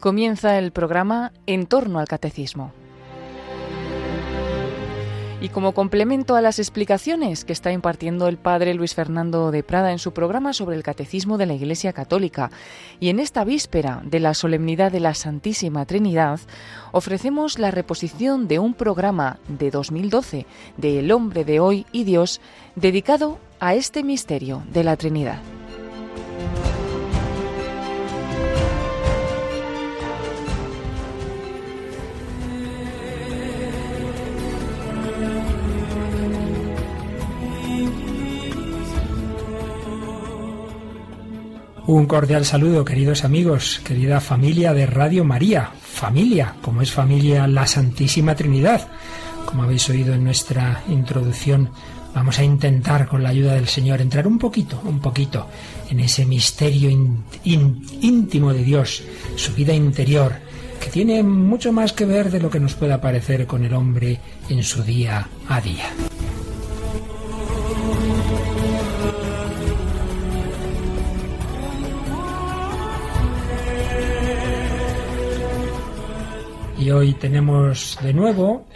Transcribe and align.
Comienza 0.00 0.58
el 0.58 0.70
programa 0.70 1.32
En 1.46 1.66
torno 1.66 1.98
al 1.98 2.06
Catecismo. 2.06 2.72
Y 5.40 5.48
como 5.48 5.72
complemento 5.72 6.36
a 6.36 6.40
las 6.40 6.60
explicaciones 6.60 7.44
que 7.44 7.52
está 7.52 7.72
impartiendo 7.72 8.28
el 8.28 8.38
padre 8.38 8.74
Luis 8.74 8.94
Fernando 8.94 9.50
de 9.50 9.64
Prada 9.64 9.90
en 9.90 9.98
su 9.98 10.12
programa 10.12 10.52
sobre 10.52 10.76
el 10.76 10.84
Catecismo 10.84 11.36
de 11.36 11.46
la 11.46 11.54
Iglesia 11.54 11.92
Católica, 11.92 12.52
y 13.00 13.08
en 13.08 13.18
esta 13.18 13.42
víspera 13.42 14.00
de 14.04 14.20
la 14.20 14.34
solemnidad 14.34 14.92
de 14.92 15.00
la 15.00 15.14
Santísima 15.14 15.84
Trinidad, 15.84 16.38
ofrecemos 16.92 17.58
la 17.58 17.72
reposición 17.72 18.46
de 18.46 18.60
un 18.60 18.74
programa 18.74 19.38
de 19.48 19.72
2012 19.72 20.46
de 20.76 20.98
El 21.00 21.10
hombre 21.10 21.44
de 21.44 21.58
hoy 21.58 21.86
y 21.90 22.04
Dios 22.04 22.40
dedicado 22.76 23.40
a 23.58 23.74
este 23.74 24.04
misterio 24.04 24.62
de 24.72 24.84
la 24.84 24.96
Trinidad. 24.96 25.40
Un 41.88 42.04
cordial 42.04 42.44
saludo, 42.44 42.84
queridos 42.84 43.24
amigos, 43.24 43.80
querida 43.82 44.20
familia 44.20 44.74
de 44.74 44.84
Radio 44.84 45.24
María, 45.24 45.70
familia, 45.80 46.54
como 46.60 46.82
es 46.82 46.92
familia 46.92 47.46
la 47.46 47.66
Santísima 47.66 48.34
Trinidad. 48.34 48.88
Como 49.46 49.62
habéis 49.62 49.88
oído 49.88 50.12
en 50.12 50.22
nuestra 50.22 50.82
introducción, 50.90 51.70
vamos 52.14 52.38
a 52.38 52.44
intentar 52.44 53.08
con 53.08 53.22
la 53.22 53.30
ayuda 53.30 53.54
del 53.54 53.68
Señor 53.68 54.02
entrar 54.02 54.26
un 54.26 54.38
poquito, 54.38 54.78
un 54.84 55.00
poquito 55.00 55.46
en 55.88 56.00
ese 56.00 56.26
misterio 56.26 56.90
íntimo 57.42 58.52
de 58.52 58.64
Dios, 58.64 59.02
su 59.36 59.54
vida 59.54 59.72
interior, 59.72 60.34
que 60.78 60.90
tiene 60.90 61.22
mucho 61.22 61.72
más 61.72 61.94
que 61.94 62.04
ver 62.04 62.30
de 62.30 62.40
lo 62.40 62.50
que 62.50 62.60
nos 62.60 62.74
pueda 62.74 63.00
parecer 63.00 63.46
con 63.46 63.64
el 63.64 63.72
hombre 63.72 64.20
en 64.50 64.62
su 64.62 64.82
día 64.82 65.26
a 65.48 65.58
día. 65.62 65.86
Y 76.88 76.90
hoy 76.90 77.12
tenemos 77.12 77.98
de 78.02 78.14
nuevo 78.14 78.66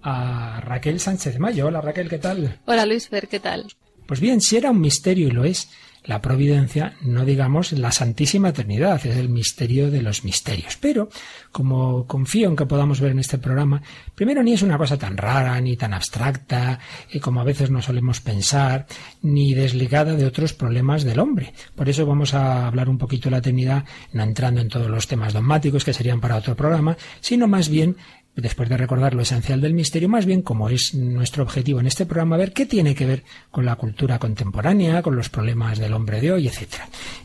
a 0.00 0.58
Raquel 0.62 1.00
Sánchez 1.00 1.38
Mayo. 1.38 1.66
Hola 1.66 1.82
Raquel, 1.82 2.08
¿qué 2.08 2.16
tal? 2.16 2.60
Hola 2.64 2.86
Luis 2.86 3.10
Fer, 3.10 3.28
¿qué 3.28 3.40
tal? 3.40 3.66
Pues 4.06 4.20
bien, 4.20 4.40
si 4.40 4.56
era 4.56 4.70
un 4.70 4.80
misterio 4.80 5.28
y 5.28 5.32
lo 5.32 5.44
es, 5.44 5.68
la 6.04 6.20
providencia, 6.20 6.94
no 7.02 7.24
digamos 7.24 7.72
la 7.72 7.92
Santísima 7.92 8.52
Trinidad, 8.52 9.04
es 9.06 9.16
el 9.16 9.28
misterio 9.28 9.90
de 9.90 10.02
los 10.02 10.24
misterios. 10.24 10.76
Pero, 10.80 11.08
como 11.52 12.06
confío 12.06 12.48
en 12.48 12.56
que 12.56 12.66
podamos 12.66 13.00
ver 13.00 13.12
en 13.12 13.18
este 13.18 13.38
programa, 13.38 13.82
primero 14.14 14.42
ni 14.42 14.52
es 14.52 14.62
una 14.62 14.78
cosa 14.78 14.96
tan 14.96 15.16
rara, 15.16 15.60
ni 15.60 15.76
tan 15.76 15.94
abstracta, 15.94 16.78
y 17.12 17.20
como 17.20 17.40
a 17.40 17.44
veces 17.44 17.70
no 17.70 17.82
solemos 17.82 18.20
pensar, 18.20 18.86
ni 19.22 19.54
desligada 19.54 20.14
de 20.14 20.26
otros 20.26 20.52
problemas 20.52 21.04
del 21.04 21.20
hombre. 21.20 21.52
Por 21.74 21.88
eso 21.88 22.06
vamos 22.06 22.34
a 22.34 22.66
hablar 22.66 22.88
un 22.88 22.98
poquito 22.98 23.28
de 23.28 23.36
la 23.36 23.42
Trinidad, 23.42 23.84
no 24.12 24.22
entrando 24.22 24.60
en 24.60 24.68
todos 24.68 24.88
los 24.88 25.06
temas 25.06 25.32
dogmáticos 25.32 25.84
que 25.84 25.92
serían 25.92 26.20
para 26.20 26.36
otro 26.36 26.56
programa, 26.56 26.96
sino 27.20 27.46
más 27.48 27.68
bien 27.68 27.96
después 28.36 28.68
de 28.68 28.76
recordar 28.76 29.14
lo 29.14 29.22
esencial 29.22 29.60
del 29.60 29.74
misterio, 29.74 30.08
más 30.08 30.24
bien 30.24 30.42
como 30.42 30.68
es 30.68 30.94
nuestro 30.94 31.42
objetivo 31.42 31.80
en 31.80 31.86
este 31.86 32.06
programa, 32.06 32.36
ver 32.36 32.52
qué 32.52 32.66
tiene 32.66 32.94
que 32.94 33.06
ver 33.06 33.24
con 33.50 33.64
la 33.64 33.76
cultura 33.76 34.18
contemporánea, 34.18 35.02
con 35.02 35.16
los 35.16 35.28
problemas 35.28 35.78
del 35.78 35.92
hombre 35.92 36.20
de 36.20 36.32
hoy, 36.32 36.46
etc. 36.46 36.66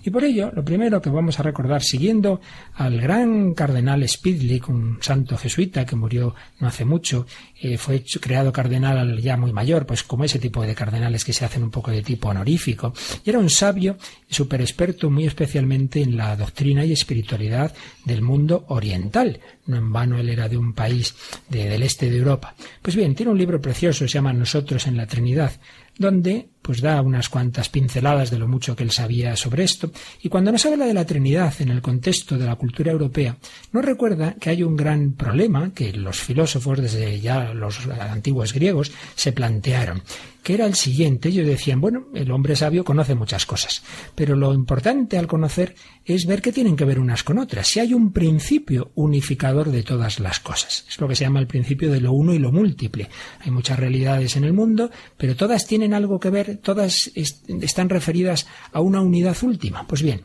Y 0.03 0.09
por 0.09 0.23
ello, 0.23 0.51
lo 0.53 0.65
primero 0.65 1.01
que 1.01 1.09
vamos 1.09 1.39
a 1.39 1.43
recordar, 1.43 1.83
siguiendo 1.83 2.41
al 2.73 2.99
gran 2.99 3.53
cardenal 3.53 4.07
Spidlick, 4.07 4.69
un 4.69 4.97
santo 5.01 5.37
jesuita 5.37 5.85
que 5.85 5.95
murió 5.95 6.33
no 6.59 6.67
hace 6.67 6.83
mucho, 6.83 7.27
eh, 7.61 7.77
fue 7.77 8.03
creado 8.19 8.51
cardenal 8.51 9.21
ya 9.21 9.37
muy 9.37 9.53
mayor, 9.53 9.85
pues 9.85 10.03
como 10.03 10.23
ese 10.23 10.39
tipo 10.39 10.63
de 10.63 10.73
cardenales 10.73 11.23
que 11.23 11.33
se 11.33 11.45
hacen 11.45 11.63
un 11.63 11.71
poco 11.71 11.91
de 11.91 12.01
tipo 12.01 12.29
honorífico, 12.29 12.93
y 13.23 13.29
era 13.29 13.39
un 13.39 13.49
sabio 13.49 13.97
súper 14.29 14.61
experto 14.61 15.11
muy 15.11 15.25
especialmente 15.25 16.01
en 16.01 16.17
la 16.17 16.35
doctrina 16.35 16.83
y 16.85 16.91
espiritualidad 16.91 17.73
del 18.03 18.21
mundo 18.21 18.65
oriental. 18.69 19.39
No 19.65 19.77
en 19.77 19.93
vano 19.93 20.17
él 20.17 20.29
era 20.29 20.49
de 20.49 20.57
un 20.57 20.73
país 20.73 20.92
del 21.49 21.83
este 21.83 22.09
de 22.09 22.17
Europa. 22.17 22.55
Pues 22.81 22.95
bien, 22.95 23.15
tiene 23.15 23.31
un 23.31 23.37
libro 23.37 23.61
precioso, 23.61 24.07
se 24.07 24.13
llama 24.13 24.33
Nosotros 24.33 24.87
en 24.87 24.97
la 24.97 25.07
Trinidad, 25.07 25.51
donde 25.97 26.49
pues 26.63 26.81
da 26.81 27.01
unas 27.01 27.29
cuantas 27.29 27.69
pinceladas 27.69 28.31
de 28.31 28.39
lo 28.39 28.47
mucho 28.47 28.75
que 28.75 28.83
él 28.83 28.91
sabía 28.91 29.35
sobre 29.35 29.63
esto, 29.63 29.91
y 30.21 30.29
cuando 30.29 30.51
nos 30.51 30.65
habla 30.65 30.87
de 30.87 30.93
la 30.95 31.05
Trinidad 31.05 31.53
en 31.59 31.69
el 31.69 31.81
contexto 31.81 32.37
de 32.37 32.45
la 32.45 32.55
cultura 32.55 32.91
europea, 32.91 33.37
nos 33.71 33.85
recuerda 33.85 34.33
que 34.39 34.49
hay 34.49 34.63
un 34.63 34.75
gran 34.75 35.11
problema 35.13 35.71
que 35.73 35.93
los 35.93 36.19
filósofos 36.19 36.81
desde 36.81 37.19
ya 37.19 37.53
los 37.53 37.85
antiguos 37.87 38.53
griegos 38.53 38.91
se 39.15 39.33
plantearon, 39.33 40.01
que 40.41 40.53
era 40.53 40.65
el 40.65 40.75
siguiente. 40.75 41.29
Ellos 41.29 41.47
decían, 41.47 41.81
bueno, 41.81 42.07
el 42.13 42.31
hombre 42.31 42.55
sabio 42.55 42.83
conoce 42.83 43.15
muchas 43.15 43.45
cosas, 43.45 43.83
pero 44.15 44.35
lo 44.35 44.53
importante 44.53 45.17
al 45.17 45.27
conocer 45.27 45.75
es 46.05 46.25
ver 46.25 46.41
que 46.41 46.51
tienen 46.51 46.75
que 46.75 46.85
ver 46.85 46.99
unas 46.99 47.23
con 47.23 47.39
otras, 47.39 47.67
si 47.67 47.79
hay 47.79 47.93
un 47.93 48.11
principio 48.11 48.91
unificador 48.95 49.71
de 49.71 49.83
todas 49.83 50.19
las 50.19 50.39
cosas. 50.39 50.85
Es 50.89 50.99
lo 50.99 51.07
que 51.07 51.15
se 51.15 51.23
llama 51.23 51.39
el 51.39 51.47
principio 51.47 51.91
de 51.91 52.01
lo 52.01 52.13
uno 52.13 52.33
y 52.33 52.39
lo 52.39 52.51
múltiple. 52.51 53.09
Hay 53.39 53.51
muchas 53.51 53.79
realidades 53.79 54.35
en 54.35 54.43
el 54.43 54.53
mundo, 54.53 54.91
pero 55.17 55.35
todas 55.35 55.65
tienen 55.65 55.93
algo 55.93 56.19
que 56.19 56.29
ver 56.29 56.52
todas 56.55 57.11
están 57.15 57.89
referidas 57.89 58.47
a 58.71 58.81
una 58.81 59.01
unidad 59.01 59.37
última. 59.43 59.87
Pues 59.87 60.01
bien, 60.01 60.21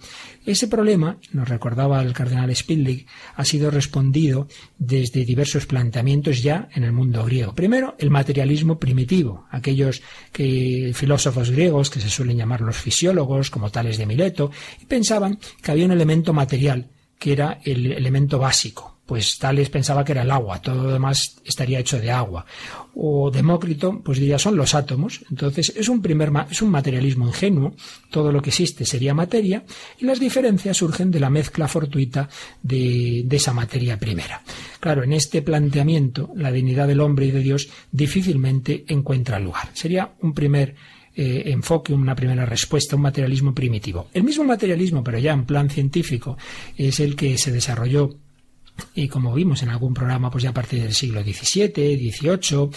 ese 0.46 0.68
problema, 0.68 1.18
nos 1.32 1.48
recordaba 1.48 2.00
el 2.02 2.12
cardenal 2.12 2.54
Spindlich, 2.54 3.06
ha 3.36 3.44
sido 3.44 3.70
respondido 3.70 4.48
desde 4.78 5.24
diversos 5.24 5.66
planteamientos 5.66 6.42
ya 6.42 6.68
en 6.74 6.84
el 6.84 6.92
mundo 6.92 7.24
griego. 7.24 7.54
Primero, 7.54 7.96
el 7.98 8.10
materialismo 8.10 8.78
primitivo, 8.78 9.46
aquellos 9.50 10.02
que, 10.32 10.92
filósofos 10.94 11.50
griegos 11.50 11.90
que 11.90 12.00
se 12.00 12.08
suelen 12.08 12.38
llamar 12.38 12.60
los 12.60 12.76
fisiólogos, 12.76 13.50
como 13.50 13.70
tales 13.70 13.98
de 13.98 14.06
Mileto, 14.06 14.50
y 14.80 14.86
pensaban 14.86 15.38
que 15.62 15.70
había 15.70 15.86
un 15.86 15.92
elemento 15.92 16.32
material 16.32 16.90
que 17.18 17.32
era 17.32 17.60
el 17.64 17.92
elemento 17.92 18.38
básico, 18.38 18.97
pues 19.08 19.38
Tales 19.38 19.70
pensaba 19.70 20.04
que 20.04 20.12
era 20.12 20.20
el 20.20 20.30
agua, 20.30 20.60
todo 20.60 20.82
lo 20.82 20.92
demás 20.92 21.40
estaría 21.42 21.78
hecho 21.78 21.98
de 21.98 22.10
agua. 22.10 22.44
O 22.94 23.30
Demócrito, 23.30 24.02
pues 24.04 24.18
diría, 24.18 24.38
son 24.38 24.54
los 24.54 24.74
átomos. 24.74 25.24
Entonces 25.30 25.72
es 25.74 25.88
un, 25.88 26.02
primer, 26.02 26.30
es 26.50 26.60
un 26.60 26.68
materialismo 26.68 27.26
ingenuo, 27.26 27.74
todo 28.10 28.30
lo 28.30 28.42
que 28.42 28.50
existe 28.50 28.84
sería 28.84 29.14
materia, 29.14 29.64
y 29.98 30.04
las 30.04 30.20
diferencias 30.20 30.76
surgen 30.76 31.10
de 31.10 31.20
la 31.20 31.30
mezcla 31.30 31.68
fortuita 31.68 32.28
de, 32.62 33.22
de 33.24 33.36
esa 33.36 33.54
materia 33.54 33.98
primera. 33.98 34.42
Claro, 34.78 35.02
en 35.02 35.14
este 35.14 35.40
planteamiento, 35.40 36.30
la 36.36 36.52
dignidad 36.52 36.86
del 36.86 37.00
hombre 37.00 37.24
y 37.24 37.30
de 37.30 37.40
Dios 37.40 37.70
difícilmente 37.90 38.84
encuentra 38.88 39.38
lugar. 39.38 39.70
Sería 39.72 40.12
un 40.20 40.34
primer 40.34 40.74
eh, 41.16 41.44
enfoque, 41.46 41.94
una 41.94 42.14
primera 42.14 42.44
respuesta, 42.44 42.94
un 42.94 43.02
materialismo 43.02 43.54
primitivo. 43.54 44.08
El 44.12 44.22
mismo 44.22 44.44
materialismo, 44.44 45.02
pero 45.02 45.18
ya 45.18 45.32
en 45.32 45.46
plan 45.46 45.70
científico, 45.70 46.36
es 46.76 47.00
el 47.00 47.16
que 47.16 47.38
se 47.38 47.50
desarrolló 47.50 48.10
y 48.94 49.08
como 49.08 49.34
vimos 49.34 49.62
en 49.62 49.70
algún 49.70 49.94
programa, 49.94 50.30
pues 50.30 50.44
ya 50.44 50.50
a 50.50 50.54
partir 50.54 50.82
del 50.82 50.94
siglo 50.94 51.22
XVII, 51.22 51.96
XVIII, 51.96 52.70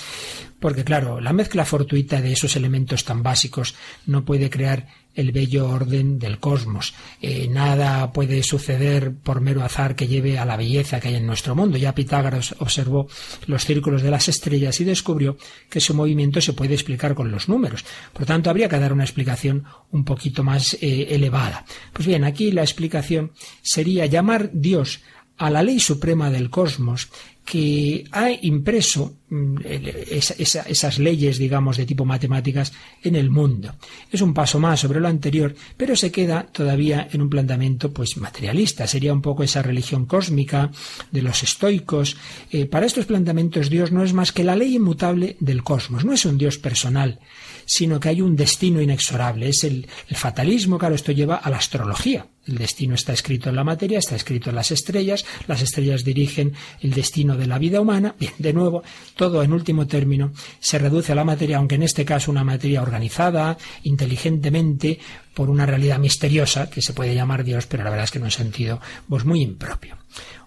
porque 0.59 0.83
claro, 0.83 1.19
la 1.19 1.33
mezcla 1.33 1.65
fortuita 1.65 2.21
de 2.21 2.33
esos 2.33 2.55
elementos 2.55 3.03
tan 3.03 3.23
básicos 3.23 3.75
no 4.05 4.23
puede 4.23 4.49
crear 4.49 4.87
el 5.15 5.31
bello 5.31 5.67
orden 5.67 6.19
del 6.19 6.39
cosmos. 6.39 6.93
Eh, 7.21 7.47
nada 7.49 8.13
puede 8.13 8.43
suceder 8.43 9.13
por 9.13 9.41
mero 9.41 9.63
azar 9.63 9.95
que 9.95 10.07
lleve 10.07 10.39
a 10.39 10.45
la 10.45 10.55
belleza 10.55 10.99
que 10.99 11.09
hay 11.09 11.15
en 11.15 11.27
nuestro 11.27 11.55
mundo. 11.55 11.77
Ya 11.77 11.95
Pitágoras 11.95 12.55
observó 12.59 13.07
los 13.47 13.65
círculos 13.65 14.01
de 14.01 14.11
las 14.11 14.29
estrellas 14.29 14.79
y 14.79 14.85
descubrió 14.85 15.37
que 15.69 15.81
su 15.81 15.93
movimiento 15.93 16.39
se 16.39 16.53
puede 16.53 16.75
explicar 16.75 17.13
con 17.13 17.31
los 17.31 17.49
números. 17.49 17.83
Por 18.13 18.25
tanto, 18.25 18.49
habría 18.49 18.69
que 18.69 18.79
dar 18.79 18.93
una 18.93 19.03
explicación 19.03 19.65
un 19.91 20.05
poquito 20.05 20.43
más 20.43 20.75
eh, 20.75 21.07
elevada. 21.09 21.65
Pues 21.91 22.07
bien, 22.07 22.23
aquí 22.23 22.51
la 22.51 22.61
explicación 22.61 23.31
sería 23.61 24.05
llamar 24.05 24.51
Dios 24.53 25.01
a 25.41 25.49
la 25.49 25.63
ley 25.63 25.79
suprema 25.79 26.29
del 26.29 26.51
cosmos 26.51 27.09
que 27.43 28.05
ha 28.11 28.29
impreso 28.29 29.15
mm, 29.27 29.57
esas 29.65 30.99
leyes, 30.99 31.39
digamos, 31.39 31.77
de 31.77 31.87
tipo 31.87 32.05
matemáticas 32.05 32.71
en 33.01 33.15
el 33.15 33.31
mundo. 33.31 33.73
Es 34.11 34.21
un 34.21 34.35
paso 34.35 34.59
más 34.59 34.81
sobre 34.81 34.99
lo 34.99 35.07
anterior, 35.07 35.55
pero 35.75 35.95
se 35.95 36.11
queda 36.11 36.43
todavía 36.43 37.07
en 37.11 37.23
un 37.23 37.29
planteamiento 37.29 37.91
pues 37.91 38.17
materialista. 38.17 38.85
Sería 38.85 39.13
un 39.13 39.23
poco 39.23 39.41
esa 39.41 39.63
religión 39.63 40.05
cósmica 40.05 40.69
de 41.09 41.23
los 41.23 41.41
estoicos. 41.41 42.17
Eh, 42.51 42.67
para 42.67 42.85
estos 42.85 43.07
planteamientos 43.07 43.71
Dios 43.71 43.91
no 43.91 44.03
es 44.03 44.13
más 44.13 44.31
que 44.31 44.43
la 44.43 44.55
ley 44.55 44.75
inmutable 44.75 45.37
del 45.39 45.63
cosmos. 45.63 46.05
No 46.05 46.13
es 46.13 46.23
un 46.23 46.37
Dios 46.37 46.59
personal, 46.59 47.19
sino 47.65 47.99
que 47.99 48.09
hay 48.09 48.21
un 48.21 48.35
destino 48.35 48.79
inexorable. 48.79 49.49
Es 49.49 49.63
el, 49.63 49.87
el 50.07 50.15
fatalismo, 50.15 50.77
claro, 50.77 50.93
esto 50.93 51.11
lleva 51.11 51.37
a 51.37 51.49
la 51.49 51.57
astrología 51.57 52.27
El 52.47 52.57
destino 52.57 52.95
está 52.95 53.13
escrito 53.13 53.49
en 53.49 53.55
la 53.55 53.63
materia, 53.63 53.99
está 53.99 54.15
escrito 54.15 54.49
en 54.49 54.55
las 54.55 54.71
estrellas, 54.71 55.25
las 55.47 55.61
estrellas 55.61 56.03
dirigen 56.03 56.53
el 56.81 56.91
destino 56.91 57.37
de 57.37 57.45
la 57.45 57.59
vida 57.59 57.79
humana. 57.79 58.15
Bien, 58.19 58.33
de 58.39 58.51
nuevo, 58.51 58.83
todo 59.15 59.43
en 59.43 59.53
último 59.53 59.85
término 59.85 60.33
se 60.59 60.79
reduce 60.79 61.11
a 61.11 61.15
la 61.15 61.23
materia, 61.23 61.57
aunque 61.57 61.75
en 61.75 61.83
este 61.83 62.03
caso 62.03 62.31
una 62.31 62.43
materia 62.43 62.81
organizada, 62.81 63.57
inteligentemente, 63.83 64.99
por 65.35 65.51
una 65.51 65.67
realidad 65.67 65.99
misteriosa, 65.99 66.69
que 66.69 66.81
se 66.81 66.93
puede 66.93 67.13
llamar 67.13 67.43
Dios, 67.43 67.67
pero 67.67 67.83
la 67.83 67.91
verdad 67.91 68.05
es 68.05 68.11
que 68.11 68.17
en 68.17 68.25
un 68.25 68.31
sentido 68.31 68.81
pues, 69.07 69.23
muy 69.23 69.41
impropio. 69.41 69.97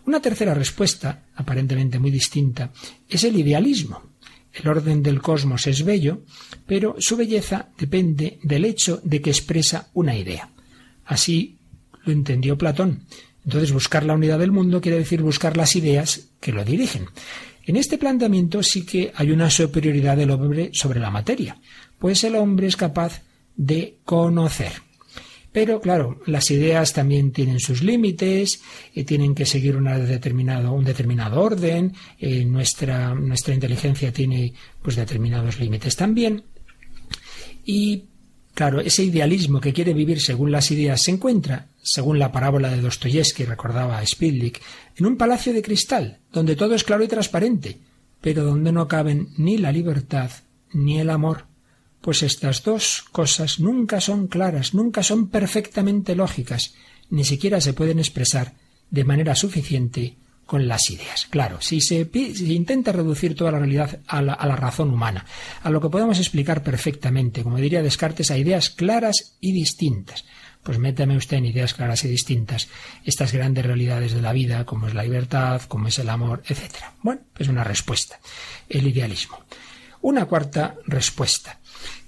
Una 0.04 0.20
tercera 0.20 0.52
respuesta, 0.52 1.26
aparentemente 1.36 2.00
muy 2.00 2.10
distinta, 2.10 2.72
es 3.08 3.22
el 3.22 3.38
idealismo. 3.38 4.14
El 4.52 4.68
orden 4.68 5.02
del 5.02 5.22
cosmos 5.22 5.66
es 5.66 5.84
bello, 5.84 6.22
pero 6.66 6.96
su 6.98 7.16
belleza 7.16 7.70
depende 7.78 8.38
del 8.42 8.64
hecho 8.64 9.00
de 9.02 9.20
que 9.20 9.30
expresa 9.30 9.88
una 9.94 10.16
idea. 10.16 10.50
Así 11.06 11.58
lo 12.04 12.12
entendió 12.12 12.56
Platón. 12.58 13.04
Entonces 13.44 13.72
buscar 13.72 14.04
la 14.04 14.14
unidad 14.14 14.38
del 14.38 14.52
mundo 14.52 14.80
quiere 14.80 14.98
decir 14.98 15.22
buscar 15.22 15.56
las 15.56 15.76
ideas 15.76 16.28
que 16.40 16.52
lo 16.52 16.64
dirigen. 16.64 17.06
En 17.66 17.76
este 17.76 17.98
planteamiento 17.98 18.62
sí 18.62 18.84
que 18.84 19.12
hay 19.14 19.30
una 19.30 19.50
superioridad 19.50 20.16
del 20.16 20.30
hombre 20.30 20.70
sobre 20.72 21.00
la 21.00 21.10
materia, 21.10 21.58
pues 21.98 22.24
el 22.24 22.36
hombre 22.36 22.66
es 22.66 22.76
capaz 22.76 23.22
de 23.56 23.98
conocer. 24.04 24.72
Pero 25.54 25.80
claro, 25.80 26.20
las 26.26 26.50
ideas 26.50 26.92
también 26.92 27.30
tienen 27.30 27.60
sus 27.60 27.80
límites, 27.80 28.60
y 28.92 29.04
tienen 29.04 29.36
que 29.36 29.46
seguir 29.46 29.78
determinado, 29.78 30.72
un 30.72 30.84
determinado 30.84 31.40
orden, 31.40 31.94
eh, 32.18 32.44
nuestra, 32.44 33.14
nuestra 33.14 33.54
inteligencia 33.54 34.12
tiene 34.12 34.52
pues 34.82 34.96
determinados 34.96 35.60
límites 35.60 35.94
también. 35.94 36.42
Y 37.64 38.06
Claro, 38.54 38.80
ese 38.80 39.02
idealismo 39.02 39.60
que 39.60 39.72
quiere 39.72 39.94
vivir 39.94 40.20
según 40.20 40.52
las 40.52 40.70
ideas 40.70 41.02
se 41.02 41.10
encuentra, 41.10 41.66
según 41.82 42.20
la 42.20 42.30
parábola 42.30 42.70
de 42.70 42.80
Dostoyevsky 42.80 43.44
recordaba 43.44 43.98
a 43.98 44.04
en 44.04 45.06
un 45.06 45.16
palacio 45.16 45.52
de 45.52 45.62
cristal, 45.62 46.20
donde 46.32 46.54
todo 46.54 46.76
es 46.76 46.84
claro 46.84 47.02
y 47.02 47.08
transparente, 47.08 47.78
pero 48.20 48.44
donde 48.44 48.70
no 48.70 48.86
caben 48.86 49.28
ni 49.36 49.58
la 49.58 49.72
libertad 49.72 50.30
ni 50.72 51.00
el 51.00 51.10
amor, 51.10 51.46
pues 52.00 52.22
estas 52.22 52.62
dos 52.62 53.04
cosas 53.10 53.58
nunca 53.58 54.00
son 54.00 54.28
claras, 54.28 54.72
nunca 54.72 55.02
son 55.02 55.28
perfectamente 55.28 56.14
lógicas, 56.14 56.74
ni 57.10 57.24
siquiera 57.24 57.60
se 57.60 57.72
pueden 57.72 57.98
expresar 57.98 58.54
de 58.90 59.04
manera 59.04 59.34
suficiente 59.34 60.16
con 60.46 60.68
las 60.68 60.90
ideas. 60.90 61.26
Claro, 61.30 61.60
si 61.60 61.80
se, 61.80 62.08
intenta 62.12 62.92
reducir 62.92 63.34
toda 63.34 63.52
la 63.52 63.58
realidad 63.58 64.00
a 64.06 64.22
la, 64.22 64.34
a 64.34 64.46
la, 64.46 64.56
razón 64.56 64.90
humana, 64.90 65.24
a 65.62 65.70
lo 65.70 65.80
que 65.80 65.88
podemos 65.88 66.18
explicar 66.18 66.62
perfectamente, 66.62 67.42
como 67.42 67.56
diría 67.56 67.82
Descartes, 67.82 68.30
a 68.30 68.38
ideas 68.38 68.70
claras 68.70 69.36
y 69.40 69.52
distintas, 69.52 70.24
pues 70.64 70.78
métame 70.78 71.16
usted 71.16 71.36
en 71.36 71.46
ideas 71.46 71.74
claras 71.74 72.04
y 72.04 72.08
distintas 72.08 72.68
estas 73.04 73.32
grandes 73.32 73.66
realidades 73.66 74.14
de 74.14 74.22
la 74.22 74.32
vida, 74.32 74.64
como 74.64 74.88
es 74.88 74.94
la 74.94 75.02
libertad, 75.02 75.60
como 75.68 75.88
es 75.88 75.98
el 75.98 76.08
amor, 76.08 76.42
etc. 76.48 76.76
Bueno, 77.02 77.20
pues 77.34 77.48
una 77.48 77.62
respuesta, 77.62 78.18
el 78.68 78.86
idealismo. 78.86 79.38
Una 80.00 80.24
cuarta 80.24 80.76
respuesta, 80.86 81.60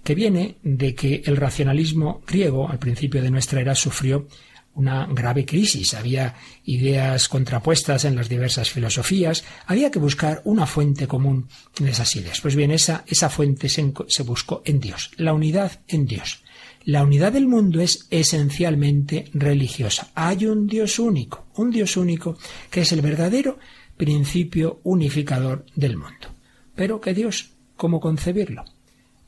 que 0.03 0.15
viene 0.15 0.57
de 0.63 0.95
que 0.95 1.23
el 1.27 1.37
racionalismo 1.37 2.23
griego 2.27 2.69
al 2.69 2.79
principio 2.79 3.23
de 3.23 3.31
nuestra 3.31 3.61
era 3.61 3.75
sufrió 3.75 4.27
una 4.77 5.07
grave 5.07 5.45
crisis, 5.45 5.95
había 5.95 6.35
ideas 6.65 7.29
contrapuestas 7.29 8.05
en 8.05 8.15
las 8.15 8.29
diversas 8.29 8.71
filosofías, 8.71 9.45
había 9.67 9.91
que 9.91 9.99
buscar 9.99 10.43
una 10.45 10.67
fuente 10.67 11.09
común 11.09 11.49
en 11.79 11.89
esas 11.89 12.15
ideas. 12.17 12.41
Pues 12.41 12.55
bien, 12.55 12.71
esa, 12.71 13.05
esa 13.07 13.29
fuente 13.29 13.69
se, 13.69 13.93
se 14.09 14.23
buscó 14.23 14.63
en 14.65 14.81
Dios, 14.81 15.11
la 15.17 15.33
unidad 15.33 15.81
en 15.89 16.07
Dios. 16.07 16.43
La 16.85 17.03
unidad 17.03 17.33
del 17.33 17.49
mundo 17.49 17.81
es 17.81 18.07
esencialmente 18.11 19.29
religiosa. 19.35 20.13
Hay 20.15 20.47
un 20.47 20.69
Dios 20.69 21.01
único, 21.01 21.47
un 21.57 21.73
Dios 21.73 21.97
único 21.97 22.39
que 22.71 22.83
es 22.83 22.93
el 22.93 23.01
verdadero 23.01 23.59
principio 23.97 24.81
unificador 24.85 25.67
del 25.75 25.97
mundo. 25.97 26.29
Pero 26.77 27.01
¿qué 27.01 27.13
Dios? 27.13 27.51
¿Cómo 27.77 27.99
concebirlo? 27.99 28.65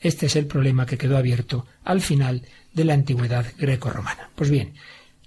Este 0.01 0.27
es 0.27 0.37
el 0.37 0.47
problema 0.47 0.87
que 0.87 0.99
quedó 0.99 1.17
abierto 1.17 1.67
al 1.83 2.01
final 2.01 2.43
de 2.73 2.85
la 2.85 2.95
antigüedad 2.95 3.47
greco-romana. 3.59 4.31
Pues 4.37 4.51
bien, 4.51 4.75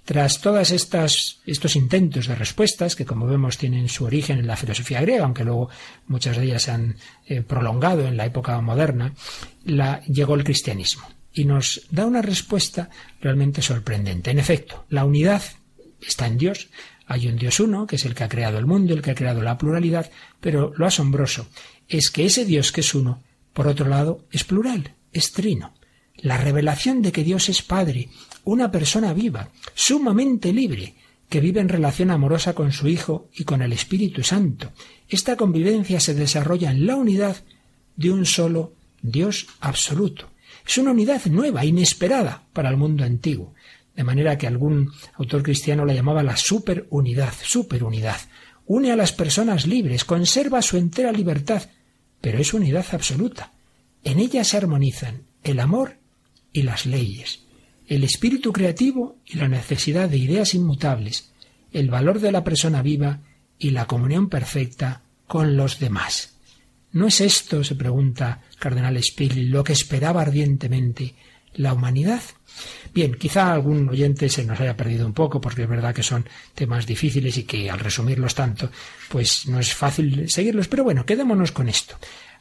tras 0.04 0.40
todos 0.40 0.72
estos 0.72 1.76
intentos 1.76 2.26
de 2.26 2.34
respuestas, 2.34 2.96
que 2.96 3.06
como 3.06 3.26
vemos 3.26 3.56
tienen 3.56 3.88
su 3.88 4.04
origen 4.04 4.38
en 4.38 4.46
la 4.46 4.56
filosofía 4.56 5.00
griega, 5.00 5.24
aunque 5.24 5.44
luego 5.44 5.70
muchas 6.06 6.36
de 6.36 6.44
ellas 6.44 6.62
se 6.62 6.72
han 6.72 6.96
eh, 7.26 7.42
prolongado 7.42 8.06
en 8.06 8.16
la 8.16 8.26
época 8.26 8.60
moderna, 8.60 9.14
llegó 10.06 10.34
el 10.34 10.44
cristianismo 10.44 11.08
y 11.32 11.44
nos 11.44 11.86
da 11.90 12.06
una 12.06 12.22
respuesta 12.22 12.90
realmente 13.20 13.62
sorprendente. 13.62 14.30
En 14.30 14.38
efecto, 14.38 14.84
la 14.88 15.04
unidad 15.04 15.42
está 16.00 16.26
en 16.26 16.38
Dios. 16.38 16.68
Hay 17.06 17.28
un 17.28 17.36
Dios 17.36 17.60
uno, 17.60 17.86
que 17.86 17.96
es 17.96 18.04
el 18.04 18.14
que 18.14 18.24
ha 18.24 18.28
creado 18.28 18.58
el 18.58 18.66
mundo, 18.66 18.94
el 18.94 19.02
que 19.02 19.12
ha 19.12 19.14
creado 19.14 19.42
la 19.42 19.58
pluralidad, 19.58 20.10
pero 20.40 20.72
lo 20.76 20.86
asombroso 20.86 21.46
es 21.88 22.10
que 22.10 22.24
ese 22.24 22.44
Dios 22.44 22.72
que 22.72 22.80
es 22.80 22.94
uno, 22.94 23.22
por 23.52 23.66
otro 23.66 23.88
lado, 23.88 24.24
es 24.30 24.44
plural, 24.44 24.94
es 25.12 25.32
trino. 25.32 25.74
La 26.22 26.38
revelación 26.38 27.02
de 27.02 27.10
que 27.10 27.24
Dios 27.24 27.48
es 27.48 27.62
Padre, 27.62 28.08
una 28.44 28.70
persona 28.70 29.12
viva, 29.12 29.50
sumamente 29.74 30.52
libre, 30.52 30.94
que 31.28 31.40
vive 31.40 31.60
en 31.60 31.68
relación 31.68 32.12
amorosa 32.12 32.54
con 32.54 32.70
su 32.72 32.86
Hijo 32.86 33.28
y 33.34 33.42
con 33.42 33.60
el 33.60 33.72
Espíritu 33.72 34.22
Santo. 34.22 34.70
Esta 35.08 35.36
convivencia 35.36 35.98
se 35.98 36.14
desarrolla 36.14 36.70
en 36.70 36.86
la 36.86 36.94
unidad 36.94 37.38
de 37.96 38.12
un 38.12 38.24
solo 38.24 38.74
Dios 39.02 39.48
absoluto. 39.60 40.30
Es 40.64 40.78
una 40.78 40.92
unidad 40.92 41.26
nueva, 41.26 41.64
inesperada 41.64 42.44
para 42.52 42.68
el 42.68 42.76
mundo 42.76 43.02
antiguo, 43.02 43.54
de 43.96 44.04
manera 44.04 44.38
que 44.38 44.46
algún 44.46 44.92
autor 45.14 45.42
cristiano 45.42 45.84
la 45.84 45.94
llamaba 45.94 46.22
la 46.22 46.36
superunidad, 46.36 47.32
superunidad. 47.42 48.20
Une 48.66 48.92
a 48.92 48.96
las 48.96 49.12
personas 49.12 49.66
libres, 49.66 50.04
conserva 50.04 50.62
su 50.62 50.76
entera 50.76 51.10
libertad, 51.10 51.68
pero 52.20 52.38
es 52.38 52.54
unidad 52.54 52.86
absoluta. 52.92 53.52
En 54.04 54.20
ella 54.20 54.44
se 54.44 54.56
armonizan 54.56 55.22
el 55.42 55.58
amor 55.58 56.01
y 56.52 56.62
las 56.62 56.86
leyes 56.86 57.42
el 57.94 58.04
espíritu 58.04 58.52
creativo 58.52 59.18
y 59.26 59.36
la 59.36 59.48
necesidad 59.48 60.08
de 60.08 60.16
ideas 60.16 60.54
inmutables, 60.54 61.30
el 61.72 61.90
valor 61.90 62.20
de 62.20 62.32
la 62.32 62.42
persona 62.42 62.80
viva 62.80 63.20
y 63.58 63.70
la 63.70 63.86
comunión 63.86 64.30
perfecta 64.30 65.02
con 65.26 65.58
los 65.58 65.78
demás. 65.78 66.34
¿No 66.92 67.06
es 67.06 67.20
esto, 67.20 67.62
se 67.64 67.74
pregunta 67.74 68.42
Cardenal 68.58 69.02
Spilli, 69.02 69.44
lo 69.44 69.62
que 69.62 69.74
esperaba 69.74 70.22
ardientemente 70.22 71.14
la 71.54 71.74
humanidad? 71.74 72.22
Bien, 72.94 73.14
quizá 73.14 73.52
algún 73.52 73.88
oyente 73.90 74.30
se 74.30 74.44
nos 74.44 74.60
haya 74.60 74.76
perdido 74.76 75.06
un 75.06 75.12
poco, 75.12 75.40
porque 75.40 75.62
es 75.62 75.68
verdad 75.68 75.94
que 75.94 76.02
son 76.02 76.26
temas 76.54 76.86
difíciles 76.86 77.36
y 77.36 77.44
que 77.44 77.70
al 77.70 77.78
resumirlos 77.78 78.34
tanto, 78.34 78.70
pues 79.10 79.46
no 79.48 79.60
es 79.60 79.74
fácil 79.74 80.30
seguirlos, 80.30 80.68
pero 80.68 80.84
bueno, 80.84 81.04
quedémonos 81.04 81.52
con 81.52 81.68
esto. 81.68 81.96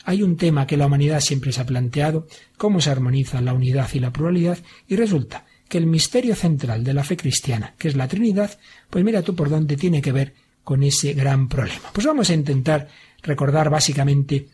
Hay 0.06 0.24
un 0.24 0.38
tema 0.38 0.66
que 0.66 0.78
la 0.78 0.88
humanidad 0.88 1.20
siempre 1.20 1.52
se 1.52 1.62
ha 1.62 1.66
planteado, 1.66 2.28
cómo 2.58 2.82
se 2.82 2.90
armoniza 2.90 3.42
la 3.42 3.54
unidad 3.54 3.90
y 3.94 4.00
la 4.00 4.12
pluralidad, 4.12 4.58
y 4.88 4.96
resulta 4.96 5.46
que 5.68 5.78
el 5.78 5.86
misterio 5.86 6.36
central 6.36 6.84
de 6.84 6.94
la 6.94 7.04
fe 7.04 7.16
cristiana, 7.16 7.76
que 7.78 7.88
es 7.88 7.96
la 7.96 8.08
Trinidad, 8.08 8.60
pues 8.90 9.06
mira 9.06 9.22
tú 9.22 9.36
por 9.36 9.50
dónde 9.50 9.78
tiene 9.78 10.02
que 10.02 10.12
ver 10.12 10.34
con 10.64 10.84
ese 10.84 11.14
gran 11.14 11.48
problema. 11.48 11.92
Pues 11.94 12.06
vamos 12.06 12.30
a 12.30 12.34
intentar 12.34 12.88
recordar 13.24 13.70
básicamente 13.70 14.48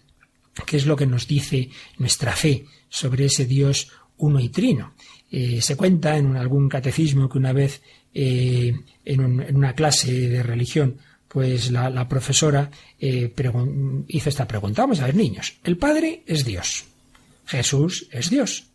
qué 0.65 0.77
es 0.77 0.85
lo 0.85 0.95
que 0.95 1.07
nos 1.07 1.27
dice 1.27 1.69
nuestra 1.97 2.33
fe 2.33 2.65
sobre 2.89 3.25
ese 3.25 3.45
Dios 3.45 3.91
uno 4.17 4.39
y 4.39 4.49
trino. 4.49 4.93
Eh, 5.29 5.61
se 5.61 5.75
cuenta 5.75 6.17
en 6.17 6.35
algún 6.35 6.69
catecismo 6.69 7.27
que 7.29 7.37
una 7.37 7.53
vez 7.53 7.81
eh, 8.13 8.73
en, 9.03 9.55
una 9.55 9.73
clase 9.73 10.29
de 10.29 10.43
religión 10.43 10.97
pues 11.37 11.69
la, 11.69 12.09
profesora 12.09 12.71
eh, 12.99 13.31
hizo 14.07 14.29
esta 14.29 14.47
pregunta. 14.47 14.81
Vamos 14.81 15.01
a 15.01 15.05
ver, 15.05 15.13
niños, 15.13 15.53
el 15.63 15.77
Padre 15.77 16.23
es 16.25 16.45
Dios, 16.45 16.85
Jesús 17.45 18.07
es 18.11 18.31
Dios, 18.31 18.71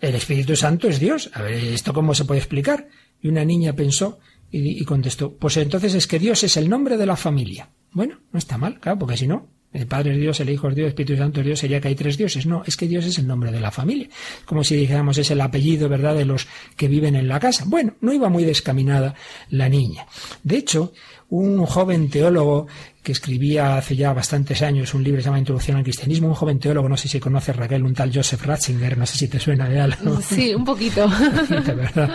el 0.00 0.14
Espíritu 0.14 0.54
Santo 0.54 0.86
es 0.86 1.00
Dios. 1.00 1.28
A 1.34 1.42
ver, 1.42 1.54
¿esto 1.54 1.92
cómo 1.92 2.14
se 2.14 2.24
puede 2.24 2.38
explicar? 2.38 2.86
Y 3.20 3.26
una 3.26 3.44
niña 3.44 3.72
pensó 3.72 4.20
y, 4.48 4.80
y 4.80 4.84
contestó, 4.84 5.32
pues 5.34 5.56
entonces 5.56 5.92
es 5.94 6.06
que 6.06 6.20
Dios 6.20 6.44
es 6.44 6.56
el 6.56 6.68
nombre 6.68 6.96
de 6.96 7.06
la 7.06 7.16
familia. 7.16 7.68
Bueno, 7.90 8.20
no 8.30 8.38
está 8.38 8.58
mal, 8.58 8.78
claro, 8.78 9.00
porque 9.00 9.16
si 9.16 9.26
no, 9.26 9.48
el 9.74 9.88
Padre 9.88 10.12
es 10.12 10.20
Dios, 10.20 10.38
el 10.38 10.50
Hijo 10.50 10.68
es 10.68 10.76
Dios, 10.76 10.84
el 10.84 10.88
Espíritu 10.90 11.16
Santo 11.16 11.40
es 11.40 11.46
Dios, 11.46 11.58
sería 11.58 11.80
que 11.80 11.88
hay 11.88 11.96
tres 11.96 12.16
dioses. 12.16 12.46
No, 12.46 12.62
es 12.64 12.76
que 12.76 12.86
Dios 12.86 13.04
es 13.06 13.18
el 13.18 13.26
nombre 13.26 13.50
de 13.50 13.58
la 13.58 13.72
familia. 13.72 14.08
Como 14.44 14.62
si 14.62 14.76
dijéramos 14.76 15.18
es 15.18 15.32
el 15.32 15.40
apellido, 15.40 15.88
¿verdad?, 15.88 16.14
de 16.14 16.24
los 16.24 16.46
que 16.76 16.86
viven 16.86 17.16
en 17.16 17.26
la 17.26 17.40
casa. 17.40 17.64
Bueno, 17.66 17.94
no 18.00 18.12
iba 18.12 18.28
muy 18.28 18.44
descaminada 18.44 19.16
la 19.50 19.68
niña. 19.68 20.06
De 20.44 20.58
hecho, 20.58 20.92
un 21.30 21.64
joven 21.66 22.10
teólogo 22.10 22.66
que 23.02 23.12
escribía 23.12 23.76
hace 23.76 23.96
ya 23.96 24.14
bastantes 24.14 24.62
años 24.62 24.94
un 24.94 25.04
libro 25.04 25.18
que 25.18 25.22
se 25.22 25.26
llama 25.26 25.38
Introducción 25.38 25.76
al 25.76 25.82
Cristianismo, 25.82 26.28
un 26.28 26.34
joven 26.34 26.58
teólogo, 26.58 26.88
no 26.88 26.96
sé 26.96 27.06
si 27.06 27.20
conoce 27.20 27.52
Raquel, 27.52 27.84
un 27.84 27.92
tal 27.92 28.10
Joseph 28.14 28.42
Ratzinger, 28.42 28.96
no 28.96 29.04
sé 29.04 29.18
si 29.18 29.28
te 29.28 29.38
suena 29.38 29.68
de 29.68 29.78
algo. 29.78 30.20
Sí, 30.22 30.54
un 30.56 30.64
poquito. 30.64 31.06
¿verdad? 31.48 32.10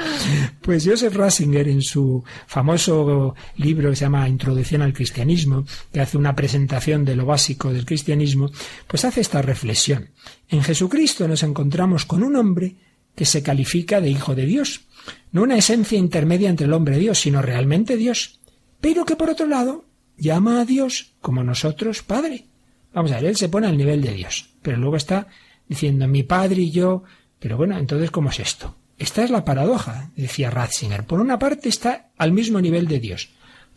Pues 0.62 0.88
Joseph 0.88 1.16
Ratzinger 1.16 1.68
en 1.68 1.84
su 1.84 2.24
famoso 2.48 3.36
libro 3.58 3.92
que 3.92 3.96
se 3.96 4.06
llama 4.06 4.28
Introducción 4.28 4.82
al 4.82 4.94
Cristianismo, 4.94 5.64
que 5.94 6.02
hace 6.02 6.18
una 6.18 6.36
presentación 6.36 7.06
de 7.06 7.16
lo 7.16 7.26
básico 7.26 7.72
del 7.72 7.86
cristianismo, 7.86 8.50
pues 8.88 9.06
hace 9.06 9.22
esta 9.22 9.44
reflexión. 9.44 10.10
En 10.50 10.64
Jesucristo 10.64 11.28
nos 11.28 11.44
encontramos 11.44 12.06
con 12.06 12.24
un 12.24 12.36
hombre 12.36 12.76
que 13.16 13.26
se 13.26 13.44
califica 13.44 14.02
de 14.02 14.10
Hijo 14.10 14.34
de 14.34 14.46
Dios, 14.46 14.86
no 15.32 15.44
una 15.44 15.58
esencia 15.58 15.98
intermedia 15.98 16.50
entre 16.50 16.66
el 16.66 16.74
hombre 16.74 16.98
y 16.98 17.02
Dios, 17.02 17.20
sino 17.20 17.42
realmente 17.42 17.98
Dios, 17.98 18.39
pero 18.82 19.06
que 19.06 19.16
por 19.16 19.30
otro 19.30 19.48
lado 19.48 19.86
llama 20.18 20.62
a 20.62 20.66
Dios 20.66 21.14
como 21.22 21.44
nosotros 21.44 22.04
Padre. 22.04 22.46
Vamos 22.94 23.12
a 23.12 23.16
ver, 23.16 23.26
él 23.26 23.38
se 23.38 23.50
pone 23.50 23.68
al 23.68 23.78
nivel 23.78 24.02
de 24.02 24.14
Dios, 24.14 24.50
pero 24.62 24.78
luego 24.78 24.96
está 24.96 25.28
diciendo 25.68 26.08
mi 26.08 26.24
Padre 26.24 26.62
y 26.62 26.72
yo, 26.72 27.04
pero 27.40 27.58
bueno, 27.58 27.78
entonces 27.78 28.12
¿cómo 28.12 28.30
es 28.30 28.40
esto? 28.40 28.76
Esta 28.98 29.24
es 29.24 29.30
la 29.30 29.46
paradoja, 29.46 30.12
decía 30.16 30.50
Ratzinger. 30.50 31.06
Por 31.06 31.22
una 31.22 31.40
parte 31.40 31.70
está 31.70 32.10
al 32.18 32.34
mismo 32.34 32.60
nivel 32.60 32.88
de 32.88 33.00
Dios, 33.00 33.30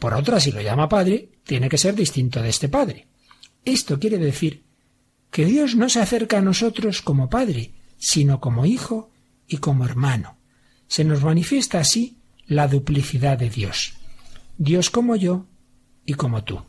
por 0.03 0.15
otra, 0.15 0.41
si 0.41 0.51
lo 0.51 0.61
llama 0.61 0.89
Padre, 0.89 1.29
tiene 1.45 1.69
que 1.69 1.79
ser 1.79 1.95
distinto 1.95 2.43
de 2.43 2.49
este 2.49 2.69
Padre. 2.69 3.07
Esto 3.65 4.01
quiere 4.01 4.19
decir 4.19 4.65
que 5.31 5.45
Dios 5.45 5.77
no 5.77 5.89
se 5.89 6.01
acerca 6.01 6.39
a 6.39 6.43
nosotros 6.43 7.03
como 7.03 7.31
Padre, 7.31 7.71
sino 7.99 8.41
como 8.41 8.67
Hijo 8.67 9.13
y 9.47 9.59
como 9.59 9.85
hermano. 9.85 10.39
Se 10.89 11.05
nos 11.05 11.23
manifiesta 11.23 11.79
así 11.79 12.19
la 12.47 12.67
duplicidad 12.67 13.39
de 13.39 13.49
Dios. 13.49 13.95
Dios 14.59 14.91
como 14.91 15.17
yo 15.17 15.47
y 16.07 16.15
como 16.15 16.45
tú. 16.45 16.61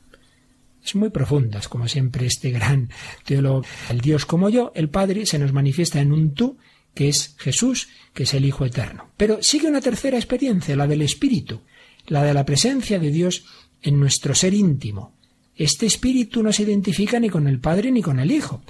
Es 0.83 0.95
muy 0.95 1.09
profunda, 1.09 1.59
es 1.59 1.67
como 1.67 1.87
siempre 1.87 2.25
este 2.25 2.51
gran 2.51 2.89
teólogo. 3.25 3.63
El 3.89 4.01
Dios 4.01 4.25
como 4.25 4.49
yo, 4.49 4.71
el 4.75 4.89
Padre, 4.89 5.25
se 5.25 5.39
nos 5.39 5.53
manifiesta 5.53 6.01
en 6.01 6.11
un 6.11 6.33
tú, 6.33 6.57
que 6.93 7.09
es 7.09 7.35
Jesús, 7.37 7.89
que 8.13 8.23
es 8.23 8.33
el 8.33 8.45
Hijo 8.45 8.65
eterno. 8.65 9.09
Pero 9.15 9.41
sigue 9.41 9.67
una 9.67 9.81
tercera 9.81 10.17
experiencia, 10.17 10.75
la 10.75 10.87
del 10.87 11.01
Espíritu, 11.01 11.61
la 12.07 12.23
de 12.23 12.33
la 12.33 12.45
presencia 12.45 12.99
de 12.99 13.11
Dios 13.11 13.45
en 13.81 13.99
nuestro 13.99 14.35
ser 14.35 14.53
íntimo. 14.53 15.13
Este 15.55 15.85
Espíritu 15.85 16.43
no 16.43 16.51
se 16.51 16.63
identifica 16.63 17.19
ni 17.19 17.29
con 17.29 17.47
el 17.47 17.59
Padre 17.59 17.91
ni 17.91 18.01
con 18.01 18.19
el 18.19 18.31
Hijo, 18.31 18.61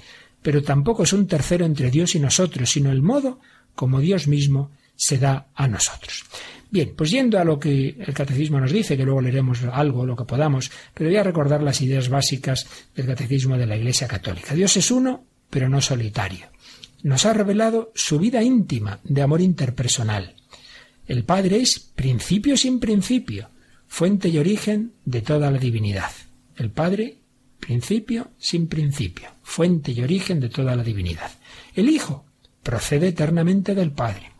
pero 0.42 0.62
tampoco 0.62 1.02
es 1.02 1.12
un 1.12 1.26
tercero 1.26 1.64
entre 1.64 1.90
Dios 1.90 2.14
y 2.14 2.20
nosotros, 2.20 2.70
sino 2.70 2.92
el 2.92 3.02
modo 3.02 3.40
como 3.74 4.00
Dios 4.00 4.28
mismo 4.28 4.70
se 4.94 5.18
da 5.18 5.48
a 5.54 5.66
nosotros. 5.66 6.24
Bien, 6.74 6.92
pues 6.96 7.12
yendo 7.12 7.38
a 7.38 7.44
lo 7.44 7.56
que 7.56 7.94
el 8.00 8.12
catecismo 8.12 8.58
nos 8.58 8.72
dice, 8.72 8.96
que 8.96 9.04
luego 9.04 9.20
leeremos 9.20 9.62
algo, 9.62 10.04
lo 10.04 10.16
que 10.16 10.24
podamos, 10.24 10.72
pero 10.92 11.08
voy 11.08 11.16
a 11.16 11.22
recordar 11.22 11.62
las 11.62 11.80
ideas 11.80 12.08
básicas 12.08 12.66
del 12.96 13.06
catecismo 13.06 13.56
de 13.56 13.64
la 13.64 13.76
Iglesia 13.76 14.08
Católica. 14.08 14.56
Dios 14.56 14.76
es 14.76 14.90
uno, 14.90 15.24
pero 15.50 15.68
no 15.68 15.80
solitario. 15.80 16.48
Nos 17.04 17.26
ha 17.26 17.32
revelado 17.32 17.92
su 17.94 18.18
vida 18.18 18.42
íntima 18.42 18.98
de 19.04 19.22
amor 19.22 19.40
interpersonal. 19.40 20.34
El 21.06 21.22
Padre 21.22 21.58
es 21.58 21.78
principio 21.78 22.56
sin 22.56 22.80
principio, 22.80 23.50
fuente 23.86 24.28
y 24.28 24.38
origen 24.38 24.94
de 25.04 25.22
toda 25.22 25.52
la 25.52 25.58
divinidad. 25.58 26.10
El 26.56 26.72
Padre, 26.72 27.18
principio 27.60 28.32
sin 28.36 28.66
principio, 28.66 29.28
fuente 29.44 29.92
y 29.92 30.02
origen 30.02 30.40
de 30.40 30.48
toda 30.48 30.74
la 30.74 30.82
divinidad. 30.82 31.30
El 31.76 31.88
Hijo 31.88 32.24
procede 32.64 33.06
eternamente 33.06 33.76
del 33.76 33.92
Padre. 33.92 34.33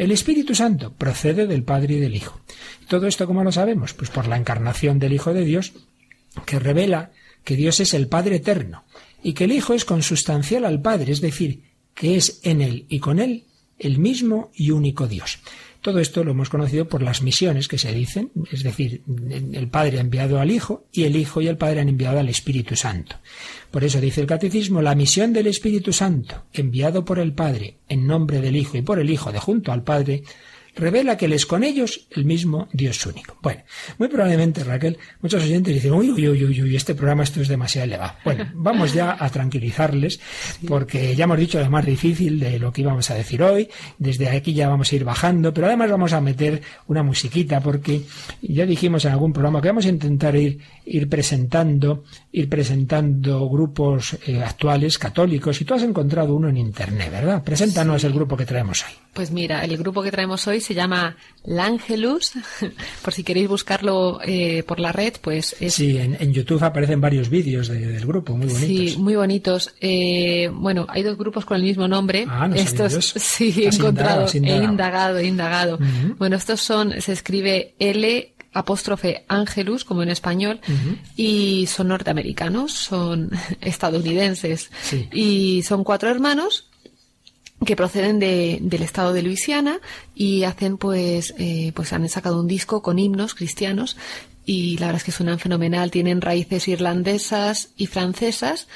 El 0.00 0.12
Espíritu 0.12 0.54
Santo 0.54 0.94
procede 0.94 1.46
del 1.46 1.62
Padre 1.62 1.96
y 1.96 1.98
del 1.98 2.16
Hijo. 2.16 2.40
¿Todo 2.88 3.06
esto 3.06 3.26
cómo 3.26 3.44
lo 3.44 3.52
sabemos? 3.52 3.92
Pues 3.92 4.08
por 4.08 4.28
la 4.28 4.38
encarnación 4.38 4.98
del 4.98 5.12
Hijo 5.12 5.34
de 5.34 5.44
Dios, 5.44 5.74
que 6.46 6.58
revela 6.58 7.10
que 7.44 7.54
Dios 7.54 7.80
es 7.80 7.92
el 7.92 8.08
Padre 8.08 8.36
eterno 8.36 8.84
y 9.22 9.34
que 9.34 9.44
el 9.44 9.52
Hijo 9.52 9.74
es 9.74 9.84
consustancial 9.84 10.64
al 10.64 10.80
Padre, 10.80 11.12
es 11.12 11.20
decir, 11.20 11.64
que 11.92 12.16
es 12.16 12.40
en 12.44 12.62
él 12.62 12.86
y 12.88 12.98
con 12.98 13.18
él 13.18 13.44
el 13.78 13.98
mismo 13.98 14.50
y 14.54 14.70
único 14.70 15.06
Dios. 15.06 15.38
Todo 15.80 15.98
esto 15.98 16.24
lo 16.24 16.32
hemos 16.32 16.50
conocido 16.50 16.88
por 16.88 17.02
las 17.02 17.22
misiones 17.22 17.66
que 17.66 17.78
se 17.78 17.92
dicen, 17.94 18.30
es 18.52 18.62
decir, 18.62 19.02
el 19.52 19.68
Padre 19.68 19.96
ha 19.96 20.02
enviado 20.02 20.38
al 20.38 20.50
Hijo 20.50 20.84
y 20.92 21.04
el 21.04 21.16
Hijo 21.16 21.40
y 21.40 21.48
el 21.48 21.56
Padre 21.56 21.80
han 21.80 21.88
enviado 21.88 22.18
al 22.18 22.28
Espíritu 22.28 22.76
Santo. 22.76 23.16
Por 23.70 23.82
eso 23.82 24.00
dice 24.00 24.20
el 24.20 24.26
Catecismo, 24.26 24.82
la 24.82 24.94
misión 24.94 25.32
del 25.32 25.46
Espíritu 25.46 25.92
Santo, 25.92 26.44
enviado 26.52 27.04
por 27.04 27.18
el 27.18 27.32
Padre 27.32 27.78
en 27.88 28.06
nombre 28.06 28.42
del 28.42 28.56
Hijo 28.56 28.76
y 28.76 28.82
por 28.82 28.98
el 28.98 29.08
Hijo 29.08 29.32
de 29.32 29.38
junto 29.38 29.72
al 29.72 29.82
Padre, 29.82 30.22
revela 30.76 31.16
que 31.16 31.26
Él 31.26 31.32
es 31.32 31.46
con 31.46 31.64
ellos 31.64 32.06
el 32.10 32.24
mismo 32.24 32.68
Dios 32.72 33.04
único. 33.06 33.36
Bueno, 33.42 33.62
muy 33.98 34.08
probablemente, 34.08 34.64
Raquel, 34.64 34.98
muchos 35.20 35.42
oyentes 35.42 35.74
dicen, 35.74 35.92
uy, 35.92 36.10
uy, 36.10 36.28
uy, 36.28 36.44
uy, 36.44 36.62
uy, 36.62 36.76
este 36.76 36.94
programa 36.94 37.22
esto 37.22 37.40
es 37.40 37.48
demasiado 37.48 37.86
elevado. 37.86 38.14
Bueno, 38.24 38.50
vamos 38.54 38.92
ya 38.92 39.16
a 39.18 39.28
tranquilizarles, 39.30 40.20
porque 40.66 41.14
ya 41.14 41.24
hemos 41.24 41.38
dicho 41.38 41.60
lo 41.60 41.70
más 41.70 41.84
difícil 41.84 42.40
de 42.40 42.58
lo 42.58 42.72
que 42.72 42.82
íbamos 42.82 43.10
a 43.10 43.14
decir 43.14 43.42
hoy, 43.42 43.68
desde 43.98 44.28
aquí 44.28 44.54
ya 44.54 44.68
vamos 44.68 44.92
a 44.92 44.96
ir 44.96 45.04
bajando, 45.04 45.52
pero 45.52 45.66
además 45.66 45.90
vamos 45.90 46.12
a 46.12 46.20
meter 46.20 46.62
una 46.86 47.02
musiquita, 47.02 47.60
porque 47.60 48.02
ya 48.42 48.66
dijimos 48.66 49.04
en 49.04 49.12
algún 49.12 49.32
programa 49.32 49.60
que 49.60 49.68
vamos 49.68 49.86
a 49.86 49.88
intentar 49.88 50.36
ir, 50.36 50.60
ir 50.84 51.08
presentando, 51.08 52.04
ir 52.32 52.48
presentando 52.48 53.48
grupos 53.48 54.16
eh, 54.26 54.42
actuales, 54.42 54.98
católicos, 54.98 55.60
y 55.60 55.64
tú 55.64 55.74
has 55.74 55.82
encontrado 55.82 56.34
uno 56.34 56.48
en 56.48 56.56
Internet, 56.56 57.10
¿verdad? 57.10 57.42
Preséntanos 57.42 58.04
el 58.04 58.12
grupo 58.12 58.36
que 58.36 58.46
traemos 58.46 58.84
hoy. 58.84 58.92
Pues 59.12 59.30
mira, 59.30 59.64
el 59.64 59.76
grupo 59.76 60.02
que 60.02 60.10
traemos 60.10 60.46
hoy 60.46 60.59
se 60.60 60.74
llama 60.74 61.16
L'Angelus. 61.44 62.32
Por 63.02 63.12
si 63.12 63.24
queréis 63.24 63.48
buscarlo 63.48 64.20
eh, 64.24 64.62
por 64.62 64.78
la 64.78 64.92
red, 64.92 65.14
pues 65.20 65.56
es... 65.60 65.74
Sí, 65.74 65.98
en, 65.98 66.32
YouTube 66.32 66.62
aparecen 66.62 67.00
varios 67.00 67.28
vídeos 67.28 67.68
del 67.68 68.06
grupo, 68.06 68.36
muy 68.36 68.46
bonitos. 68.46 68.92
Sí, 68.92 68.96
muy 68.98 69.16
bonitos. 69.16 69.74
Eh, 69.80 70.50
bueno, 70.52 70.86
hay 70.88 71.02
dos 71.02 71.16
grupos 71.16 71.44
con 71.44 71.56
el 71.56 71.62
mismo 71.62 71.88
nombre. 71.88 72.26
Ah, 72.28 72.46
no 72.46 72.54
estos 72.54 73.04
sí, 73.16 73.54
he 73.56 73.68
encontrado, 73.68 74.26
he 74.32 74.38
indagado, 74.38 75.18
he 75.18 75.26
indagado. 75.26 75.78
Bueno, 76.18 76.36
estos 76.36 76.60
son, 76.60 77.00
se 77.00 77.12
escribe 77.12 77.74
L 77.78 78.32
apóstrofe 78.52 79.24
Angelus, 79.28 79.84
como 79.84 80.02
en 80.02 80.08
español, 80.08 80.60
y 81.16 81.66
son 81.66 81.88
norteamericanos, 81.88 82.72
son 82.72 83.30
estadounidenses. 83.60 84.70
Y 85.12 85.62
son 85.62 85.84
cuatro 85.84 86.10
hermanos 86.10 86.69
que 87.64 87.76
proceden 87.76 88.18
de, 88.18 88.58
del 88.62 88.82
estado 88.82 89.12
de 89.12 89.22
Luisiana 89.22 89.80
y 90.14 90.44
hacen 90.44 90.78
pues 90.78 91.34
eh, 91.38 91.72
pues 91.74 91.92
han 91.92 92.08
sacado 92.08 92.40
un 92.40 92.48
disco 92.48 92.82
con 92.82 92.98
himnos 92.98 93.34
cristianos 93.34 93.96
y 94.46 94.78
la 94.78 94.86
verdad 94.86 95.00
es 95.00 95.04
que 95.04 95.12
suenan 95.12 95.38
fenomenal. 95.38 95.90
Tienen 95.90 96.20
raíces 96.20 96.68
irlandesas 96.68 97.70
y 97.76 97.86
francesas 97.86 98.66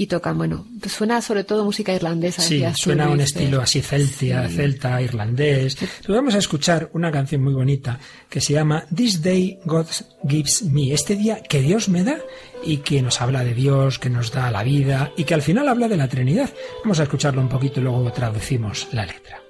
y 0.00 0.06
tocan, 0.06 0.38
bueno, 0.38 0.64
suena 0.88 1.20
sobre 1.20 1.42
todo 1.42 1.64
música 1.64 1.92
irlandesa. 1.92 2.40
Sí, 2.40 2.62
suena 2.74 3.10
un 3.10 3.20
estilo 3.20 3.60
así 3.60 3.82
celtia, 3.82 4.48
celta, 4.48 5.02
irlandés. 5.02 5.76
vamos 6.06 6.36
a 6.36 6.38
escuchar 6.38 6.88
una 6.92 7.10
canción 7.10 7.42
muy 7.42 7.52
bonita 7.52 7.98
que 8.30 8.40
se 8.40 8.52
llama 8.52 8.86
This 8.94 9.20
Day 9.22 9.58
God 9.64 9.86
Gives 10.26 10.62
Me, 10.62 10.92
este 10.92 11.16
día 11.16 11.42
que 11.42 11.60
Dios 11.60 11.88
me 11.88 12.04
da 12.04 12.20
y 12.62 12.76
que 12.78 13.02
nos 13.02 13.20
habla 13.20 13.42
de 13.42 13.54
Dios, 13.54 13.98
que 13.98 14.08
nos 14.08 14.30
da 14.30 14.52
la 14.52 14.62
vida 14.62 15.10
y 15.16 15.24
que 15.24 15.34
al 15.34 15.42
final 15.42 15.68
habla 15.68 15.88
de 15.88 15.96
la 15.96 16.06
Trinidad. 16.06 16.48
Vamos 16.84 17.00
a 17.00 17.02
escucharlo 17.02 17.40
un 17.40 17.48
poquito 17.48 17.80
y 17.80 17.82
luego 17.82 18.12
traducimos 18.12 18.86
la 18.92 19.04
letra. 19.04 19.47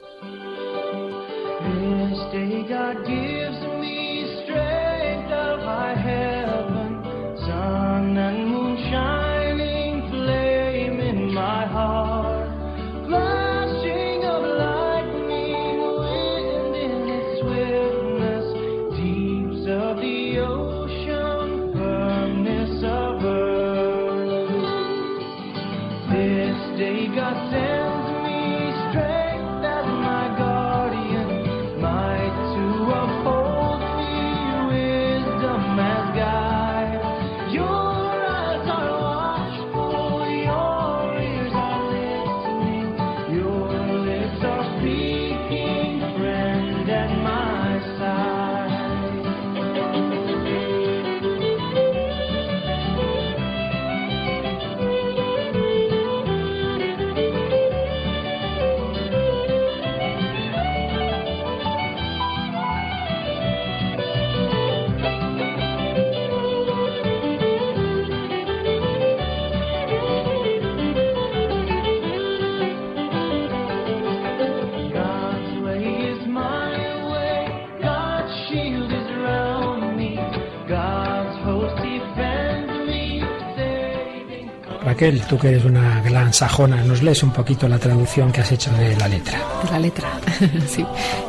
Raquel, 84.99 85.23
tú 85.28 85.38
que 85.38 85.50
eres 85.50 85.64
una 85.64 86.02
gran 86.02 86.35
sajona, 86.35 86.83
¿nos 86.83 87.05
lees 87.05 87.23
un 87.23 87.33
poquito 87.33 87.69
la 87.69 87.78
traducción 87.78 88.33
que 88.33 88.40
has 88.40 88.50
hecho 88.50 88.73
de 88.73 88.97
la 88.97 89.07
letra? 89.07 89.40
De 89.62 89.71
la 89.71 89.78
letra, 89.78 90.09
sí. 90.69 90.85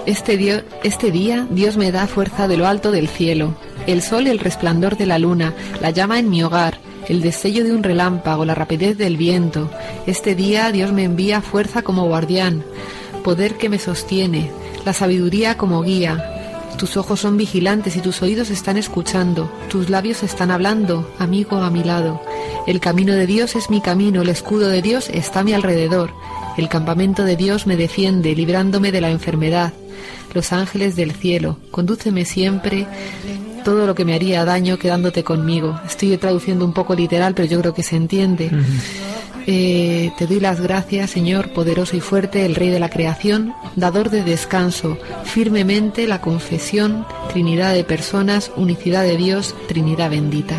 Este, 0.08 0.64
este 0.84 1.12
día 1.12 1.46
Dios 1.52 1.78
me 1.78 1.92
da 1.92 2.08
fuerza 2.08 2.48
de 2.48 2.58
lo 2.58 2.66
alto 2.66 2.92
del 2.92 3.08
cielo, 3.08 3.54
el 3.86 4.02
sol 4.02 4.26
el 4.26 4.40
resplandor 4.40 4.98
de 4.98 5.06
la 5.06 5.20
luna, 5.20 5.54
la 5.82 5.92
llama 5.92 6.18
en 6.18 6.32
mi 6.32 6.42
hogar, 6.42 6.80
el 7.08 7.22
destello 7.22 7.64
de 7.64 7.72
un 7.72 7.84
relámpago, 7.84 8.44
la 8.44 8.56
rapidez 8.56 8.98
del 8.98 9.18
viento. 9.18 9.70
Este 10.08 10.34
día 10.34 10.72
Dios 10.72 10.92
me 10.92 11.04
envía 11.04 11.44
fuerza 11.44 11.84
como 11.84 12.08
guardián, 12.08 12.64
poder 13.24 13.54
que 13.60 13.70
me 13.70 13.78
sostiene, 13.78 14.50
la 14.84 14.94
sabiduría 14.94 15.58
como 15.58 15.84
guía, 15.84 16.40
tus 16.80 16.96
ojos 16.96 17.20
son 17.20 17.36
vigilantes 17.36 17.98
y 17.98 18.00
tus 18.00 18.22
oídos 18.22 18.50
están 18.50 18.78
escuchando, 18.78 19.52
tus 19.70 19.90
labios 19.90 20.24
están 20.24 20.50
hablando, 20.50 21.14
amigo 21.20 21.58
a 21.58 21.70
mi 21.70 21.84
lado. 21.84 22.22
El 22.68 22.80
camino 22.80 23.14
de 23.14 23.26
Dios 23.26 23.56
es 23.56 23.70
mi 23.70 23.82
camino, 23.82 24.22
el 24.22 24.30
escudo 24.30 24.70
de 24.70 24.82
Dios 24.82 25.10
está 25.10 25.40
a 25.40 25.44
mi 25.44 25.54
alrededor. 25.54 26.12
El 26.58 26.70
campamento 26.70 27.24
de 27.24 27.36
Dios 27.36 27.68
me 27.68 27.78
defiende, 27.78 28.36
librándome 28.36 28.92
de 28.92 29.02
la 29.02 29.10
enfermedad. 29.10 29.74
Los 30.34 30.52
ángeles 30.52 30.96
del 30.96 31.14
cielo, 31.14 31.58
condúceme 31.72 32.26
siempre 32.26 32.88
todo 33.64 33.86
lo 33.86 33.96
que 33.96 34.06
me 34.06 34.14
haría 34.14 34.46
daño 34.46 34.78
quedándote 34.78 35.24
conmigo. 35.24 35.80
Estoy 35.86 36.18
traduciendo 36.18 36.66
un 36.66 36.74
poco 36.74 36.96
literal, 36.96 37.34
pero 37.34 37.48
yo 37.48 37.60
creo 37.60 37.74
que 37.74 37.84
se 37.84 37.96
entiende. 37.96 38.52
Eh, 39.48 40.12
te 40.18 40.28
doy 40.28 40.40
las 40.40 40.62
gracias, 40.62 41.10
Señor, 41.10 41.54
poderoso 41.54 41.98
y 41.98 42.02
fuerte, 42.02 42.46
el 42.46 42.56
Rey 42.56 42.70
de 42.70 42.80
la 42.80 42.90
creación, 42.90 43.54
dador 43.76 44.10
de 44.10 44.24
descanso, 44.24 44.98
firmemente 45.24 46.08
la 46.08 46.22
confesión, 46.22 47.06
Trinidad 47.32 47.74
de 47.74 47.84
personas, 47.84 48.52
unicidad 48.56 49.04
de 49.04 49.18
Dios, 49.18 49.56
Trinidad 49.68 50.12
bendita. 50.12 50.58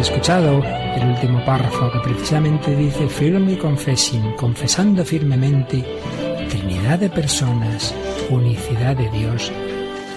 Escuchado 0.00 0.62
el 0.62 1.08
último 1.08 1.44
párrafo 1.44 1.90
que 1.90 1.98
precisamente 1.98 2.74
dice 2.76 3.08
firme 3.08 3.58
confessing, 3.58 4.32
confesando 4.36 5.04
firmemente 5.04 5.84
Trinidad 6.48 7.00
de 7.00 7.10
personas, 7.10 7.92
unicidad 8.30 8.96
de 8.96 9.10
Dios, 9.10 9.50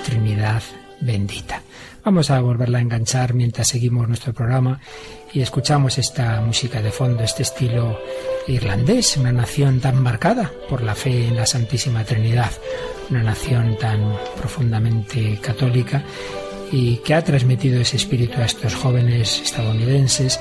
Trinidad 0.05 0.61
bendita. 0.99 1.63
Vamos 2.03 2.29
a 2.29 2.39
volverla 2.41 2.77
a 2.77 2.81
enganchar 2.81 3.33
mientras 3.33 3.69
seguimos 3.69 4.07
nuestro 4.07 4.33
programa 4.33 4.79
y 5.33 5.41
escuchamos 5.41 5.97
esta 5.97 6.41
música 6.41 6.81
de 6.81 6.91
fondo, 6.91 7.23
este 7.23 7.41
estilo 7.41 7.99
irlandés, 8.47 9.17
una 9.17 9.31
nación 9.31 9.79
tan 9.79 10.01
marcada 10.01 10.51
por 10.69 10.83
la 10.83 10.93
fe 10.93 11.27
en 11.27 11.35
la 11.35 11.47
Santísima 11.47 12.03
Trinidad, 12.03 12.51
una 13.09 13.23
nación 13.23 13.77
tan 13.79 14.15
profundamente 14.37 15.39
católica 15.41 16.03
y 16.71 16.97
que 16.97 17.13
ha 17.13 17.23
transmitido 17.23 17.81
ese 17.81 17.97
espíritu 17.97 18.39
a 18.39 18.45
estos 18.45 18.75
jóvenes 18.75 19.41
estadounidenses 19.43 20.39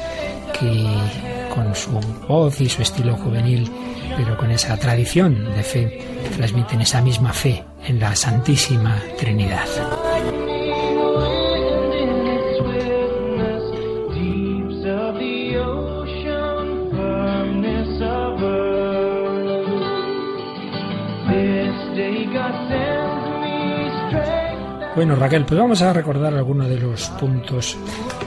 que 0.59 0.87
con 1.55 1.75
su 1.75 1.91
voz 2.29 2.61
y 2.61 2.69
su 2.69 2.83
estilo 2.83 3.17
juvenil, 3.17 3.71
pero 4.17 4.37
con 4.37 4.51
esa 4.51 4.77
tradición 4.77 5.45
de 5.57 5.63
fe, 5.63 5.99
transmiten 6.37 6.81
esa 6.81 7.03
misma 7.03 7.33
fe 7.33 7.65
en 7.87 7.99
la 7.99 8.15
Santísima 8.15 9.03
Trinidad. 9.19 9.67
Bueno, 25.01 25.17
Raquel, 25.17 25.47
pues 25.47 25.59
vamos 25.59 25.81
a 25.81 25.95
recordar 25.95 26.35
algunos 26.35 26.69
de 26.69 26.79
los 26.79 27.09
puntos 27.19 27.75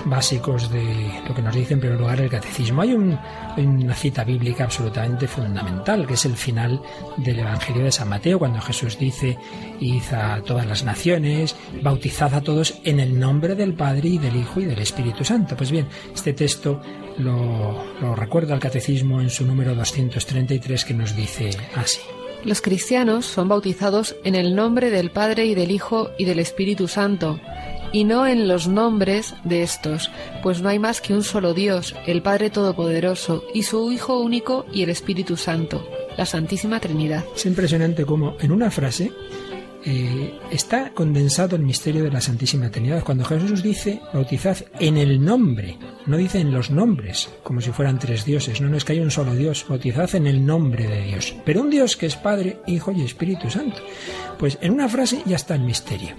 básicos 0.06 0.72
de 0.72 1.22
lo 1.28 1.36
que 1.36 1.44
nos 1.44 1.54
dice 1.54 1.76
en 1.76 1.80
primer 1.80 2.00
lugar 2.00 2.20
el 2.20 2.32
catecismo. 2.32 2.82
Hay, 2.82 2.94
una 2.94 3.94
cita 3.94 4.24
bíblica 4.24 4.64
absolutamente 4.64 5.28
fundamental, 5.28 6.08
que 6.08 6.16
es 6.16 6.26
el 6.26 6.36
final 6.36 6.82
del 7.18 7.38
Evangelio 7.38 7.84
de 7.84 7.92
San 7.92 8.10
Mateo, 8.10 8.40
cuando 8.40 8.60
Jesús 8.60 8.98
dice, 8.98 9.38
id 9.82 10.02
a 10.14 10.42
todas 10.42 10.66
las 10.66 10.84
naciones, 10.84 11.56
bautizad 11.84 12.34
a 12.34 12.42
todos 12.42 12.80
en 12.84 13.00
el 13.00 13.20
nombre 13.20 13.54
del 13.54 13.76
Padre 13.76 14.10
y 14.10 14.18
del 14.18 14.36
Hijo 14.36 14.60
y 14.60 14.66
del 14.66 14.80
Espíritu 14.80 15.24
Santo. 15.24 15.56
Pues 15.56 15.70
bien, 15.70 15.86
este 16.12 16.34
texto 16.34 16.82
lo, 17.20 17.84
lo 18.02 18.16
recuerda 18.16 18.56
el 18.56 18.60
catecismo 18.60 19.22
en 19.22 19.30
su 19.30 19.46
número 19.46 19.76
233 19.76 20.86
que 20.86 20.94
nos 20.96 21.16
dice 21.16 21.52
así. 21.76 22.02
Los 22.44 22.62
cristianos 22.62 23.26
son 23.26 23.48
bautizados 23.48 24.16
en 24.26 24.36
el 24.36 24.54
nombre 24.54 24.90
del 24.90 25.12
Padre 25.12 25.46
y 25.46 25.56
del 25.56 25.72
Hijo 25.72 26.10
y 26.18 26.26
del 26.26 26.40
Espíritu 26.40 26.90
Santo, 26.90 27.40
y 27.94 28.04
no 28.04 28.28
en 28.28 28.50
los 28.50 28.68
nombres 28.68 29.34
de 29.46 29.64
estos, 29.64 30.12
pues 30.42 30.62
no 30.62 30.68
hay 30.68 30.78
más 30.78 31.00
que 31.00 31.14
un 31.14 31.24
solo 31.24 31.54
Dios, 31.54 31.96
el 32.06 32.22
Padre 32.22 32.50
Todopoderoso, 32.50 33.46
y 33.54 33.64
su 33.64 33.92
Hijo 33.92 34.20
único 34.20 34.66
y 34.74 34.84
el 34.84 34.90
Espíritu 34.90 35.38
Santo, 35.38 35.88
la 36.18 36.26
Santísima 36.26 36.82
Trinidad. 36.82 37.24
Es 37.34 37.46
impresionante 37.46 38.06
cómo 38.06 38.36
en 38.42 38.52
una 38.52 38.70
frase 38.70 39.14
eh, 39.86 40.40
está 40.52 40.94
condensado 40.94 41.56
el 41.56 41.64
misterio 41.64 42.04
de 42.04 42.12
la 42.12 42.22
Santísima 42.22 42.70
Trinidad. 42.70 43.04
Cuando 43.04 43.26
Jesús 43.26 43.62
dice, 43.62 44.02
bautizad 44.14 44.58
en 44.80 44.98
el 44.98 45.24
nombre, 45.24 45.78
no 46.06 46.18
dice 46.18 46.40
en 46.40 46.54
los 46.54 46.72
nombres, 46.72 47.30
como 47.44 47.62
si 47.62 47.72
fueran 47.72 48.00
tres 48.00 48.26
dioses, 48.26 48.62
no, 48.62 48.70
no 48.70 48.78
es 48.78 48.86
que 48.86 48.94
haya 48.94 49.02
un 49.02 49.12
solo 49.12 49.36
Dios, 49.36 49.66
bautizad 49.68 50.16
en 50.16 50.28
el 50.28 50.46
nombre 50.46 50.88
de 50.88 51.04
Dios. 51.04 51.36
Pero 51.46 51.62
un 51.62 51.70
Dios 51.70 51.98
que 51.98 52.06
es 52.06 52.16
Padre, 52.16 52.60
Hijo 52.68 52.92
y 52.92 53.02
Espíritu 53.02 53.50
Santo. 53.50 53.82
Pues 54.38 54.58
en 54.62 54.74
una 54.74 54.90
frase 54.90 55.22
ya 55.26 55.36
está 55.36 55.56
el 55.56 55.62
misterio. 55.62 56.16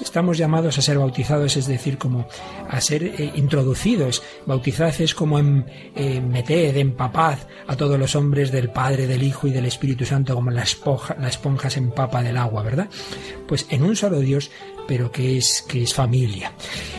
Estamos 0.00 0.38
llamados 0.38 0.78
a 0.78 0.82
ser 0.82 0.98
bautizados, 0.98 1.56
es 1.56 1.66
decir, 1.66 1.98
como 1.98 2.26
a 2.68 2.80
ser 2.80 3.04
eh, 3.04 3.32
introducidos. 3.36 4.22
Bautizad 4.46 4.98
es 5.00 5.14
como 5.14 5.38
en, 5.38 5.66
eh, 5.94 6.20
meted, 6.20 6.76
empapad 6.76 7.38
a 7.66 7.76
todos 7.76 7.98
los 7.98 8.16
hombres 8.16 8.50
del 8.50 8.70
Padre, 8.70 9.06
del 9.06 9.22
Hijo 9.22 9.46
y 9.46 9.52
del 9.52 9.66
Espíritu 9.66 10.04
Santo, 10.04 10.34
como 10.34 10.50
la 10.50 10.62
esponja, 10.62 11.16
la 11.20 11.28
esponja 11.28 11.70
se 11.70 11.78
empapa 11.80 12.22
del 12.22 12.36
agua, 12.36 12.62
¿verdad? 12.62 12.88
Pues 13.46 13.66
en 13.70 13.82
un 13.82 13.96
solo 13.96 14.20
Dios, 14.20 14.50
pero 14.86 15.10
que 15.10 15.38
es, 15.38 15.62
que 15.62 15.82
es 15.82 15.94
familia. 15.94 16.52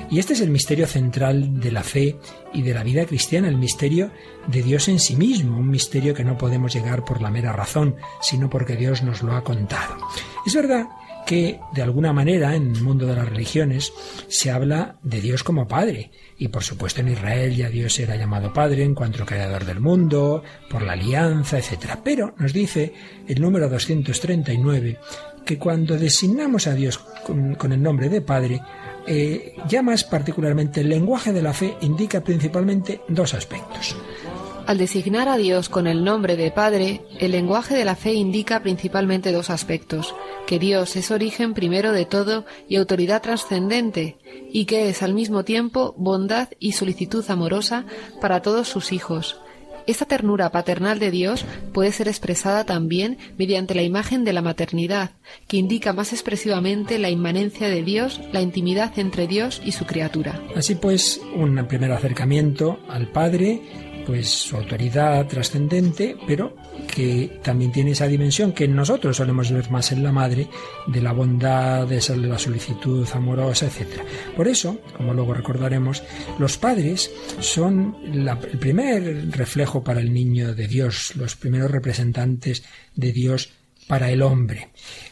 Y 0.10 0.20
este 0.20 0.34
es 0.34 0.42
el 0.42 0.50
misterio 0.50 0.88
central 0.88 1.60
de 1.60 1.72
la 1.72 1.84
fe 1.84 2.18
y 2.54 2.62
de 2.62 2.74
la 2.74 2.84
vida 2.84 3.06
cristiana, 3.06 3.48
el 3.48 3.58
misterio 3.58 4.12
de 4.48 4.62
Dios 4.62 4.88
en 4.88 5.00
sí 5.00 5.16
mismo, 5.16 5.58
un 5.58 5.70
misterio 5.70 6.14
que 6.14 6.24
no 6.24 6.38
podemos 6.38 6.74
llegar 6.74 7.06
por 7.06 7.22
la 7.22 7.32
mera 7.32 7.54
razón, 7.54 7.96
sino 8.22 8.50
porque 8.50 8.76
Dios 8.76 9.04
nos 9.04 9.24
lo 9.24 9.34
ha 9.34 9.44
contado. 9.44 9.96
Es 10.46 10.56
verdad 10.56 10.88
que 11.26 11.60
de 11.74 11.82
alguna 11.82 12.14
manera 12.14 12.56
en 12.56 12.76
el 12.76 12.82
mundo 12.82 13.06
de 13.06 13.16
las 13.16 13.30
religiones 13.30 13.94
se 14.28 14.52
habla 14.52 14.98
de 15.04 15.22
Dios 15.22 15.44
como 15.44 15.68
Padre. 15.68 16.12
Y 16.38 16.48
por 16.48 16.64
supuesto 16.64 17.02
en 17.02 17.10
Israel 17.10 17.56
ya 17.56 17.70
Dios 17.70 17.98
era 18.00 18.16
llamado 18.16 18.52
Padre 18.52 18.84
en 18.84 18.96
cuanto 18.96 19.26
creador 19.26 19.66
del 19.66 19.80
mundo, 19.80 20.44
por 20.70 20.82
la 20.82 20.94
alianza, 20.94 21.58
etc. 21.58 22.00
Pero 22.04 22.34
nos 22.38 22.54
dice 22.54 22.94
el 23.28 23.42
número 23.42 23.70
239 23.70 25.00
que 25.46 25.58
cuando 25.58 25.98
designamos 25.98 26.68
a 26.68 26.74
Dios 26.74 27.00
con, 27.26 27.72
el 27.72 27.82
nombre 27.82 28.10
de 28.10 28.22
Padre, 28.22 28.62
eh, 29.08 29.56
ya 29.68 29.82
más 29.82 30.04
particularmente 30.04 30.82
el 30.82 30.90
lenguaje 30.90 31.34
de 31.34 31.42
la 31.42 31.54
fe 31.54 31.76
indica 31.82 32.22
principalmente 32.22 33.02
dos 33.08 33.34
aspectos. 33.34 33.96
Al 34.68 34.78
designar 34.78 35.28
a 35.28 35.38
Dios 35.38 35.70
con 35.70 35.88
el 35.88 36.04
nombre 36.04 36.38
de 36.38 36.52
Padre, 36.52 37.02
el 37.20 37.32
lenguaje 37.32 37.76
de 37.76 37.84
la 37.84 37.96
fe 37.96 38.14
indica 38.14 38.62
principalmente 38.62 39.32
dos 39.32 39.50
aspectos, 39.50 40.16
que 40.46 40.60
Dios 40.60 40.96
es 40.96 41.10
origen 41.10 41.54
primero 41.54 41.92
de 41.92 42.06
todo 42.06 42.46
y 42.70 42.76
autoridad 42.76 43.22
trascendente, 43.22 44.18
y 44.52 44.66
que 44.66 44.90
es 44.90 45.02
al 45.02 45.14
mismo 45.14 45.44
tiempo 45.44 45.96
bondad 45.98 46.50
y 46.60 46.74
solicitud 46.74 47.26
amorosa 47.30 47.86
para 48.22 48.42
todos 48.42 48.68
sus 48.68 48.92
hijos, 48.92 49.42
esta 49.88 50.06
ternura 50.06 50.52
paternal 50.52 51.00
de 51.00 51.12
Dios 51.12 51.46
puede 51.74 51.92
ser 51.92 52.08
expresada 52.08 52.66
también 52.66 53.18
mediante 53.38 53.76
la 53.76 53.84
imagen 53.84 54.24
de 54.24 54.34
la 54.34 54.42
maternidad, 54.42 55.12
que 55.48 55.58
indica 55.58 55.94
más 55.94 56.14
expresivamente 56.14 57.00
la 57.00 57.10
inmanencia 57.10 57.70
de 57.70 57.84
Dios, 57.84 58.22
la 58.32 58.42
intimidad 58.42 58.98
entre 58.98 59.28
Dios 59.28 59.62
y 59.64 59.72
su 59.72 59.86
criatura. 59.86 60.42
Así 60.56 60.76
pues, 60.76 61.22
un 61.36 61.66
primer 61.68 61.92
acercamiento 61.92 62.80
al 62.90 63.08
Padre 63.08 63.62
pues 64.06 64.30
su 64.30 64.58
autoridad 64.58 65.28
trascendente, 65.28 66.16
pero 66.28 66.56
que 66.94 67.40
también 67.44 67.72
tiene 67.72 67.92
esa 67.92 68.08
dimensión 68.08 68.52
que 68.52 68.68
nosotros 68.68 69.18
solemos 69.18 69.52
ver 69.52 69.70
más 69.70 69.92
en 69.92 70.04
la 70.04 70.12
madre, 70.12 70.48
de 70.88 71.02
la 71.02 71.12
bondad, 71.12 71.88
de 71.88 72.02
la 72.18 72.38
solicitud 72.38 73.08
amorosa, 73.14 73.68
etc. 73.68 74.02
Por 74.36 74.48
eso, 74.48 74.80
como 74.98 75.14
luego 75.14 75.34
recordaremos, 75.34 76.04
los 76.40 76.58
padres 76.58 77.12
son 77.40 77.96
el 78.04 78.58
primer 78.60 79.32
reflejo 79.32 79.84
para 79.84 80.02
el 80.02 80.14
niño 80.14 80.54
de 80.54 80.68
Dios, 80.68 81.16
los 81.16 81.36
primeros 81.36 81.72
representantes 81.72 82.64
de 82.96 83.12
Dios 83.12 83.50
para 83.92 84.10
el 84.10 84.22
hombre. 84.22 84.70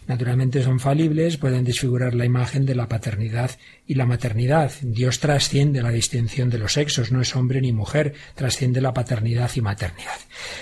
Naturalmente 0.08 0.64
son 0.64 0.80
falibles, 0.80 1.36
pueden 1.36 1.66
desfigurar 1.66 2.16
la 2.16 2.24
imagen 2.24 2.66
de 2.66 2.76
la 2.76 2.88
paternidad 2.88 3.52
y 3.86 3.96
la 3.96 4.06
maternidad. 4.06 4.72
Dios 4.82 5.20
trasciende 5.20 5.82
la 5.82 5.92
distinción 5.92 6.50
de 6.50 6.60
los 6.60 6.72
sexos, 6.72 7.12
no 7.12 7.20
es 7.20 7.36
hombre 7.36 7.60
ni 7.60 7.74
mujer, 7.74 8.14
trasciende 8.36 8.80
la 8.80 8.94
paternidad 8.94 9.52
y 9.54 9.60
maternidad. 9.60 10.18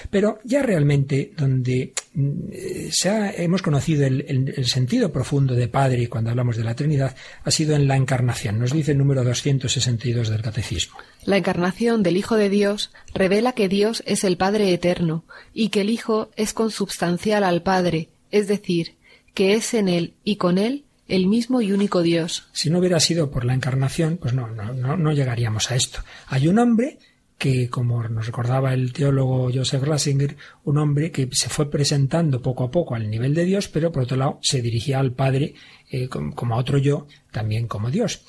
Pero 0.10 0.40
ya 0.44 0.64
realmente 0.64 1.32
donde 1.38 1.94
mm, 2.16 2.90
se 2.90 3.44
hemos 3.44 3.62
conocido 3.62 4.08
el, 4.08 4.26
el, 4.28 4.66
sentido 4.66 5.12
profundo 5.12 5.54
de 5.54 5.68
Padre 5.68 6.10
cuando 6.10 6.32
hablamos 6.32 6.58
de 6.58 6.64
la 6.64 6.74
Trinidad 6.74 7.16
ha 7.44 7.52
sido 7.52 7.76
en 7.76 7.88
la 7.88 7.98
encarnación, 7.98 8.58
nos 8.58 8.74
dice 8.74 8.94
el 8.94 8.98
número 8.98 9.24
262 9.24 10.30
del 10.30 10.42
Catecismo. 10.42 10.98
La 11.28 11.36
encarnación 11.36 12.04
del 12.04 12.16
Hijo 12.16 12.38
de 12.38 12.50
Dios 12.50 12.90
revela 13.14 13.52
que 13.52 13.68
Dios 13.68 14.02
es 14.06 14.24
el 14.24 14.38
Padre 14.38 14.72
eterno 14.72 15.26
y 15.54 15.68
que 15.68 15.82
el 15.82 15.90
Hijo 15.90 16.30
es 16.38 16.54
consubstancial 16.54 17.44
al 17.44 17.62
Padre, 17.62 18.08
es 18.32 18.48
decir, 18.48 18.96
que 19.34 19.54
es 19.56 19.74
en 19.74 19.90
él 19.90 20.14
y 20.24 20.38
con 20.38 20.58
él 20.58 20.86
el 21.10 21.28
mismo 21.28 21.60
y 21.62 21.74
único 21.74 22.02
Dios. 22.02 22.48
Si 22.54 22.70
no 22.70 22.80
hubiera 22.80 23.02
sido 23.02 23.30
por 23.30 23.44
la 23.44 23.54
encarnación, 23.54 24.16
pues 24.16 24.34
no, 24.34 24.48
no, 24.48 24.96
no, 24.96 25.12
llegaríamos 25.12 25.70
a 25.70 25.76
esto. 25.76 26.00
Hay 26.28 26.48
un 26.48 26.60
hombre 26.60 26.98
que, 27.38 27.70
como 27.70 28.08
nos 28.08 28.26
recordaba 28.26 28.74
el 28.74 28.94
teólogo 28.94 29.52
Joseph 29.54 29.84
Ratzinger, 29.84 30.38
un 30.64 30.78
hombre 30.78 31.12
que 31.12 31.28
se 31.34 31.50
fue 31.50 31.70
presentando 31.70 32.42
poco 32.42 32.64
a 32.64 32.72
poco 32.72 32.96
al 32.96 33.10
nivel 33.10 33.34
de 33.34 33.44
Dios, 33.44 33.68
pero 33.68 33.92
por 33.92 34.04
otro 34.04 34.16
lado 34.16 34.40
se 34.42 34.62
dirigía 34.62 35.02
al 35.02 35.12
Padre 35.12 35.56
eh, 35.92 36.08
como 36.08 36.56
a 36.56 36.58
otro 36.58 36.78
yo, 36.78 37.06
también 37.32 37.68
como 37.68 37.92
Dios. 37.92 38.22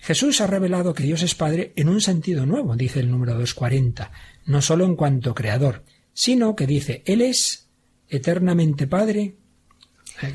Jesús 0.00 0.40
ha 0.40 0.46
revelado 0.46 0.94
que 0.94 1.02
Dios 1.02 1.22
es 1.22 1.34
Padre 1.34 1.72
en 1.76 1.88
un 1.88 2.00
sentido 2.00 2.46
nuevo, 2.46 2.76
dice 2.76 3.00
el 3.00 3.10
número 3.10 3.32
240, 3.32 4.10
no 4.46 4.62
solo 4.62 4.84
en 4.84 4.96
cuanto 4.96 5.34
creador, 5.34 5.84
sino 6.12 6.56
que 6.56 6.66
dice, 6.66 7.02
Él 7.06 7.20
es 7.20 7.68
eternamente 8.08 8.86
Padre 8.86 9.34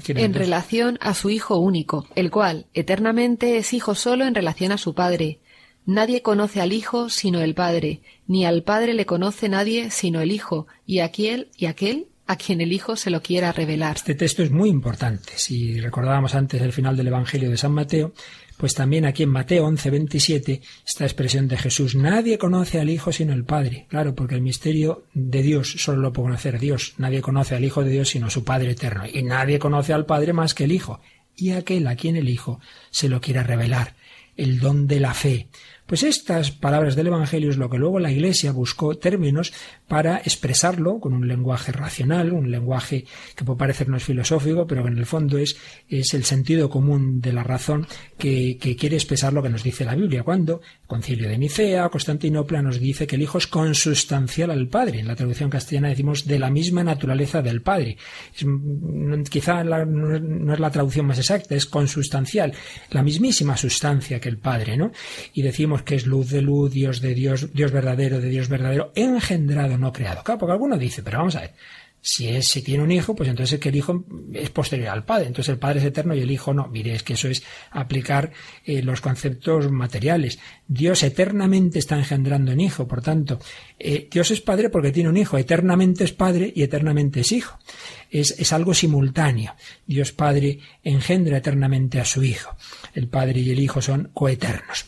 en 0.07 0.33
relación 0.33 0.97
a 1.01 1.13
su 1.13 1.29
Hijo 1.29 1.57
único, 1.57 2.07
el 2.15 2.31
cual 2.31 2.67
eternamente 2.73 3.57
es 3.57 3.73
Hijo 3.73 3.95
solo 3.95 4.25
en 4.25 4.35
relación 4.35 4.71
a 4.71 4.77
su 4.77 4.93
Padre. 4.93 5.39
Nadie 5.85 6.21
conoce 6.21 6.61
al 6.61 6.71
Hijo 6.71 7.09
sino 7.09 7.41
el 7.41 7.53
Padre, 7.53 8.01
ni 8.27 8.45
al 8.45 8.63
Padre 8.63 8.93
le 8.93 9.05
conoce 9.05 9.49
nadie 9.49 9.91
sino 9.91 10.21
el 10.21 10.31
Hijo, 10.31 10.67
y 10.85 10.99
aquel 10.99 11.49
y 11.57 11.65
aquel 11.65 12.07
a 12.25 12.37
quien 12.37 12.61
el 12.61 12.71
Hijo 12.71 12.95
se 12.95 13.09
lo 13.09 13.21
quiera 13.21 13.51
revelar. 13.51 13.97
Este 13.97 14.15
texto 14.15 14.43
es 14.43 14.51
muy 14.51 14.69
importante. 14.69 15.33
Si 15.35 15.79
recordábamos 15.81 16.35
antes 16.35 16.61
el 16.61 16.71
final 16.71 16.95
del 16.95 17.07
Evangelio 17.07 17.49
de 17.49 17.57
San 17.57 17.73
Mateo, 17.73 18.13
pues 18.63 18.75
también 18.75 19.03
aquí 19.03 19.23
en 19.23 19.29
Mateo 19.29 19.65
11, 19.65 19.89
27, 19.89 20.61
esta 20.87 21.03
expresión 21.03 21.49
de 21.49 21.57
Jesús, 21.57 21.95
nadie 21.95 22.37
conoce 22.37 22.79
al 22.79 22.89
Hijo 22.89 23.11
sino 23.11 23.33
el 23.33 23.43
Padre. 23.43 23.87
Claro, 23.89 24.15
porque 24.15 24.35
el 24.35 24.41
misterio 24.41 25.03
de 25.13 25.41
Dios 25.41 25.69
solo 25.79 25.99
lo 26.01 26.13
puede 26.13 26.27
conocer 26.29 26.59
Dios. 26.61 26.93
Nadie 26.97 27.21
conoce 27.21 27.55
al 27.55 27.65
Hijo 27.65 27.83
de 27.83 27.89
Dios 27.89 28.07
sino 28.07 28.29
su 28.29 28.45
Padre 28.45 28.71
eterno. 28.71 29.03
Y 29.05 29.21
nadie 29.21 29.59
conoce 29.59 29.91
al 29.91 30.05
Padre 30.05 30.31
más 30.31 30.53
que 30.53 30.63
el 30.63 30.71
Hijo. 30.71 31.01
Y 31.35 31.51
aquel 31.51 31.85
a 31.87 31.97
quien 31.97 32.15
el 32.15 32.29
Hijo 32.29 32.61
se 32.89 33.09
lo 33.09 33.19
quiera 33.19 33.43
revelar. 33.43 33.97
El 34.35 34.59
don 34.59 34.87
de 34.87 34.99
la 34.99 35.13
fe. 35.13 35.49
Pues 35.85 36.01
estas 36.03 36.49
palabras 36.51 36.95
del 36.95 37.07
Evangelio 37.07 37.49
es 37.49 37.57
lo 37.57 37.69
que 37.69 37.77
luego 37.77 37.99
la 37.99 38.11
Iglesia 38.11 38.53
buscó 38.53 38.97
términos 38.97 39.53
para 39.87 40.17
expresarlo 40.17 40.99
con 40.99 41.13
un 41.13 41.27
lenguaje 41.27 41.73
racional, 41.73 42.31
un 42.31 42.49
lenguaje 42.49 43.05
que 43.35 43.43
puede 43.43 43.59
parecernos 43.59 44.03
filosófico, 44.03 44.65
pero 44.65 44.83
que 44.83 44.89
en 44.89 44.97
el 44.97 45.05
fondo 45.05 45.37
es, 45.37 45.57
es 45.89 46.13
el 46.13 46.23
sentido 46.23 46.69
común 46.69 47.19
de 47.19 47.33
la 47.33 47.43
razón 47.43 47.85
que, 48.17 48.57
quiere 48.79 48.95
expresar 48.95 49.33
lo 49.33 49.43
que 49.43 49.49
nos 49.49 49.61
dice 49.61 49.83
la 49.83 49.93
Biblia. 49.93 50.23
Cuando 50.23 50.61
el 50.61 50.87
concilio 50.87 51.27
de 51.27 51.37
Nicea, 51.37 51.89
Constantinopla, 51.89 52.61
nos 52.61 52.79
dice 52.79 53.05
que 53.05 53.17
el 53.17 53.21
Hijo 53.21 53.37
es 53.37 53.47
consustancial 53.47 54.51
al 54.51 54.69
Padre. 54.69 55.01
En 55.01 55.07
la 55.07 55.15
traducción 55.15 55.49
castellana 55.49 55.89
decimos 55.89 56.25
de 56.25 56.39
la 56.39 56.49
misma 56.49 56.83
naturaleza 56.83 57.41
del 57.41 57.61
Padre. 57.61 57.97
quizá 59.29 59.63
no 59.65 60.53
es 60.53 60.59
la 60.59 60.71
traducción 60.71 61.05
más 61.07 61.19
exacta, 61.19 61.55
es 61.55 61.65
consustancial, 61.65 62.53
la 62.89 63.03
mismísima 63.03 63.57
sustancia 63.57 64.21
que 64.23 64.29
el 64.29 64.37
Padre, 64.37 64.77
¿no? 64.77 64.91
Y 65.33 65.41
decimos 65.41 65.83
que 65.83 65.95
es 65.95 66.07
luz 66.07 66.29
de 66.29 66.41
luz, 66.41 66.71
Dios 66.71 67.01
de 67.01 67.13
Dios, 67.13 67.53
Dios 67.53 67.71
verdadero 67.71 68.21
de 68.21 68.29
Dios 68.29 68.47
verdadero, 68.47 68.91
engendrado, 68.95 69.77
no 69.77 69.91
creado. 69.91 70.23
Claro, 70.23 70.39
porque 70.39 70.53
alguno 70.53 70.77
dice, 70.77 71.03
pero 71.03 71.17
vamos 71.17 71.35
a 71.35 71.41
ver, 71.41 71.51
si, 72.05 72.27
es, 72.27 72.51
tiene 72.65 72.83
un 72.83 72.91
hijo, 72.91 73.15
pues 73.15 73.29
entonces 73.29 73.53
es 73.53 73.59
que 73.61 73.69
el 73.69 73.77
hijo 73.77 74.03
es 74.33 74.49
posterior 74.49 74.89
al 74.89 75.05
padre. 75.05 75.27
Entonces 75.27 75.53
el 75.53 75.57
padre 75.57 75.79
es 75.79 75.85
eterno 75.85 76.13
y 76.13 76.19
el 76.19 76.29
hijo 76.29 76.53
no. 76.53 76.67
Mire, 76.67 76.93
es 76.93 77.01
que 77.01 77.13
eso 77.13 77.29
es 77.29 77.43
aplicar 77.71 78.33
eh, 78.65 78.81
los 78.81 78.99
conceptos 78.99 79.71
materiales. 79.71 80.37
Dios 80.67 81.01
eternamente 81.03 81.79
está 81.79 81.97
engendrando 81.97 82.51
un 82.51 82.59
hijo. 82.59 82.89
Por 82.89 83.01
tanto, 83.01 83.39
eh, 83.79 84.09
Dios 84.11 84.31
es 84.31 84.41
padre 84.41 84.69
porque 84.69 84.91
tiene 84.91 85.07
un 85.07 85.15
hijo. 85.15 85.37
Eternamente 85.37 86.03
es 86.03 86.11
padre 86.11 86.51
y 86.53 86.63
eternamente 86.63 87.21
es 87.21 87.31
hijo. 87.31 87.57
Es, 88.11 88.37
es 88.37 88.51
algo 88.51 88.73
simultáneo. 88.73 89.55
Dios 89.87 90.11
padre 90.11 90.59
engendra 90.83 91.37
eternamente 91.37 92.01
a 92.01 92.05
su 92.05 92.21
hijo. 92.21 92.57
El 92.93 93.07
padre 93.07 93.39
y 93.39 93.51
el 93.51 93.61
hijo 93.61 93.81
son 93.81 94.11
coeternos. 94.13 94.87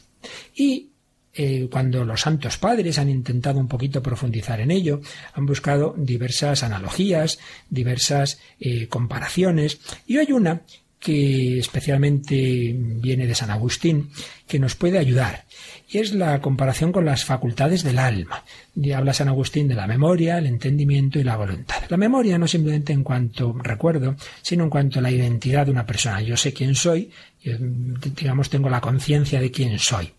Y 0.53 0.89
eh, 1.35 1.67
cuando 1.69 2.05
los 2.05 2.21
santos 2.21 2.57
padres 2.57 2.97
han 2.97 3.09
intentado 3.09 3.59
un 3.59 3.67
poquito 3.67 4.01
profundizar 4.01 4.61
en 4.61 4.71
ello, 4.71 5.01
han 5.33 5.45
buscado 5.45 5.93
diversas 5.97 6.63
analogías, 6.63 7.39
diversas 7.69 8.39
eh, 8.59 8.87
comparaciones, 8.87 9.79
y 10.07 10.17
hay 10.17 10.31
una 10.31 10.61
que 10.97 11.59
especialmente 11.59 12.73
viene 12.75 13.27
de 13.27 13.35
San 13.35 13.51
Agustín, 13.51 14.09
que 14.47 14.59
nos 14.59 14.75
puede 14.75 14.97
ayudar, 14.97 15.43
y 15.89 15.99
es 15.99 16.13
la 16.13 16.41
comparación 16.41 16.91
con 16.91 17.05
las 17.05 17.25
facultades 17.25 17.83
del 17.83 17.99
alma. 17.99 18.43
Y 18.75 18.93
habla 18.93 19.13
San 19.13 19.27
Agustín 19.27 19.67
de 19.67 19.75
la 19.75 19.85
memoria, 19.85 20.37
el 20.37 20.47
entendimiento 20.47 21.19
y 21.19 21.23
la 21.23 21.37
voluntad. 21.37 21.83
La 21.89 21.97
memoria 21.97 22.37
no 22.37 22.47
simplemente 22.47 22.91
en 22.91 23.03
cuanto 23.03 23.53
recuerdo, 23.53 24.15
sino 24.41 24.63
en 24.63 24.69
cuanto 24.69 24.97
a 24.97 25.01
la 25.03 25.11
identidad 25.11 25.65
de 25.65 25.71
una 25.71 25.85
persona. 25.85 26.21
Yo 26.21 26.37
sé 26.37 26.53
quién 26.53 26.73
soy, 26.73 27.11
digamos, 28.15 28.49
tengo 28.49 28.69
la 28.69 28.81
conciencia 28.81 29.39
de 29.39 29.51
quién 29.51 29.77
soy. 29.77 30.11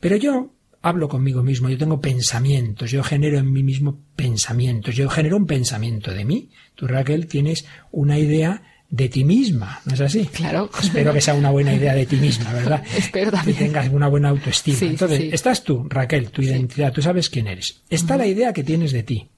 Pero 0.00 0.16
yo 0.16 0.52
hablo 0.82 1.08
conmigo 1.08 1.42
mismo, 1.42 1.68
yo 1.68 1.78
tengo 1.78 2.00
pensamientos, 2.00 2.90
yo 2.90 3.02
genero 3.02 3.38
en 3.38 3.52
mí 3.52 3.62
mismo 3.62 3.98
pensamientos, 4.14 4.94
yo 4.94 5.08
genero 5.08 5.36
un 5.36 5.46
pensamiento 5.46 6.12
de 6.12 6.24
mí. 6.24 6.50
Tú, 6.74 6.86
Raquel, 6.86 7.26
tienes 7.26 7.66
una 7.90 8.18
idea 8.18 8.62
de 8.88 9.08
ti 9.08 9.24
misma, 9.24 9.80
¿no 9.84 9.94
es 9.94 10.00
así? 10.00 10.26
Claro. 10.26 10.70
Espero 10.80 11.12
que 11.12 11.20
sea 11.20 11.34
una 11.34 11.50
buena 11.50 11.74
idea 11.74 11.94
de 11.94 12.06
ti 12.06 12.16
misma, 12.16 12.52
¿verdad? 12.52 12.84
Espero 12.96 13.32
también. 13.32 13.56
Que 13.56 13.64
tengas 13.64 13.88
una 13.88 14.08
buena 14.08 14.28
autoestima. 14.28 14.78
Entonces, 14.82 15.32
estás 15.32 15.64
tú, 15.64 15.86
Raquel, 15.88 16.30
tu 16.30 16.42
identidad, 16.42 16.92
tú 16.92 17.02
sabes 17.02 17.28
quién 17.28 17.48
eres. 17.48 17.82
Está 17.90 18.16
la 18.16 18.26
idea 18.26 18.52
que 18.52 18.62
tienes 18.62 18.92
de 18.92 19.02
ti 19.02 19.28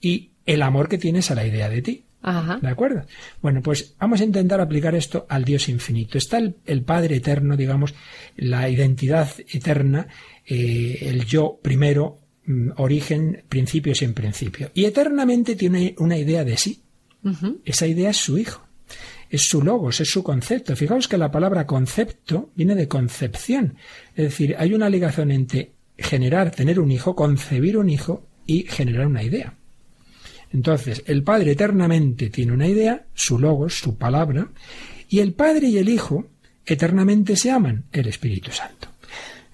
y 0.00 0.30
el 0.46 0.62
amor 0.62 0.88
que 0.88 0.98
tienes 0.98 1.30
a 1.30 1.34
la 1.34 1.46
idea 1.46 1.68
de 1.68 1.82
ti. 1.82 2.04
¿De 2.60 2.68
acuerdo? 2.68 3.02
Bueno, 3.42 3.60
pues 3.60 3.94
vamos 3.98 4.20
a 4.20 4.24
intentar 4.24 4.58
aplicar 4.60 4.94
esto 4.94 5.26
al 5.28 5.44
Dios 5.44 5.68
infinito. 5.68 6.16
Está 6.16 6.38
el, 6.38 6.82
Padre 6.82 7.16
eterno, 7.16 7.56
digamos, 7.56 7.94
la 8.36 8.68
identidad 8.70 9.28
eterna, 9.52 10.08
eh, 10.46 10.98
el 11.02 11.26
yo 11.26 11.58
primero, 11.60 12.18
mm, 12.46 12.70
origen, 12.76 13.44
principio 13.48 13.94
sin 13.94 14.14
principio. 14.14 14.70
Y 14.72 14.86
eternamente 14.86 15.54
tiene 15.54 15.94
una 15.98 16.16
idea 16.16 16.44
de 16.44 16.56
sí. 16.56 16.80
Esa 17.64 17.86
idea 17.86 18.10
es 18.10 18.18
su 18.18 18.38
Hijo. 18.38 18.66
Es 19.30 19.48
su 19.48 19.62
logos, 19.62 20.00
es 20.00 20.10
su 20.10 20.22
concepto. 20.22 20.76
Fijaos 20.76 21.08
que 21.08 21.18
la 21.18 21.30
palabra 21.30 21.66
concepto 21.66 22.52
viene 22.54 22.74
de 22.74 22.88
concepción. 22.88 23.76
Es 24.14 24.24
decir, 24.24 24.54
hay 24.58 24.74
una 24.74 24.88
ligación 24.88 25.30
entre 25.30 25.72
generar, 25.98 26.50
tener 26.50 26.80
un 26.80 26.90
hijo, 26.90 27.14
concebir 27.14 27.76
un 27.76 27.88
hijo 27.88 28.26
y 28.46 28.62
generar 28.62 29.06
una 29.06 29.22
idea. 29.22 29.54
Entonces, 30.54 31.02
el 31.06 31.24
Padre 31.24 31.50
eternamente 31.50 32.30
tiene 32.30 32.52
una 32.52 32.68
idea, 32.68 33.06
su 33.12 33.40
logos, 33.40 33.74
su 33.74 33.98
palabra, 33.98 34.48
y 35.08 35.18
el 35.18 35.34
Padre 35.34 35.66
y 35.66 35.78
el 35.78 35.88
Hijo 35.88 36.28
eternamente 36.64 37.34
se 37.34 37.50
aman, 37.50 37.86
el 37.90 38.06
Espíritu 38.06 38.52
Santo. 38.52 38.88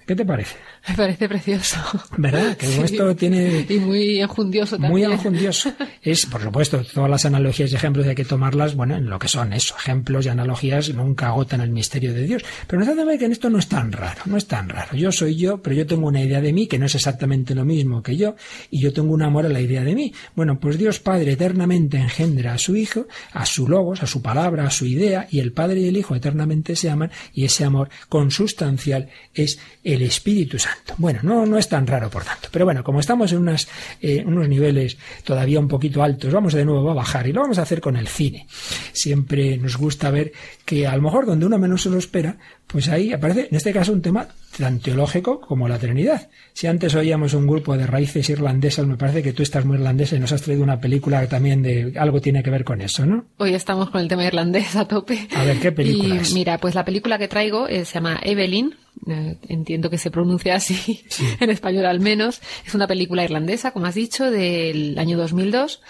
¿Qué 0.05 0.15
te 0.15 0.23
parece? 0.23 0.57
Me 0.87 0.95
parece 0.95 1.29
precioso. 1.29 1.77
¿Verdad? 2.17 2.57
Que 2.57 2.81
esto 2.81 3.15
tiene... 3.15 3.65
Y 3.69 3.79
muy 3.79 4.19
enjundioso 4.19 4.77
también. 4.77 4.91
Muy 4.91 5.03
enjundioso. 5.03 5.71
Es, 6.01 6.25
por 6.25 6.41
supuesto, 6.41 6.83
todas 6.83 7.09
las 7.09 7.25
analogías 7.25 7.71
y 7.71 7.75
ejemplos 7.75 8.07
hay 8.07 8.15
que 8.15 8.25
tomarlas, 8.25 8.75
bueno, 8.75 8.95
en 8.95 9.09
lo 9.09 9.19
que 9.19 9.27
son 9.27 9.53
eso. 9.53 9.75
Ejemplos 9.77 10.25
y 10.25 10.29
analogías 10.29 10.93
nunca 10.93 11.27
agotan 11.27 11.61
el 11.61 11.69
misterio 11.69 12.13
de 12.13 12.23
Dios. 12.23 12.43
Pero 12.67 12.83
ver 13.05 13.19
que 13.19 13.25
en 13.25 13.31
esto 13.31 13.49
no 13.49 13.59
es 13.59 13.67
tan 13.67 13.91
raro, 13.91 14.21
no 14.25 14.37
es 14.37 14.47
tan 14.47 14.69
raro. 14.69 14.95
Yo 14.95 15.11
soy 15.11 15.35
yo, 15.35 15.61
pero 15.61 15.75
yo 15.75 15.85
tengo 15.85 16.07
una 16.07 16.21
idea 16.21 16.41
de 16.41 16.53
mí 16.53 16.67
que 16.67 16.79
no 16.79 16.85
es 16.87 16.95
exactamente 16.95 17.55
lo 17.55 17.65
mismo 17.65 18.01
que 18.01 18.17
yo, 18.17 18.35
y 18.69 18.81
yo 18.81 18.91
tengo 18.91 19.13
un 19.13 19.21
amor 19.21 19.45
a 19.45 19.49
la 19.49 19.61
idea 19.61 19.83
de 19.83 19.95
mí. 19.95 20.13
Bueno, 20.35 20.59
pues 20.59 20.77
Dios 20.77 20.99
Padre 20.99 21.33
eternamente 21.33 21.97
engendra 21.97 22.53
a 22.53 22.57
su 22.57 22.75
Hijo, 22.75 23.07
a 23.33 23.45
su 23.45 23.67
logos, 23.67 24.01
a 24.01 24.07
su 24.07 24.21
palabra, 24.21 24.65
a 24.65 24.71
su 24.71 24.85
idea, 24.85 25.27
y 25.29 25.39
el 25.39 25.51
Padre 25.51 25.81
y 25.81 25.87
el 25.87 25.97
Hijo 25.97 26.15
eternamente 26.15 26.75
se 26.75 26.89
aman, 26.89 27.11
y 27.33 27.45
ese 27.45 27.65
amor 27.65 27.89
consustancial 28.09 29.09
es 29.33 29.59
el 29.83 30.01
Espíritu 30.01 30.57
Santo. 30.57 30.70
Bueno, 30.97 31.19
no, 31.23 31.45
no 31.45 31.57
es 31.57 31.67
tan 31.67 31.87
raro, 31.87 32.09
por 32.09 32.23
tanto. 32.23 32.49
Pero 32.51 32.65
bueno, 32.65 32.83
como 32.83 32.99
estamos 32.99 33.31
en 33.31 33.39
unas, 33.39 33.67
eh, 34.01 34.23
unos 34.25 34.47
niveles 34.47 34.97
todavía 35.23 35.59
un 35.59 35.67
poquito 35.67 36.03
altos, 36.03 36.31
vamos 36.33 36.53
de 36.53 36.65
nuevo 36.65 36.89
a 36.91 36.93
bajar 36.93 37.27
y 37.27 37.33
lo 37.33 37.41
vamos 37.41 37.59
a 37.59 37.63
hacer 37.63 37.81
con 37.81 37.95
el 37.97 38.07
cine. 38.07 38.47
Siempre 38.93 39.57
nos 39.57 39.77
gusta 39.77 40.11
ver 40.11 40.31
que 40.65 40.87
a 40.87 40.95
lo 40.95 41.01
mejor 41.01 41.25
donde 41.25 41.45
uno 41.45 41.57
menos 41.57 41.81
se 41.81 41.89
lo 41.89 41.97
espera, 41.97 42.37
pues 42.67 42.87
ahí 42.87 43.11
aparece, 43.11 43.47
en 43.49 43.55
este 43.55 43.73
caso, 43.73 43.91
un 43.91 44.01
tema 44.01 44.27
tan 44.57 44.79
teológico 44.79 45.41
como 45.41 45.67
la 45.67 45.77
Trinidad. 45.77 46.29
Si 46.53 46.67
antes 46.67 46.95
oíamos 46.95 47.33
un 47.33 47.47
grupo 47.47 47.75
de 47.77 47.85
raíces 47.85 48.29
irlandesas, 48.29 48.85
me 48.85 48.97
parece 48.97 49.23
que 49.23 49.33
tú 49.33 49.43
estás 49.43 49.65
muy 49.65 49.77
irlandesa 49.77 50.15
y 50.15 50.19
nos 50.19 50.31
has 50.31 50.41
traído 50.41 50.63
una 50.63 50.79
película 50.79 51.27
también 51.27 51.61
de 51.61 51.93
algo 51.97 52.21
tiene 52.21 52.43
que 52.43 52.49
ver 52.49 52.63
con 52.63 52.81
eso, 52.81 53.05
¿no? 53.05 53.25
Hoy 53.37 53.53
estamos 53.53 53.89
con 53.89 54.01
el 54.01 54.07
tema 54.07 54.25
irlandés 54.25 54.75
a 54.75 54.87
tope. 54.87 55.27
A 55.35 55.43
ver, 55.43 55.59
¿qué 55.59 55.71
película 55.71 56.15
y, 56.15 56.33
Mira, 56.33 56.57
pues 56.59 56.75
la 56.75 56.85
película 56.85 57.17
que 57.17 57.27
traigo 57.27 57.67
eh, 57.67 57.85
se 57.85 57.95
llama 57.95 58.19
Evelyn, 58.23 58.75
eh, 59.07 59.37
entiendo 59.47 59.89
que 59.89 59.97
se 59.97 60.11
pronuncia 60.11 60.55
así, 60.55 61.03
en 61.39 61.49
español 61.49 61.85
al 61.85 61.99
menos. 61.99 62.41
Es 62.65 62.75
una 62.75 62.87
película 62.87 63.23
irlandesa, 63.23 63.71
como 63.71 63.85
has 63.85 63.95
dicho, 63.95 64.29
del 64.29 64.97
año 64.97 65.17
2002 65.17 65.81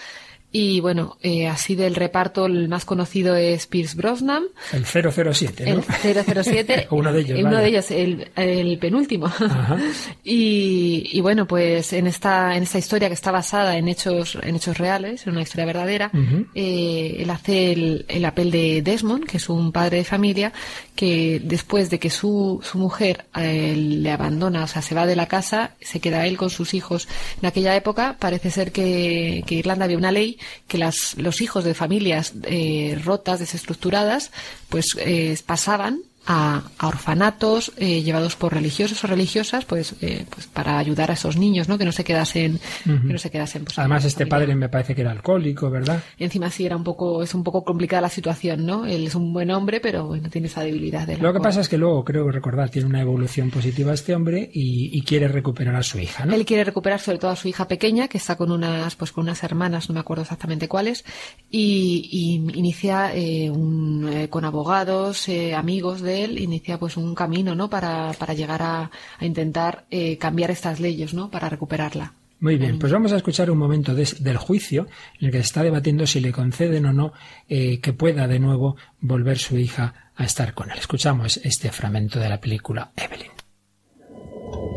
y 0.54 0.80
bueno, 0.80 1.16
eh, 1.22 1.48
así 1.48 1.74
del 1.74 1.94
reparto, 1.94 2.44
el 2.44 2.68
más 2.68 2.84
conocido 2.84 3.36
es 3.36 3.66
Pierce 3.66 3.96
Brosnan. 3.96 4.44
El 4.72 4.84
007, 4.84 5.64
¿no? 5.64 5.82
El 6.04 6.44
007. 6.44 6.88
uno 6.90 7.10
de 7.10 7.20
ellos. 7.22 7.40
Uno 7.40 7.56
de 7.56 7.68
ellos, 7.68 7.90
el, 7.90 8.30
el 8.36 8.78
penúltimo. 8.78 9.32
y, 10.24 11.08
y, 11.10 11.20
bueno, 11.22 11.46
pues 11.46 11.94
en 11.94 12.06
esta, 12.06 12.54
en 12.54 12.64
esta 12.64 12.78
historia 12.78 13.08
que 13.08 13.14
está 13.14 13.30
basada 13.30 13.78
en 13.78 13.88
hechos, 13.88 14.36
en 14.42 14.56
hechos 14.56 14.76
reales, 14.76 15.26
en 15.26 15.32
una 15.32 15.42
historia 15.42 15.64
verdadera, 15.64 16.10
eh, 16.54 17.16
él 17.20 17.30
hace 17.30 17.72
el, 17.72 18.04
el 18.08 18.22
papel 18.22 18.50
de 18.50 18.82
Desmond, 18.82 19.24
que 19.24 19.38
es 19.38 19.48
un 19.48 19.72
padre 19.72 19.98
de 19.98 20.04
familia, 20.04 20.52
que 20.94 21.40
después 21.42 21.88
de 21.88 21.98
que 21.98 22.10
su, 22.10 22.60
su 22.62 22.76
mujer 22.76 23.24
eh, 23.36 23.74
le 23.74 24.10
abandona, 24.10 24.64
o 24.64 24.66
sea, 24.66 24.82
se 24.82 24.94
va 24.94 25.06
de 25.06 25.16
la 25.16 25.26
casa, 25.28 25.76
se 25.80 26.00
queda 26.00 26.26
él 26.26 26.36
con 26.36 26.50
sus 26.50 26.74
hijos. 26.74 27.08
En 27.40 27.46
aquella 27.46 27.74
época 27.74 28.16
parece 28.18 28.50
ser 28.50 28.70
que, 28.70 29.42
que 29.46 29.54
Irlanda 29.54 29.86
había 29.86 29.96
una 29.96 30.12
ley 30.12 30.38
que 30.68 30.78
las, 30.78 31.16
los 31.16 31.40
hijos 31.40 31.64
de 31.64 31.74
familias 31.74 32.32
eh, 32.44 32.98
rotas, 33.04 33.40
desestructuradas, 33.40 34.30
pues 34.68 34.96
eh, 34.98 35.38
pasaban 35.46 36.00
a, 36.26 36.62
orfanatos 36.82 37.72
eh, 37.76 38.02
llevados 38.02 38.36
por 38.36 38.52
religiosos 38.52 39.02
o 39.02 39.06
religiosas 39.06 39.64
pues, 39.64 39.94
eh, 40.00 40.24
pues 40.30 40.46
para 40.46 40.78
ayudar 40.78 41.10
a 41.10 41.14
esos 41.14 41.36
niños 41.36 41.68
no 41.68 41.78
que 41.78 41.84
no 41.84 41.92
se 41.92 42.04
quedasen 42.04 42.60
que 42.84 43.12
no 43.12 43.18
se 43.18 43.30
quedasen 43.30 43.64
pues, 43.64 43.78
además 43.78 44.04
este 44.04 44.26
padre 44.26 44.54
me 44.54 44.68
parece 44.68 44.94
que 44.94 45.00
era 45.00 45.10
alcohólico 45.10 45.70
verdad 45.70 46.02
encima 46.18 46.50
sí 46.50 46.64
era 46.66 46.76
un 46.76 46.84
poco 46.84 47.22
es 47.22 47.34
un 47.34 47.42
poco 47.42 47.64
complicada 47.64 48.02
la 48.02 48.08
situación 48.08 48.66
no 48.66 48.86
él 48.86 49.06
es 49.06 49.14
un 49.14 49.32
buen 49.32 49.50
hombre 49.50 49.80
pero 49.80 50.14
no 50.14 50.30
tiene 50.30 50.46
esa 50.46 50.62
debilidad 50.62 51.08
lo 51.08 51.32
que 51.32 51.40
pasa 51.40 51.60
es 51.60 51.68
que 51.68 51.78
luego 51.78 52.04
creo 52.04 52.30
recordar 52.30 52.70
tiene 52.70 52.88
una 52.88 53.00
evolución 53.00 53.50
positiva 53.50 53.92
este 53.92 54.14
hombre 54.14 54.48
y, 54.52 55.02
quiere 55.02 55.26
recuperar 55.26 55.74
a 55.74 55.82
su 55.82 55.98
hija 55.98 56.24
¿no? 56.24 56.32
él 56.34 56.46
quiere 56.46 56.62
recuperar 56.62 57.00
sobre 57.00 57.18
todo 57.18 57.32
a 57.32 57.36
su 57.36 57.48
hija 57.48 57.66
pequeña 57.66 58.06
que 58.06 58.18
está 58.18 58.36
con 58.36 58.52
unas 58.52 58.94
pues 58.94 59.10
con 59.10 59.24
unas 59.24 59.42
hermanas 59.42 59.88
no 59.88 59.94
me 59.94 60.00
acuerdo 60.00 60.22
exactamente 60.22 60.68
cuáles 60.68 61.04
y, 61.50 62.40
inicia 62.54 63.14
eh, 63.14 63.50
un, 63.50 64.28
con 64.30 64.44
abogados 64.44 65.28
amigos 65.54 66.00
de 66.00 66.11
él 66.12 66.38
inicia 66.38 66.78
pues 66.78 66.96
un 66.96 67.14
camino 67.14 67.54
¿no? 67.54 67.70
para, 67.70 68.12
para 68.18 68.34
llegar 68.34 68.62
a, 68.62 68.90
intentar 69.20 69.84
eh, 69.90 70.18
cambiar 70.18 70.50
estas 70.50 70.80
leyes 70.80 71.14
¿no? 71.14 71.30
para 71.30 71.48
recuperarla. 71.48 72.12
Muy 72.40 72.56
bien, 72.56 72.80
pues 72.80 72.90
vamos 72.90 73.12
a 73.12 73.16
escuchar 73.16 73.52
un 73.52 73.58
momento 73.58 73.94
del 73.94 74.36
juicio 74.36 74.88
en 75.20 75.26
el 75.26 75.30
que 75.30 75.38
se 75.38 75.44
está 75.44 75.62
debatiendo 75.62 76.08
si 76.08 76.18
le 76.18 76.32
conceden 76.32 76.86
o 76.86 76.92
no 76.92 77.12
eh, 77.48 77.80
que 77.80 77.92
pueda 77.92 78.26
de 78.26 78.40
nuevo 78.40 78.76
volver 79.00 79.38
su 79.38 79.56
hija 79.56 80.10
a 80.16 80.24
estar 80.24 80.52
con 80.52 80.68
él. 80.72 80.76
Escuchamos 80.76 81.36
este 81.36 81.70
fragmento 81.70 82.18
de 82.18 82.28
la 82.28 82.40
película 82.40 82.90
Evelyn. 82.96 83.30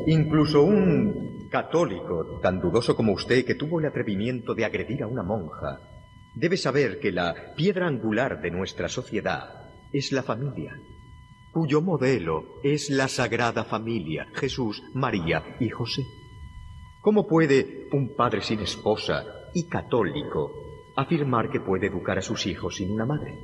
Incluso 0.06 0.62
un 0.62 1.50
católico 1.52 2.39
tan 2.43 2.62
dudoso 2.62 2.95
como 2.95 3.13
usted 3.13 3.43
que 3.43 3.56
tuvo 3.56 3.80
el 3.80 3.88
atrevimiento 3.88 4.54
de 4.54 4.65
agredir 4.65 5.02
a 5.02 5.08
una 5.08 5.24
monja 5.24 5.80
debe 6.36 6.58
saber 6.58 7.00
que 7.00 7.12
la 7.12 7.56
piedra 7.56 7.88
angular 7.88 8.41
de 8.41 8.52
nuestra 8.52 8.89
sociedad 8.89 9.63
es 9.91 10.12
la 10.12 10.21
familia 10.21 10.78
cuyo 11.56 11.82
modelo 11.82 12.60
es 12.63 12.89
la 12.89 13.08
Sagrada 13.08 13.63
Familia, 13.63 14.28
Jesús, 14.34 14.84
María 14.94 15.56
y 15.62 15.70
José. 15.70 16.06
¿Cómo 17.00 17.26
puede 17.26 17.88
un 17.94 18.13
padre 18.13 18.41
sin 18.41 18.60
esposa 18.60 19.24
y 19.54 19.65
católico 19.70 20.52
afirmar 20.98 21.50
que 21.50 21.62
puede 21.62 21.88
educar 21.88 22.18
a 22.18 22.22
sus 22.22 22.46
hijos 22.46 22.76
sin 22.76 22.91
una 22.91 23.06
madre? 23.06 23.39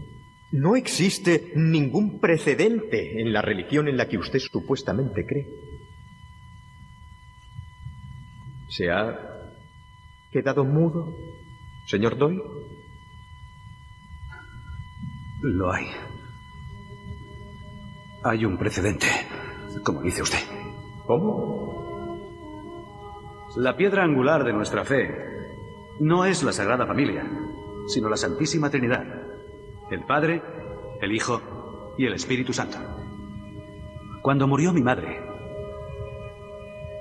No 0.51 0.75
existe 0.75 1.53
ningún 1.55 2.19
precedente 2.19 3.21
en 3.21 3.31
la 3.31 3.41
religión 3.41 3.87
en 3.87 3.95
la 3.95 4.09
que 4.09 4.17
usted 4.17 4.39
supuestamente 4.39 5.25
cree. 5.25 5.47
¿Se 8.67 8.91
ha 8.91 9.55
quedado 10.33 10.65
mudo, 10.65 11.15
señor 11.87 12.17
Doyle? 12.17 12.41
Lo 15.43 15.71
hay. 15.71 15.85
Hay 18.23 18.45
un 18.45 18.57
precedente, 18.57 19.07
como 19.83 20.01
dice 20.01 20.21
usted. 20.21 20.39
¿Cómo? 21.07 21.71
La 23.55 23.75
piedra 23.75 24.03
angular 24.03 24.43
de 24.43 24.53
nuestra 24.53 24.85
fe 24.85 25.09
no 25.99 26.25
es 26.25 26.43
la 26.43 26.53
Sagrada 26.53 26.85
Familia, 26.85 27.25
sino 27.87 28.09
la 28.09 28.17
Santísima 28.17 28.69
Trinidad. 28.69 29.03
El 29.89 30.05
Padre, 30.05 30.41
el 31.01 31.11
Hijo 31.11 31.41
y 31.97 32.05
el 32.05 32.13
Espíritu 32.13 32.53
Santo. 32.53 32.77
Cuando 34.21 34.47
murió 34.47 34.71
mi 34.71 34.81
madre, 34.81 35.19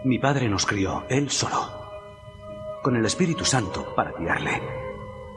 mi 0.05 0.19
padre 0.19 0.49
nos 0.49 0.65
crió, 0.65 1.05
él 1.11 1.29
solo, 1.29 1.59
con 2.83 2.97
el 2.97 3.05
Espíritu 3.05 3.45
Santo 3.45 3.95
para 3.95 4.13
guiarle. 4.19 4.63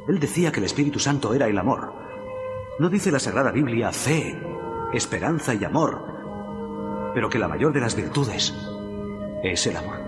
Él 0.07 0.17
decía 0.19 0.51
que 0.51 0.59
el 0.61 0.65
Espíritu 0.65 0.99
Santo 0.99 1.33
era 1.33 1.47
el 1.47 1.57
amor. 1.57 1.93
No 2.79 2.89
dice 2.89 3.11
la 3.11 3.19
Sagrada 3.19 3.51
Biblia 3.51 3.91
fe, 3.91 4.39
esperanza 4.93 5.53
y 5.53 5.63
amor, 5.63 7.11
pero 7.13 7.29
que 7.29 7.39
la 7.39 7.47
mayor 7.47 7.73
de 7.73 7.81
las 7.81 7.95
virtudes 7.95 8.53
es 9.43 9.67
el 9.67 9.77
amor. 9.77 9.99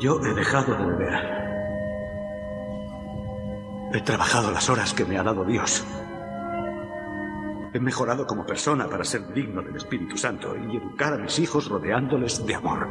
Yo 0.00 0.20
he 0.24 0.34
dejado 0.34 0.74
de 0.74 0.84
beber. 0.84 1.42
He 3.94 4.00
trabajado 4.00 4.50
las 4.50 4.68
horas 4.70 4.94
que 4.94 5.04
me 5.04 5.18
ha 5.18 5.22
dado 5.22 5.44
Dios. 5.44 5.84
He 7.74 7.78
mejorado 7.78 8.26
como 8.26 8.44
persona 8.44 8.88
para 8.88 9.04
ser 9.04 9.32
digno 9.32 9.62
del 9.62 9.76
Espíritu 9.76 10.16
Santo 10.16 10.56
y 10.56 10.76
educar 10.76 11.14
a 11.14 11.18
mis 11.18 11.38
hijos 11.38 11.68
rodeándoles 11.68 12.44
de 12.44 12.54
amor. 12.54 12.88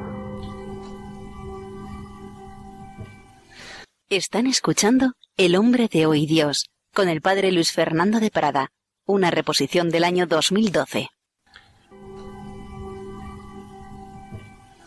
Están 4.10 4.48
escuchando 4.48 5.14
El 5.38 5.56
hombre 5.56 5.88
de 5.92 6.06
hoy 6.06 6.26
Dios 6.26 6.70
con 6.94 7.10
el 7.10 7.22
padre 7.22 7.52
Luis 7.52 7.72
Fernando 7.72 8.20
de 8.20 8.30
Prada 8.30 8.72
una 9.12 9.32
reposición 9.32 9.90
del 9.90 10.04
año 10.04 10.26
2012. 10.26 11.10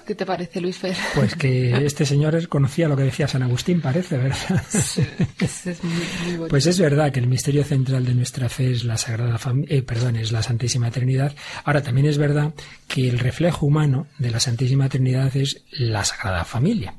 ¿Qué 0.07 0.15
te 0.15 0.27
parece, 0.27 0.61
Luis 0.61 0.77
Fer? 0.77 0.95
Pues 1.15 1.35
que 1.35 1.71
este 1.87 2.05
señor 2.05 2.49
conocía 2.49 2.89
lo 2.89 2.97
que 2.97 3.05
decía 3.05 3.27
San 3.27 3.43
Agustín, 3.43 3.81
parece, 3.81 4.19
¿verdad? 4.19 4.63
pues 6.51 6.67
es 6.67 6.79
verdad 6.79 7.11
que 7.11 7.21
el 7.21 7.27
misterio 7.27 7.65
central 7.65 8.05
de 8.05 8.15
nuestra 8.15 8.49
fe 8.51 8.73
es 8.73 8.85
la 8.85 8.99
Sagrada 8.99 9.41
eh, 9.69 9.83
perdón, 9.83 10.17
es 10.17 10.31
la 10.31 10.43
Santísima 10.43 10.91
Trinidad. 10.91 11.35
Ahora 11.65 11.83
también 11.83 12.07
es 12.07 12.19
verdad 12.19 12.53
que 12.87 13.09
el 13.09 13.19
reflejo 13.19 13.67
humano 13.67 14.07
de 14.19 14.31
la 14.31 14.41
Santísima 14.41 14.89
Trinidad 14.89 15.35
es 15.37 15.65
la 15.71 16.05
Sagrada 16.05 16.45
Familia. 16.45 16.95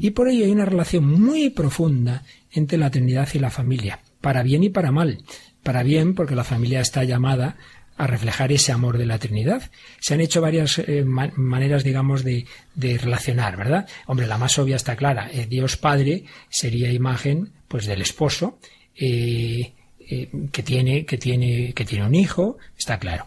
Y 0.00 0.10
por 0.10 0.28
ello 0.28 0.44
hay 0.44 0.50
una 0.50 0.66
relación 0.66 1.06
muy 1.06 1.50
profunda 1.50 2.24
entre 2.52 2.76
la 2.76 2.90
Trinidad 2.90 3.28
y 3.32 3.38
la 3.38 3.50
familia, 3.50 4.00
para 4.20 4.42
bien 4.42 4.64
y 4.64 4.68
para 4.68 4.92
mal 4.92 5.18
para 5.62 5.82
bien, 5.82 6.14
porque 6.14 6.34
la 6.34 6.44
familia 6.44 6.80
está 6.80 7.04
llamada 7.04 7.56
a 8.00 8.06
reflejar 8.06 8.50
ese 8.50 8.72
amor 8.72 8.96
de 8.96 9.04
la 9.04 9.18
Trinidad. 9.18 9.70
Se 10.00 10.14
han 10.14 10.22
hecho 10.22 10.40
varias 10.40 10.78
eh, 10.78 11.04
maneras, 11.04 11.84
digamos, 11.84 12.24
de, 12.24 12.46
relacionar, 12.74 13.58
¿verdad? 13.58 13.86
Hombre, 14.06 14.26
la 14.26 14.38
más 14.38 14.58
obvia 14.58 14.76
está 14.76 14.96
clara. 14.96 15.30
Eh, 15.30 15.46
Dios 15.46 15.76
Padre 15.76 16.24
sería 16.48 16.90
imagen, 16.90 17.52
pues, 17.68 17.84
del 17.84 18.00
esposo 18.00 18.58
eh, 18.96 19.74
que 20.50 20.62
tiene 20.62 21.04
que 21.04 21.18
tiene 21.18 21.72
que 21.72 21.84
tiene 21.84 22.04
un 22.04 22.14
hijo, 22.14 22.56
está 22.76 22.98
claro. 22.98 23.26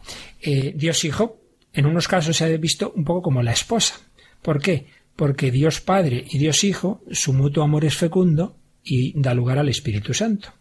Dios 0.76 1.06
Hijo, 1.06 1.39
en 1.72 1.86
unos 1.86 2.10
casos 2.10 2.36
se 2.36 2.43
ha 2.43 2.58
visto 2.58 2.91
un 2.96 3.06
poco 3.06 3.22
como 3.22 3.41
la 3.41 3.54
esposa. 3.54 3.96
¿Por 4.41 4.60
qué? 4.60 4.88
Porque 5.15 5.50
Dios 5.50 5.80
Padre 5.80 6.26
y 6.30 6.39
Dios 6.39 6.65
Hijo, 6.65 7.02
su 7.12 7.32
mutuo 7.32 7.63
amor 7.63 7.86
es 7.86 7.96
fecundo 7.96 8.58
y 8.84 9.13
da 9.17 9.34
lugar 9.34 9.60
al 9.60 9.69
Espíritu 9.69 10.13
Santo. 10.13 10.52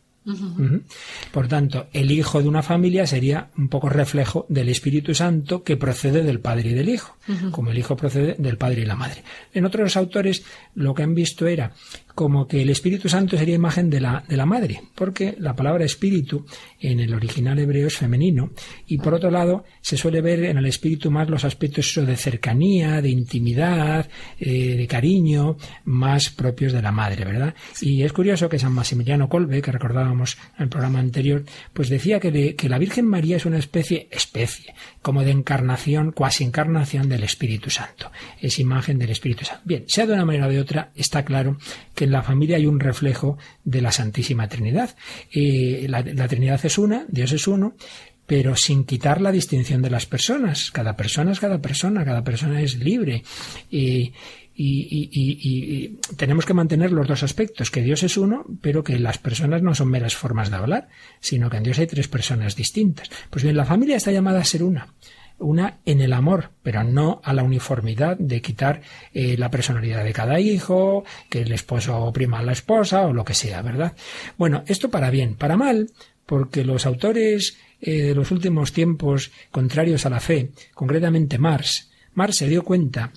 Por 1.32 1.48
tanto, 1.48 1.88
el 1.92 2.10
hijo 2.10 2.40
de 2.40 2.48
una 2.48 2.62
familia 2.62 3.06
sería 3.06 3.50
un 3.56 3.68
poco 3.68 3.88
reflejo 3.88 4.46
del 4.48 4.68
Espíritu 4.68 5.14
Santo 5.14 5.64
que 5.64 5.76
procede 5.76 6.22
del 6.22 6.40
Padre 6.40 6.70
y 6.70 6.74
del 6.74 6.88
Hijo, 6.88 7.16
como 7.50 7.70
el 7.70 7.78
hijo 7.78 7.96
procede 7.96 8.36
del 8.38 8.56
Padre 8.56 8.82
y 8.82 8.86
la 8.86 8.94
Madre. 8.94 9.24
En 9.52 9.64
otros 9.64 9.96
autores 9.96 10.44
lo 10.74 10.94
que 10.94 11.02
han 11.02 11.14
visto 11.14 11.46
era 11.46 11.72
como 12.14 12.46
que 12.46 12.62
el 12.62 12.70
Espíritu 12.70 13.08
Santo 13.08 13.36
sería 13.36 13.54
imagen 13.54 13.90
de 13.90 14.00
la, 14.00 14.24
de 14.28 14.36
la 14.36 14.46
madre, 14.46 14.80
porque 14.94 15.34
la 15.38 15.54
palabra 15.54 15.84
espíritu 15.84 16.44
en 16.80 17.00
el 17.00 17.14
original 17.14 17.58
hebreo 17.58 17.86
es 17.86 17.96
femenino, 17.96 18.50
y 18.86 18.98
por 18.98 19.14
otro 19.14 19.30
lado 19.30 19.64
se 19.80 19.96
suele 19.96 20.20
ver 20.20 20.44
en 20.44 20.58
el 20.58 20.66
espíritu 20.66 21.10
más 21.10 21.28
los 21.28 21.44
aspectos 21.44 21.94
de 21.94 22.16
cercanía, 22.16 23.00
de 23.00 23.10
intimidad, 23.10 24.08
eh, 24.38 24.76
de 24.76 24.86
cariño, 24.86 25.56
más 25.84 26.30
propios 26.30 26.72
de 26.72 26.82
la 26.82 26.92
madre, 26.92 27.24
¿verdad? 27.24 27.54
Y 27.80 28.02
es 28.02 28.12
curioso 28.12 28.48
que 28.48 28.58
San 28.58 28.72
Maximiliano 28.72 29.28
Colbe, 29.28 29.62
que 29.62 29.72
recordábamos 29.72 30.36
en 30.56 30.64
el 30.64 30.68
programa 30.68 30.98
anterior, 30.98 31.44
pues 31.72 31.88
decía 31.88 32.20
que, 32.20 32.54
que 32.54 32.68
la 32.68 32.78
Virgen 32.78 33.06
María 33.06 33.36
es 33.36 33.46
una 33.46 33.58
especie, 33.58 34.08
especie, 34.10 34.74
como 35.00 35.22
de 35.22 35.30
encarnación, 35.30 36.12
cuasi 36.12 36.44
encarnación 36.44 37.08
del 37.08 37.24
Espíritu 37.24 37.70
Santo. 37.70 38.10
Es 38.40 38.58
imagen 38.58 38.98
del 38.98 39.10
Espíritu 39.10 39.44
Santo. 39.44 39.62
Bien, 39.64 39.84
sea 39.86 40.06
de 40.06 40.14
una 40.14 40.24
manera 40.24 40.46
o 40.46 40.50
de 40.50 40.60
otra, 40.60 40.90
está 40.94 41.24
claro 41.24 41.56
que 41.94 42.01
en 42.04 42.12
la 42.12 42.22
familia 42.22 42.56
hay 42.56 42.66
un 42.66 42.80
reflejo 42.80 43.38
de 43.64 43.80
la 43.82 43.92
Santísima 43.92 44.48
Trinidad. 44.48 44.96
Eh, 45.32 45.86
la, 45.88 46.28
Trinidad 46.28 46.64
es 46.64 46.78
una, 46.78 47.06
Dios 47.08 47.32
es 47.32 47.46
uno, 47.46 47.74
pero 48.26 48.56
sin 48.56 48.84
quitar 48.84 49.20
la 49.20 49.32
distinción 49.32 49.82
de 49.82 49.90
las 49.90 50.06
personas. 50.06 50.70
Cada 50.70 50.96
persona 50.96 51.32
es 51.32 51.40
cada 51.40 51.60
persona, 51.60 52.04
cada 52.04 52.24
persona 52.24 52.60
es 52.60 52.76
libre. 52.76 53.22
y, 53.70 54.12
tenemos 56.16 56.44
que 56.44 56.54
mantener 56.54 56.92
los 56.92 57.08
dos 57.08 57.22
aspectos, 57.22 57.70
que 57.70 57.82
Dios 57.82 58.02
es 58.02 58.16
uno, 58.16 58.44
pero 58.60 58.84
que 58.84 58.98
las 58.98 59.18
personas 59.18 59.62
no 59.62 59.74
son 59.74 59.88
meras 59.88 60.14
formas 60.14 60.50
de 60.50 60.56
hablar, 60.56 60.88
sino 61.20 61.48
que 61.50 61.56
en 61.56 61.62
Dios 61.62 61.78
hay 61.78 61.86
tres 61.86 62.06
personas 62.06 62.54
distintas. 62.54 63.10
Pues 63.30 63.42
bien, 63.42 63.56
la 63.56 63.64
familia 63.64 63.96
está 63.96 64.12
llamada 64.12 64.40
a 64.40 64.44
ser 64.44 64.62
una 64.62 64.88
una 65.42 65.78
en 65.84 66.00
el 66.00 66.12
amor, 66.12 66.50
pero 66.62 66.84
no 66.84 67.20
a 67.24 67.34
la 67.34 67.42
uniformidad 67.42 68.16
de 68.16 68.40
quitar 68.40 68.82
eh, 69.12 69.36
la 69.36 69.50
personalidad 69.50 70.04
de 70.04 70.12
cada 70.12 70.40
hijo, 70.40 71.04
que 71.28 71.42
el 71.42 71.52
esposo 71.52 71.98
oprima 71.98 72.38
a 72.38 72.42
la 72.42 72.52
esposa 72.52 73.06
o 73.06 73.12
lo 73.12 73.24
que 73.24 73.34
sea, 73.34 73.62
¿verdad? 73.62 73.94
Bueno, 74.38 74.64
esto 74.66 74.90
para 74.90 75.10
bien, 75.10 75.34
para 75.34 75.56
mal, 75.56 75.90
porque 76.26 76.64
los 76.64 76.86
autores 76.86 77.58
eh, 77.80 78.02
de 78.02 78.14
los 78.14 78.30
últimos 78.30 78.72
tiempos 78.72 79.32
contrarios 79.50 80.06
a 80.06 80.10
la 80.10 80.20
fe, 80.20 80.50
concretamente 80.74 81.38
Marx, 81.38 81.90
Marx 82.14 82.36
se 82.36 82.48
dio 82.48 82.62
cuenta 82.62 83.12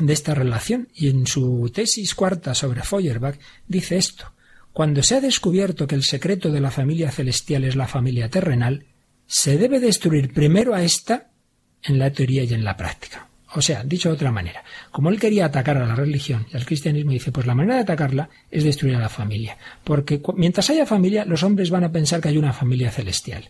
de 0.00 0.12
esta 0.12 0.34
relación 0.34 0.88
y 0.94 1.08
en 1.08 1.26
su 1.26 1.70
tesis 1.74 2.14
cuarta 2.14 2.54
sobre 2.54 2.82
Feuerbach 2.82 3.38
dice 3.66 3.96
esto. 3.96 4.32
Cuando 4.72 5.02
se 5.02 5.16
ha 5.16 5.20
descubierto 5.20 5.86
que 5.86 5.94
el 5.94 6.04
secreto 6.04 6.52
de 6.52 6.60
la 6.60 6.70
familia 6.70 7.10
celestial 7.10 7.64
es 7.64 7.74
la 7.74 7.88
familia 7.88 8.28
terrenal, 8.28 8.84
se 9.26 9.58
debe 9.58 9.80
destruir 9.80 10.32
primero 10.32 10.74
a 10.74 10.82
ésta 10.82 11.30
en 11.82 11.98
la 11.98 12.10
teoría 12.10 12.44
y 12.44 12.54
en 12.54 12.64
la 12.64 12.76
práctica. 12.76 13.28
O 13.54 13.62
sea, 13.62 13.82
dicho 13.82 14.10
de 14.10 14.14
otra 14.14 14.30
manera, 14.30 14.62
como 14.90 15.08
él 15.08 15.18
quería 15.18 15.46
atacar 15.46 15.78
a 15.78 15.86
la 15.86 15.94
religión 15.94 16.46
y 16.52 16.56
al 16.56 16.66
cristianismo, 16.66 17.12
dice, 17.12 17.32
pues 17.32 17.46
la 17.46 17.54
manera 17.54 17.76
de 17.76 17.80
atacarla 17.80 18.28
es 18.50 18.62
destruir 18.62 18.96
a 18.96 19.00
la 19.00 19.08
familia. 19.08 19.56
Porque 19.84 20.20
mientras 20.36 20.68
haya 20.68 20.84
familia, 20.84 21.24
los 21.24 21.42
hombres 21.42 21.70
van 21.70 21.84
a 21.84 21.90
pensar 21.90 22.20
que 22.20 22.28
hay 22.28 22.36
una 22.36 22.52
familia 22.52 22.90
celestial. 22.90 23.48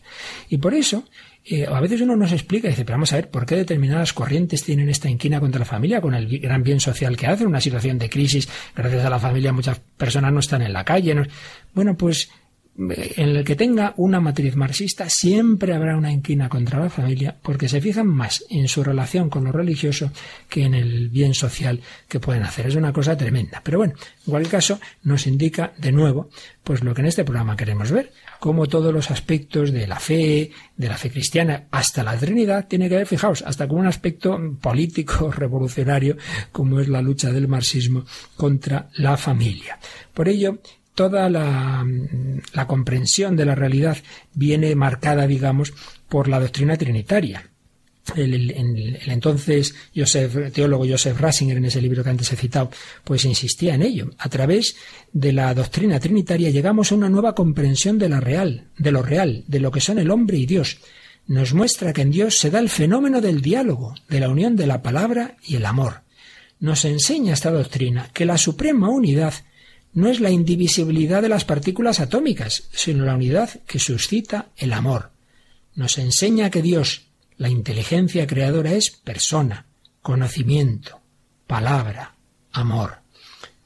Y 0.48 0.58
por 0.58 0.74
eso, 0.74 1.02
eh, 1.44 1.66
a 1.66 1.80
veces 1.80 2.00
uno 2.00 2.14
nos 2.14 2.30
explica, 2.30 2.68
dice, 2.68 2.84
pero 2.84 2.94
vamos 2.94 3.12
a 3.12 3.16
ver, 3.16 3.28
¿por 3.28 3.44
qué 3.44 3.56
determinadas 3.56 4.12
corrientes 4.12 4.62
tienen 4.62 4.88
esta 4.88 5.10
inquina 5.10 5.40
contra 5.40 5.58
la 5.58 5.64
familia 5.64 6.00
con 6.00 6.14
el 6.14 6.38
gran 6.38 6.62
bien 6.62 6.78
social 6.78 7.16
que 7.16 7.26
hace? 7.26 7.44
Una 7.44 7.60
situación 7.60 7.98
de 7.98 8.08
crisis, 8.08 8.48
gracias 8.76 9.04
a 9.04 9.10
la 9.10 9.18
familia 9.18 9.52
muchas 9.52 9.80
personas 9.96 10.32
no 10.32 10.38
están 10.38 10.62
en 10.62 10.74
la 10.74 10.84
calle. 10.84 11.26
Bueno, 11.74 11.96
pues 11.96 12.30
en 12.78 13.36
el 13.36 13.44
que 13.44 13.56
tenga 13.56 13.92
una 13.96 14.20
matriz 14.20 14.54
marxista 14.54 15.08
siempre 15.08 15.74
habrá 15.74 15.96
una 15.96 16.12
inquina 16.12 16.48
contra 16.48 16.78
la 16.78 16.88
familia 16.88 17.36
porque 17.42 17.68
se 17.68 17.80
fijan 17.80 18.06
más 18.06 18.44
en 18.50 18.68
su 18.68 18.84
relación 18.84 19.28
con 19.28 19.44
lo 19.44 19.50
religioso 19.50 20.12
que 20.48 20.62
en 20.62 20.74
el 20.74 21.08
bien 21.08 21.34
social 21.34 21.80
que 22.08 22.20
pueden 22.20 22.44
hacer. 22.44 22.68
Es 22.68 22.76
una 22.76 22.92
cosa 22.92 23.16
tremenda. 23.16 23.60
Pero 23.64 23.78
bueno, 23.78 23.94
en 23.98 24.30
cualquier 24.30 24.52
caso 24.52 24.80
nos 25.02 25.26
indica 25.26 25.72
de 25.76 25.90
nuevo 25.90 26.30
pues 26.68 26.84
lo 26.84 26.92
que 26.94 27.00
en 27.00 27.06
este 27.06 27.24
programa 27.24 27.56
queremos 27.56 27.90
ver, 27.90 28.12
cómo 28.40 28.66
todos 28.66 28.92
los 28.92 29.10
aspectos 29.10 29.72
de 29.72 29.86
la 29.86 29.98
fe, 29.98 30.50
de 30.76 30.88
la 30.88 30.98
fe 30.98 31.10
cristiana, 31.10 31.64
hasta 31.70 32.02
la 32.02 32.14
Trinidad, 32.18 32.68
tiene 32.68 32.90
que 32.90 32.96
ver, 32.96 33.06
fijaos, 33.06 33.40
hasta 33.40 33.66
con 33.66 33.78
un 33.78 33.86
aspecto 33.86 34.38
político, 34.60 35.30
revolucionario, 35.34 36.18
como 36.52 36.78
es 36.78 36.88
la 36.88 37.00
lucha 37.00 37.32
del 37.32 37.48
marxismo 37.48 38.04
contra 38.36 38.90
la 38.96 39.16
familia. 39.16 39.78
Por 40.12 40.28
ello, 40.28 40.58
toda 40.98 41.30
la, 41.30 41.86
comprensión 42.66 43.36
de 43.36 43.44
la 43.44 43.54
realidad 43.54 43.98
viene 44.34 44.74
marcada, 44.74 45.28
digamos, 45.28 45.72
por 46.08 46.26
la 46.26 46.40
doctrina 46.40 46.76
trinitaria. 46.76 47.50
El, 48.16 48.50
entonces 49.06 49.76
teólogo 50.52 50.88
Joseph 50.88 51.20
Rasinger, 51.20 51.58
en 51.58 51.66
ese 51.66 51.80
libro 51.80 52.02
que 52.02 52.10
antes 52.10 52.32
he 52.32 52.36
citado, 52.36 52.72
pues 53.04 53.24
insistía 53.24 53.76
en 53.76 53.82
ello. 53.82 54.10
A 54.18 54.28
través 54.28 54.74
de 55.12 55.32
la 55.32 55.54
doctrina 55.54 56.00
trinitaria 56.00 56.50
llegamos 56.50 56.90
a 56.90 56.96
una 56.96 57.08
nueva 57.08 57.32
comprensión 57.32 57.96
de 57.96 58.08
la 58.08 58.18
real, 58.18 58.66
de 58.76 58.90
lo 58.90 59.02
real, 59.02 59.44
de 59.46 59.60
lo 59.60 59.70
que 59.70 59.80
son 59.80 60.00
el 60.00 60.10
hombre 60.10 60.36
y 60.36 60.46
Dios. 60.46 60.78
Nos 61.28 61.54
muestra 61.54 61.92
que 61.92 62.02
en 62.02 62.10
Dios 62.10 62.38
se 62.38 62.50
da 62.50 62.58
el 62.58 62.70
fenómeno 62.70 63.20
del 63.20 63.40
diálogo, 63.40 63.94
de 64.08 64.18
la 64.18 64.30
unión 64.30 64.56
de 64.56 64.66
la 64.66 64.82
palabra 64.82 65.36
y 65.46 65.54
el 65.54 65.66
amor. 65.66 66.02
Nos 66.58 66.84
enseña 66.84 67.34
esta 67.34 67.52
doctrina 67.52 68.10
que 68.12 68.24
la 68.24 68.36
suprema 68.36 68.88
unidad 68.88 69.34
no 69.92 70.08
es 70.08 70.20
la 70.20 70.30
indivisibilidad 70.30 71.22
de 71.22 71.28
las 71.28 71.44
partículas 71.44 72.00
atómicas, 72.00 72.68
sino 72.72 73.04
la 73.04 73.14
unidad 73.14 73.60
que 73.66 73.78
suscita 73.78 74.48
el 74.56 74.72
amor. 74.72 75.10
Nos 75.74 75.98
enseña 75.98 76.50
que 76.50 76.62
Dios, 76.62 77.06
la 77.36 77.48
inteligencia 77.48 78.26
creadora, 78.26 78.72
es 78.72 78.90
persona, 78.90 79.66
conocimiento, 80.02 81.00
palabra, 81.46 82.16
amor. 82.52 82.98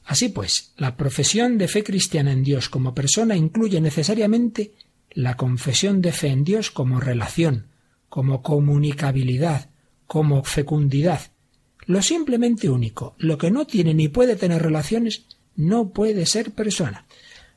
Así 0.05 0.29
pues, 0.29 0.73
la 0.77 0.97
profesión 0.97 1.57
de 1.57 1.67
fe 1.67 1.83
cristiana 1.83 2.31
en 2.31 2.43
Dios 2.43 2.69
como 2.69 2.93
persona 2.93 3.35
incluye 3.35 3.79
necesariamente 3.79 4.73
la 5.11 5.37
confesión 5.37 6.01
de 6.01 6.11
fe 6.11 6.27
en 6.27 6.43
Dios 6.43 6.71
como 6.71 6.99
relación, 6.99 7.67
como 8.09 8.41
comunicabilidad, 8.41 9.69
como 10.07 10.43
fecundidad. 10.43 11.31
Lo 11.85 12.01
simplemente 12.01 12.69
único, 12.69 13.15
lo 13.17 13.37
que 13.37 13.51
no 13.51 13.65
tiene 13.65 13.93
ni 13.93 14.07
puede 14.07 14.35
tener 14.35 14.61
relaciones, 14.61 15.25
no 15.55 15.89
puede 15.89 16.25
ser 16.25 16.51
persona. 16.51 17.05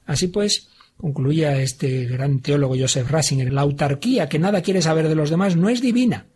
Así 0.06 0.28
pues, 0.28 0.68
concluía 0.96 1.60
este 1.60 2.06
gran 2.06 2.40
teólogo 2.40 2.76
Joseph 2.78 3.10
Ratzinger, 3.10 3.52
la 3.52 3.62
autarquía 3.62 4.28
que 4.28 4.38
nada 4.38 4.62
quiere 4.62 4.82
saber 4.82 5.08
de 5.08 5.14
los 5.14 5.30
demás 5.30 5.56
no 5.56 5.68
es 5.68 5.80
divina. 5.80 6.26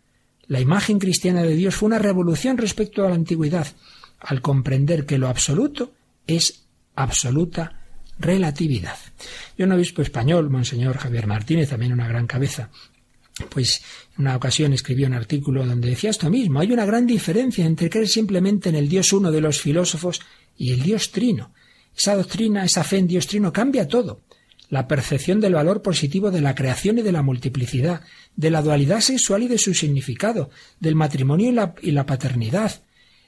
La 0.46 0.60
imagen 0.60 0.98
cristiana 0.98 1.42
de 1.42 1.54
Dios 1.54 1.76
fue 1.76 1.86
una 1.86 1.98
revolución 1.98 2.58
respecto 2.58 3.04
a 3.04 3.08
la 3.08 3.14
antigüedad, 3.14 3.68
al 4.18 4.42
comprender 4.42 5.06
que 5.06 5.18
lo 5.18 5.28
absoluto 5.28 5.92
es 6.26 6.64
absoluta 6.96 7.80
relatividad. 8.18 8.96
Y 9.56 9.62
un 9.62 9.72
obispo 9.72 10.02
español, 10.02 10.50
Monseñor 10.50 10.98
Javier 10.98 11.26
Martínez, 11.26 11.70
también 11.70 11.92
una 11.92 12.08
gran 12.08 12.26
cabeza, 12.26 12.70
pues 13.48 13.82
en 14.16 14.22
una 14.22 14.36
ocasión 14.36 14.72
escribió 14.72 15.06
un 15.06 15.14
artículo 15.14 15.64
donde 15.64 15.90
decía 15.90 16.10
esto 16.10 16.30
mismo. 16.30 16.60
Hay 16.60 16.72
una 16.72 16.84
gran 16.84 17.06
diferencia 17.06 17.64
entre 17.64 17.90
creer 17.90 18.08
simplemente 18.08 18.68
en 18.68 18.76
el 18.76 18.88
Dios 18.88 19.12
uno 19.12 19.30
de 19.30 19.40
los 19.40 19.60
filósofos 19.60 20.20
y 20.56 20.72
el 20.72 20.82
Dios 20.82 21.10
trino. 21.10 21.52
Esa 21.96 22.16
doctrina, 22.16 22.64
esa 22.64 22.84
fe 22.84 22.98
en 22.98 23.06
Dios 23.06 23.26
trino 23.26 23.52
cambia 23.52 23.88
todo. 23.88 24.22
La 24.68 24.86
percepción 24.86 25.40
del 25.40 25.54
valor 25.54 25.82
positivo 25.82 26.30
de 26.30 26.40
la 26.40 26.54
creación 26.54 26.98
y 26.98 27.02
de 27.02 27.12
la 27.12 27.22
multiplicidad, 27.22 28.02
de 28.36 28.50
la 28.50 28.62
dualidad 28.62 29.00
sexual 29.00 29.42
y 29.42 29.48
de 29.48 29.58
su 29.58 29.74
significado, 29.74 30.50
del 30.78 30.94
matrimonio 30.94 31.50
y 31.50 31.52
la, 31.52 31.74
y 31.82 31.90
la 31.90 32.06
paternidad, 32.06 32.82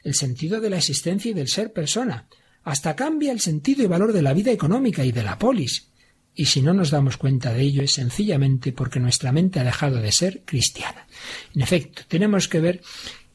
el 0.04 0.14
sentido 0.14 0.60
de 0.60 0.70
la 0.70 0.76
existencia 0.76 1.30
y 1.30 1.34
del 1.34 1.48
ser 1.48 1.72
persona. 1.72 2.28
Hasta 2.64 2.94
cambia 2.94 3.32
el 3.32 3.40
sentido 3.40 3.82
y 3.82 3.88
valor 3.88 4.12
de 4.12 4.22
la 4.22 4.34
vida 4.34 4.52
económica 4.52 5.04
y 5.04 5.10
de 5.10 5.24
la 5.24 5.38
polis. 5.38 5.88
Y 6.34 6.46
si 6.46 6.62
no 6.62 6.72
nos 6.72 6.90
damos 6.90 7.16
cuenta 7.16 7.52
de 7.52 7.62
ello 7.62 7.82
es 7.82 7.92
sencillamente 7.92 8.72
porque 8.72 9.00
nuestra 9.00 9.32
mente 9.32 9.60
ha 9.60 9.64
dejado 9.64 10.00
de 10.00 10.12
ser 10.12 10.42
cristiana. 10.44 11.06
En 11.54 11.62
efecto, 11.62 12.02
tenemos 12.08 12.48
que 12.48 12.60
ver 12.60 12.80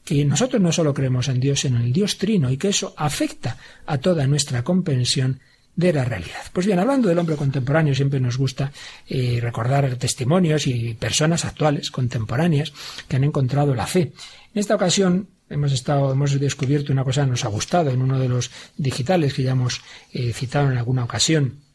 que 0.04 0.24
nosotros 0.24 0.60
no 0.60 0.72
solo 0.72 0.94
creemos 0.94 1.28
en 1.28 1.38
Dios, 1.38 1.60
sino 1.60 1.76
en 1.78 1.84
el 1.84 1.92
Dios 1.92 2.18
trino 2.18 2.50
y 2.50 2.56
que 2.56 2.68
eso 2.68 2.94
afecta 2.96 3.58
a 3.86 3.98
toda 3.98 4.26
nuestra 4.26 4.64
comprensión 4.64 5.40
de 5.76 5.92
la 5.92 6.04
realidad. 6.04 6.42
Pues 6.52 6.66
bien, 6.66 6.80
hablando 6.80 7.08
del 7.08 7.18
hombre 7.18 7.36
contemporáneo, 7.36 7.94
siempre 7.94 8.18
nos 8.18 8.36
gusta 8.36 8.72
eh, 9.06 9.38
recordar 9.40 9.94
testimonios 9.94 10.66
y 10.66 10.94
personas 10.94 11.44
actuales, 11.44 11.92
contemporáneas, 11.92 12.72
que 13.06 13.14
han 13.14 13.22
encontrado 13.22 13.76
la 13.76 13.86
fe. 13.86 14.12
En 14.54 14.60
esta 14.60 14.74
ocasión 14.74 15.28
hemos 15.48 15.72
estado, 15.72 16.10
hemos 16.10 16.38
descubierto 16.40 16.92
una 16.92 17.04
cosa 17.04 17.24
que 17.24 17.30
nos 17.30 17.44
ha 17.44 17.48
gustado 17.48 17.90
en 17.90 18.02
uno 18.02 18.18
de 18.18 18.28
los 18.28 18.50
digitales 18.76 19.34
que 19.34 19.44
ya 19.44 19.52
hemos 19.52 19.82
eh, 20.12 20.32
citado 20.32 20.68
en 20.72 20.78
alguna 20.78 21.04
ocasión 21.04 21.67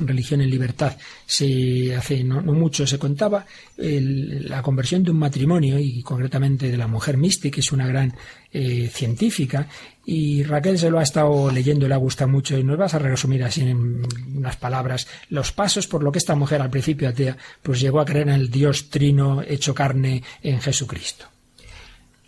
Religión 0.00 0.40
en 0.40 0.50
Libertad, 0.50 0.96
se 1.24 1.94
hace 1.94 2.24
no, 2.24 2.42
mucho 2.42 2.86
se 2.86 2.98
contaba 2.98 3.46
la 3.76 4.62
conversión 4.62 5.02
de 5.02 5.10
un 5.10 5.18
matrimonio 5.18 5.78
y 5.78 6.02
concretamente 6.02 6.70
de 6.70 6.76
la 6.76 6.86
mujer 6.86 7.16
mística, 7.16 7.54
que 7.54 7.60
es 7.60 7.72
una 7.72 7.86
gran 7.86 8.14
eh, 8.52 8.88
científica, 8.92 9.68
y 10.04 10.44
Raquel 10.44 10.78
se 10.78 10.90
lo 10.90 10.98
ha 10.98 11.02
estado 11.02 11.50
leyendo 11.50 11.88
le 11.88 11.94
ha 11.94 11.98
gustado 11.98 12.30
mucho 12.30 12.56
y 12.56 12.62
nos 12.62 12.78
vas 12.78 12.94
a 12.94 12.98
resumir 12.98 13.42
así 13.42 13.62
en 13.62 14.06
unas 14.36 14.56
palabras 14.56 15.08
los 15.30 15.52
pasos 15.52 15.88
por 15.88 16.02
lo 16.02 16.12
que 16.12 16.18
esta 16.18 16.36
mujer 16.36 16.62
al 16.62 16.70
principio 16.70 17.08
atea 17.08 17.36
pues 17.62 17.80
llegó 17.80 18.00
a 18.00 18.04
creer 18.04 18.28
en 18.28 18.34
el 18.34 18.50
Dios 18.50 18.88
trino 18.88 19.42
hecho 19.42 19.74
carne 19.74 20.22
en 20.42 20.60
Jesucristo. 20.60 21.35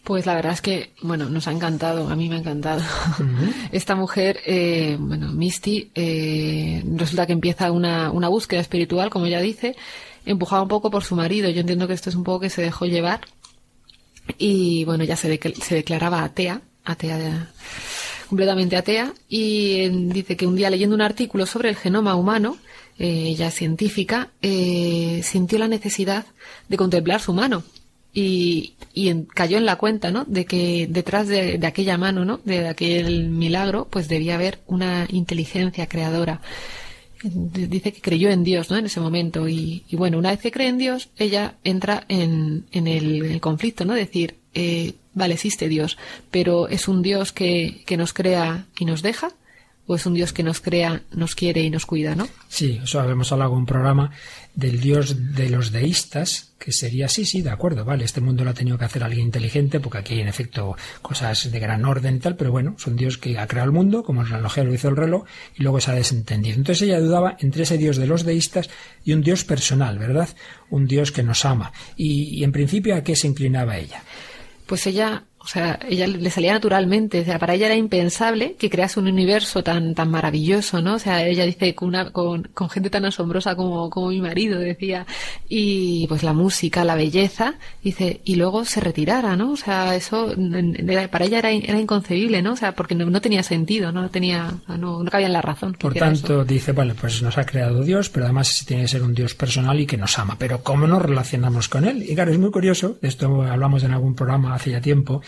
Pues 0.09 0.24
la 0.24 0.34
verdad 0.34 0.54
es 0.54 0.62
que, 0.62 0.92
bueno, 1.02 1.28
nos 1.28 1.48
ha 1.48 1.52
encantado, 1.52 2.09
a 2.09 2.16
mí 2.16 2.30
me 2.30 2.36
ha 2.36 2.38
encantado. 2.38 2.80
Esta 3.72 3.94
mujer, 3.94 4.40
eh, 4.46 4.96
bueno, 4.98 5.30
Misty, 5.34 5.90
eh, 5.94 6.82
resulta 6.96 7.26
que 7.26 7.34
empieza 7.34 7.70
una, 7.70 8.11
una 8.11 8.28
búsqueda 8.28 8.62
espiritual, 8.62 9.11
como 9.11 9.26
ella 9.26 9.42
dice, 9.42 9.76
empujada 10.24 10.62
un 10.62 10.68
poco 10.68 10.90
por 10.90 11.04
su 11.04 11.14
marido. 11.14 11.50
Yo 11.50 11.61
entiendo 11.61 11.86
que 11.86 11.92
esto 11.92 12.09
es 12.09 12.16
un 12.16 12.24
poco 12.24 12.40
que 12.40 12.48
se 12.48 12.62
dejó 12.62 12.86
llevar. 12.86 13.20
Y 14.38 14.86
bueno, 14.86 15.04
ya 15.04 15.14
se, 15.14 15.38
se 15.61 15.74
declaraba 15.74 16.24
atea, 16.24 16.62
atea 16.86 17.50
completamente 18.30 18.76
atea, 18.76 19.12
y 19.28 19.90
dice 19.90 20.38
que 20.38 20.46
un 20.46 20.56
día 20.56 20.70
leyendo 20.70 20.94
un 20.94 21.02
artículo 21.02 21.44
sobre 21.44 21.68
el 21.68 21.76
genoma 21.76 22.14
humano, 22.14 22.56
eh, 22.98 23.24
ella 23.26 23.50
científica, 23.50 24.30
eh, 24.40 25.20
sintió 25.22 25.59
la 25.59 25.68
necesidad 25.68 26.24
de 26.66 26.76
contemplar 26.78 27.20
su 27.20 27.34
mano 27.34 27.62
y, 28.20 29.26
cayó 29.34 29.58
en 29.58 29.66
la 29.66 29.76
cuenta, 29.76 30.10
¿no? 30.10 30.24
De 30.24 30.44
que 30.44 30.86
detrás 30.88 31.28
de, 31.28 31.60
aquella 31.64 31.96
mano, 31.98 32.24
¿no? 32.24 32.40
De 32.44 32.66
aquel 32.66 33.28
milagro, 33.28 33.86
pues 33.90 34.08
debía 34.08 34.34
haber 34.34 34.60
una 34.66 35.06
inteligencia 35.10 35.86
creadora. 35.86 36.40
Dice 37.22 37.92
que 37.92 38.00
creyó 38.00 38.30
en 38.30 38.44
Dios, 38.44 38.70
¿no? 38.70 38.76
En 38.76 38.86
ese 38.86 39.00
momento. 39.00 39.48
Y, 39.48 39.84
bueno, 39.92 40.18
una 40.18 40.30
vez 40.30 40.40
que 40.40 40.50
cree 40.50 40.68
en 40.68 40.78
Dios, 40.78 41.10
ella 41.16 41.56
entra 41.64 42.04
en, 42.08 42.66
el, 42.72 43.40
conflicto, 43.40 43.84
¿no? 43.84 43.94
Decir, 43.94 44.36
eh, 44.54 44.94
vale, 45.14 45.34
existe 45.34 45.68
Dios, 45.68 45.96
pero 46.30 46.68
es 46.68 46.88
un 46.88 47.02
Dios 47.02 47.32
que, 47.32 47.82
que 47.86 47.96
nos 47.96 48.12
crea 48.12 48.66
y 48.78 48.84
nos 48.84 49.02
deja, 49.02 49.32
o 49.89 49.97
es 49.97 50.05
un 50.05 50.12
Dios 50.14 50.34
que 50.34 50.43
nos 50.43 50.61
crea, 50.61 51.03
nos 51.12 51.34
quiere 51.34 51.62
y 51.62 51.70
nos 51.70 51.86
cuida, 51.86 52.14
¿no? 52.14 52.28
Sí, 52.49 52.78
eso 52.84 53.01
habíamos 53.01 53.32
hablado 53.32 53.53
en 53.53 53.59
un 53.61 53.66
programa 53.66 54.11
del 54.55 54.80
Dios 54.80 55.34
de 55.34 55.49
los 55.49 55.72
deístas, 55.72 56.53
que 56.59 56.72
sería, 56.72 57.09
sí, 57.09 57.24
sí, 57.24 57.41
de 57.41 57.49
acuerdo, 57.49 57.86
vale, 57.86 58.05
este 58.05 58.20
mundo 58.20 58.45
lo 58.45 58.51
ha 58.51 58.55
tenido 58.55 58.76
que 58.76 58.84
hacer 58.84 59.03
alguien 59.03 59.26
inteligente, 59.26 59.80
porque 59.80 59.99
aquí 59.99 60.14
hay 60.14 60.20
en 60.20 60.28
efecto 60.28 60.76
cosas 61.01 61.51
de 61.51 61.59
gran 61.59 61.86
orden 61.86 62.16
y 62.16 62.18
tal, 62.18 62.36
pero 62.36 62.53
bueno, 62.53 62.74
es 62.76 62.86
un 62.86 62.97
Dios 62.97 63.16
que 63.16 63.39
ha 63.39 63.47
creado 63.47 63.66
el 63.66 63.72
mundo, 63.72 64.03
como 64.03 64.20
el 64.20 64.28
reloj 64.28 64.59
lo 64.59 64.74
hizo 64.74 64.89
el 64.91 64.97
reloj, 64.97 65.24
y 65.57 65.62
luego 65.62 65.80
se 65.80 65.91
ha 65.91 65.95
desentendido. 65.95 66.57
Entonces 66.57 66.82
ella 66.82 67.01
dudaba 67.01 67.39
entre 67.41 67.62
ese 67.62 67.78
Dios 67.78 67.97
de 67.97 68.07
los 68.07 68.24
deístas 68.24 68.68
y 69.05 69.14
un 69.14 69.22
Dios 69.22 69.45
personal, 69.45 69.99
¿verdad? 69.99 70.28
Un 70.68 70.86
Dios 70.86 71.12
que 71.12 71.22
nos 71.22 71.47
ama. 71.47 71.72
Y, 71.97 72.39
y 72.39 72.45
en 72.45 72.53
principio, 72.53 72.95
¿a 72.95 73.03
qué 73.03 73.16
se 73.16 73.26
inclinaba 73.26 73.78
ella? 73.78 74.03
Pues 74.66 74.86
ella 74.86 75.24
o 75.49 75.51
sea, 75.51 75.78
ella 75.88 76.07
le 76.07 76.28
salía 76.28 76.53
naturalmente. 76.53 77.22
O 77.22 77.24
sea, 77.24 77.38
para 77.38 77.55
ella 77.55 77.66
era 77.66 77.74
impensable 77.74 78.55
que 78.59 78.68
crease 78.68 79.01
un 79.01 79.09
universo 79.09 79.64
tan, 79.64 79.94
tan 79.94 80.11
maravilloso, 80.11 80.82
¿no? 80.82 80.96
O 80.96 80.99
sea, 80.99 81.26
ella 81.26 81.46
dice 81.46 81.74
con, 81.74 81.88
una, 81.88 82.11
con, 82.11 82.42
con 82.53 82.68
gente 82.68 82.90
tan 82.90 83.07
asombrosa 83.07 83.57
como, 83.57 83.88
como 83.88 84.11
mi 84.11 84.20
marido, 84.20 84.59
decía. 84.59 85.07
Y 85.49 86.07
pues 86.07 86.22
la 86.22 86.34
música, 86.34 86.84
la 86.84 86.96
belleza, 86.96 87.55
dice, 87.82 88.20
y 88.24 88.34
luego 88.34 88.66
se 88.66 88.80
retirara, 88.80 89.36
¿no? 89.36 89.53
O 89.53 89.57
sea, 89.57 89.94
eso 89.96 90.34
para 91.11 91.24
ella 91.24 91.38
era, 91.38 91.51
era 91.51 91.80
inconcebible, 91.80 92.42
¿no? 92.42 92.53
O 92.53 92.57
sea, 92.57 92.72
porque 92.72 92.94
no, 92.94 93.20
tenía 93.22 93.42
sentido, 93.42 93.90
no 93.90 94.11
tenía, 94.11 94.53
no, 94.66 95.03
no 95.03 95.11
cabía 95.11 95.28
en 95.28 95.32
la 95.32 95.40
razón. 95.40 95.72
Por 95.80 95.94
tanto, 95.94 96.44
dice, 96.44 96.72
bueno, 96.72 96.92
pues 97.01 97.22
nos 97.22 97.38
ha 97.38 97.46
creado 97.46 97.82
Dios, 97.82 98.11
pero 98.11 98.26
además 98.26 98.66
tiene 98.66 98.82
que 98.82 98.88
ser 98.88 99.03
un 99.03 99.14
Dios 99.14 99.34
personal 99.34 99.80
y 99.80 99.86
que 99.86 99.96
nos 99.96 100.18
ama. 100.18 100.36
Pero 100.38 100.62
¿cómo 100.62 100.86
nos 100.86 101.01
relacionamos 101.01 101.70
con 101.70 101.86
Él? 101.86 102.03
Y 102.03 102.14
claro, 102.14 102.32
es 102.32 102.38
muy 102.38 102.51
curioso, 102.51 102.99
de 103.01 103.09
esto 103.09 103.42
hablamos 103.44 103.82
en 103.82 103.92
algún 103.92 104.14
programa 104.14 104.55
hace 104.55 104.72
ya 104.72 104.82
tiempo, 104.82 105.22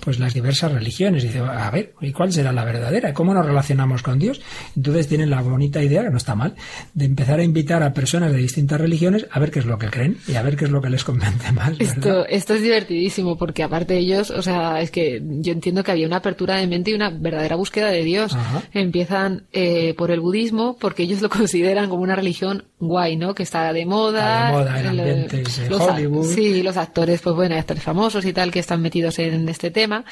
pues 0.00 0.18
las 0.18 0.34
diversas 0.34 0.72
religiones. 0.72 1.22
Dice, 1.22 1.38
a 1.40 1.70
ver, 1.70 1.94
¿y 2.00 2.12
cuál 2.12 2.32
será 2.32 2.52
la 2.52 2.64
verdadera? 2.64 3.12
¿Cómo 3.12 3.34
nos 3.34 3.46
relacionamos 3.46 4.02
con 4.02 4.18
Dios? 4.18 4.40
Entonces 4.76 5.08
tienen 5.08 5.30
la 5.30 5.42
bonita 5.42 5.82
idea, 5.82 6.02
que 6.02 6.10
no 6.10 6.16
está 6.16 6.34
mal, 6.34 6.54
de 6.94 7.04
empezar 7.04 7.40
a 7.40 7.44
invitar 7.44 7.82
a 7.82 7.92
personas 7.92 8.32
de 8.32 8.38
distintas 8.38 8.80
religiones 8.80 9.26
a 9.30 9.38
ver 9.38 9.50
qué 9.50 9.60
es 9.60 9.66
lo 9.66 9.78
que 9.78 9.88
creen 9.88 10.18
y 10.26 10.34
a 10.34 10.42
ver 10.42 10.56
qué 10.56 10.64
es 10.64 10.70
lo 10.70 10.80
que 10.80 10.90
les 10.90 11.04
convence 11.04 11.52
más. 11.52 11.72
Esto, 11.78 12.26
esto 12.26 12.54
es 12.54 12.62
divertidísimo 12.62 13.36
porque 13.38 13.62
aparte 13.62 13.94
de 13.94 14.00
ellos, 14.00 14.30
o 14.30 14.42
sea, 14.42 14.80
es 14.80 14.90
que 14.90 15.22
yo 15.22 15.52
entiendo 15.52 15.84
que 15.84 15.92
había 15.92 16.06
una 16.06 16.16
apertura 16.16 16.56
de 16.56 16.66
mente 16.66 16.90
y 16.90 16.94
una 16.94 17.10
verdadera 17.10 17.56
búsqueda 17.56 17.88
de 17.88 18.02
Dios. 18.02 18.36
Empiezan 18.72 19.44
eh, 19.52 19.94
por 19.94 20.10
el 20.10 20.20
budismo 20.20 20.76
porque 20.78 21.04
ellos 21.04 21.22
lo 21.22 21.28
consideran 21.30 21.88
como 21.88 22.02
una 22.02 22.16
religión 22.16 22.64
guay, 22.82 23.16
¿no? 23.16 23.34
Que 23.34 23.44
está 23.44 23.72
de 23.72 23.86
moda. 23.86 24.46
de 24.46 24.52
moda, 24.52 24.80
en 24.80 24.86
ambientes 24.86 25.60
Hollywood. 25.70 26.26
Sí, 26.26 26.62
los 26.62 26.76
actores, 26.76 27.20
pues 27.20 27.34
bueno, 27.34 27.56
actores 27.56 27.82
famosos 27.82 28.24
y 28.24 28.32
tal 28.32 28.50
que 28.50 28.58
están 28.58 28.82
metidos 28.82 29.18
en 29.18 29.48
este 29.48 29.70
tema, 29.70 30.04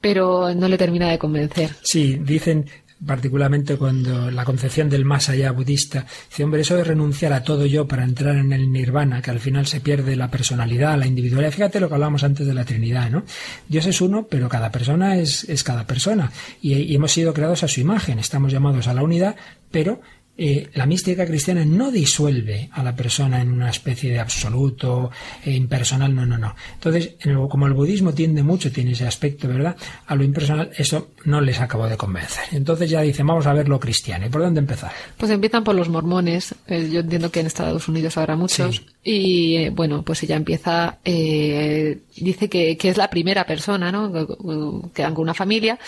pero 0.00 0.54
no 0.54 0.68
le 0.68 0.78
termina 0.78 1.10
de 1.10 1.18
convencer. 1.18 1.70
Sí, 1.82 2.18
dicen 2.20 2.66
particularmente 3.04 3.76
cuando 3.76 4.28
la 4.28 4.44
concepción 4.44 4.88
del 4.90 5.04
más 5.04 5.28
allá 5.28 5.52
budista, 5.52 6.04
dice, 6.28 6.42
hombre, 6.42 6.62
eso 6.62 6.74
de 6.74 6.82
renunciar 6.82 7.32
a 7.32 7.44
todo 7.44 7.64
yo 7.64 7.86
para 7.86 8.02
entrar 8.02 8.36
en 8.36 8.52
el 8.52 8.72
nirvana, 8.72 9.22
que 9.22 9.30
al 9.30 9.38
final 9.38 9.66
se 9.66 9.80
pierde 9.80 10.16
la 10.16 10.30
personalidad, 10.30 10.98
la 10.98 11.06
individualidad. 11.06 11.52
Fíjate 11.52 11.78
lo 11.78 11.88
que 11.88 11.94
hablábamos 11.94 12.24
antes 12.24 12.46
de 12.46 12.54
la 12.54 12.64
Trinidad, 12.64 13.08
¿no? 13.10 13.22
Dios 13.68 13.86
es 13.86 14.00
uno, 14.00 14.26
pero 14.28 14.48
cada 14.48 14.72
persona 14.72 15.16
es, 15.16 15.44
es 15.48 15.62
cada 15.62 15.86
persona. 15.86 16.32
Y, 16.60 16.74
y 16.74 16.94
hemos 16.96 17.12
sido 17.12 17.32
creados 17.32 17.62
a 17.62 17.68
su 17.68 17.80
imagen, 17.80 18.18
estamos 18.18 18.50
llamados 18.50 18.88
a 18.88 18.94
la 18.94 19.04
unidad, 19.04 19.36
pero 19.70 20.00
eh, 20.40 20.68
la 20.74 20.86
mística 20.86 21.26
cristiana 21.26 21.64
no 21.64 21.90
disuelve 21.90 22.70
a 22.72 22.84
la 22.84 22.94
persona 22.94 23.42
en 23.42 23.50
una 23.50 23.70
especie 23.70 24.12
de 24.12 24.20
absoluto 24.20 25.10
e 25.44 25.50
impersonal, 25.50 26.14
no, 26.14 26.24
no, 26.24 26.38
no. 26.38 26.54
Entonces, 26.74 27.16
como 27.50 27.66
el 27.66 27.72
budismo 27.72 28.14
tiende 28.14 28.44
mucho, 28.44 28.70
tiene 28.70 28.92
ese 28.92 29.04
aspecto, 29.04 29.48
¿verdad? 29.48 29.76
A 30.06 30.14
lo 30.14 30.22
impersonal, 30.22 30.70
eso 30.76 31.08
no 31.24 31.40
les 31.40 31.58
acabó 31.58 31.88
de 31.88 31.96
convencer. 31.96 32.44
Entonces 32.52 32.88
ya 32.88 33.00
dicen, 33.00 33.26
vamos 33.26 33.46
a 33.48 33.52
ver 33.52 33.68
lo 33.68 33.80
cristiano. 33.80 34.26
¿Y 34.26 34.28
por 34.28 34.42
dónde 34.42 34.60
empezar? 34.60 34.92
Pues 35.16 35.32
empiezan 35.32 35.64
por 35.64 35.74
los 35.74 35.88
mormones. 35.88 36.54
Eh, 36.68 36.88
yo 36.88 37.00
entiendo 37.00 37.32
que 37.32 37.40
en 37.40 37.46
Estados 37.48 37.88
Unidos 37.88 38.16
habrá 38.16 38.36
muchos. 38.36 38.82
Y 39.02 39.70
bueno, 39.70 40.04
pues 40.04 40.22
ella 40.22 40.36
empieza, 40.36 40.98
dice 41.04 42.48
que, 42.48 42.76
que, 42.76 42.88
es 42.88 42.96
la 42.96 43.10
primera 43.10 43.44
persona, 43.44 43.90
¿no? 43.90 44.12
Que, 44.12 45.02
con 45.02 45.18
una 45.18 45.34
familia 45.34 45.80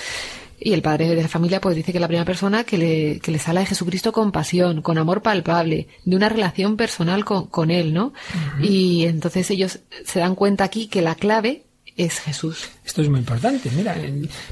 y 0.60 0.72
el 0.74 0.82
padre 0.82 1.08
de 1.08 1.22
la 1.22 1.28
familia 1.28 1.60
pues 1.60 1.74
dice 1.74 1.92
que 1.92 2.00
la 2.00 2.06
primera 2.06 2.26
persona 2.26 2.64
que 2.64 2.76
le, 2.76 3.20
que 3.20 3.32
les 3.32 3.48
habla 3.48 3.60
de 3.60 3.66
Jesucristo 3.66 4.12
con 4.12 4.30
pasión, 4.30 4.82
con 4.82 4.98
amor 4.98 5.22
palpable, 5.22 5.88
de 6.04 6.16
una 6.16 6.28
relación 6.28 6.76
personal 6.76 7.24
con, 7.24 7.46
con 7.46 7.70
él, 7.70 7.94
¿no? 7.94 8.12
Y 8.62 9.04
entonces 9.06 9.50
ellos 9.50 9.80
se 10.04 10.18
dan 10.18 10.34
cuenta 10.34 10.64
aquí 10.64 10.86
que 10.86 11.00
la 11.00 11.14
clave 11.14 11.64
es 11.96 12.20
Jesús. 12.20 12.68
Esto 12.84 13.02
es 13.02 13.08
muy 13.08 13.20
importante, 13.20 13.70
mira, 13.74 13.96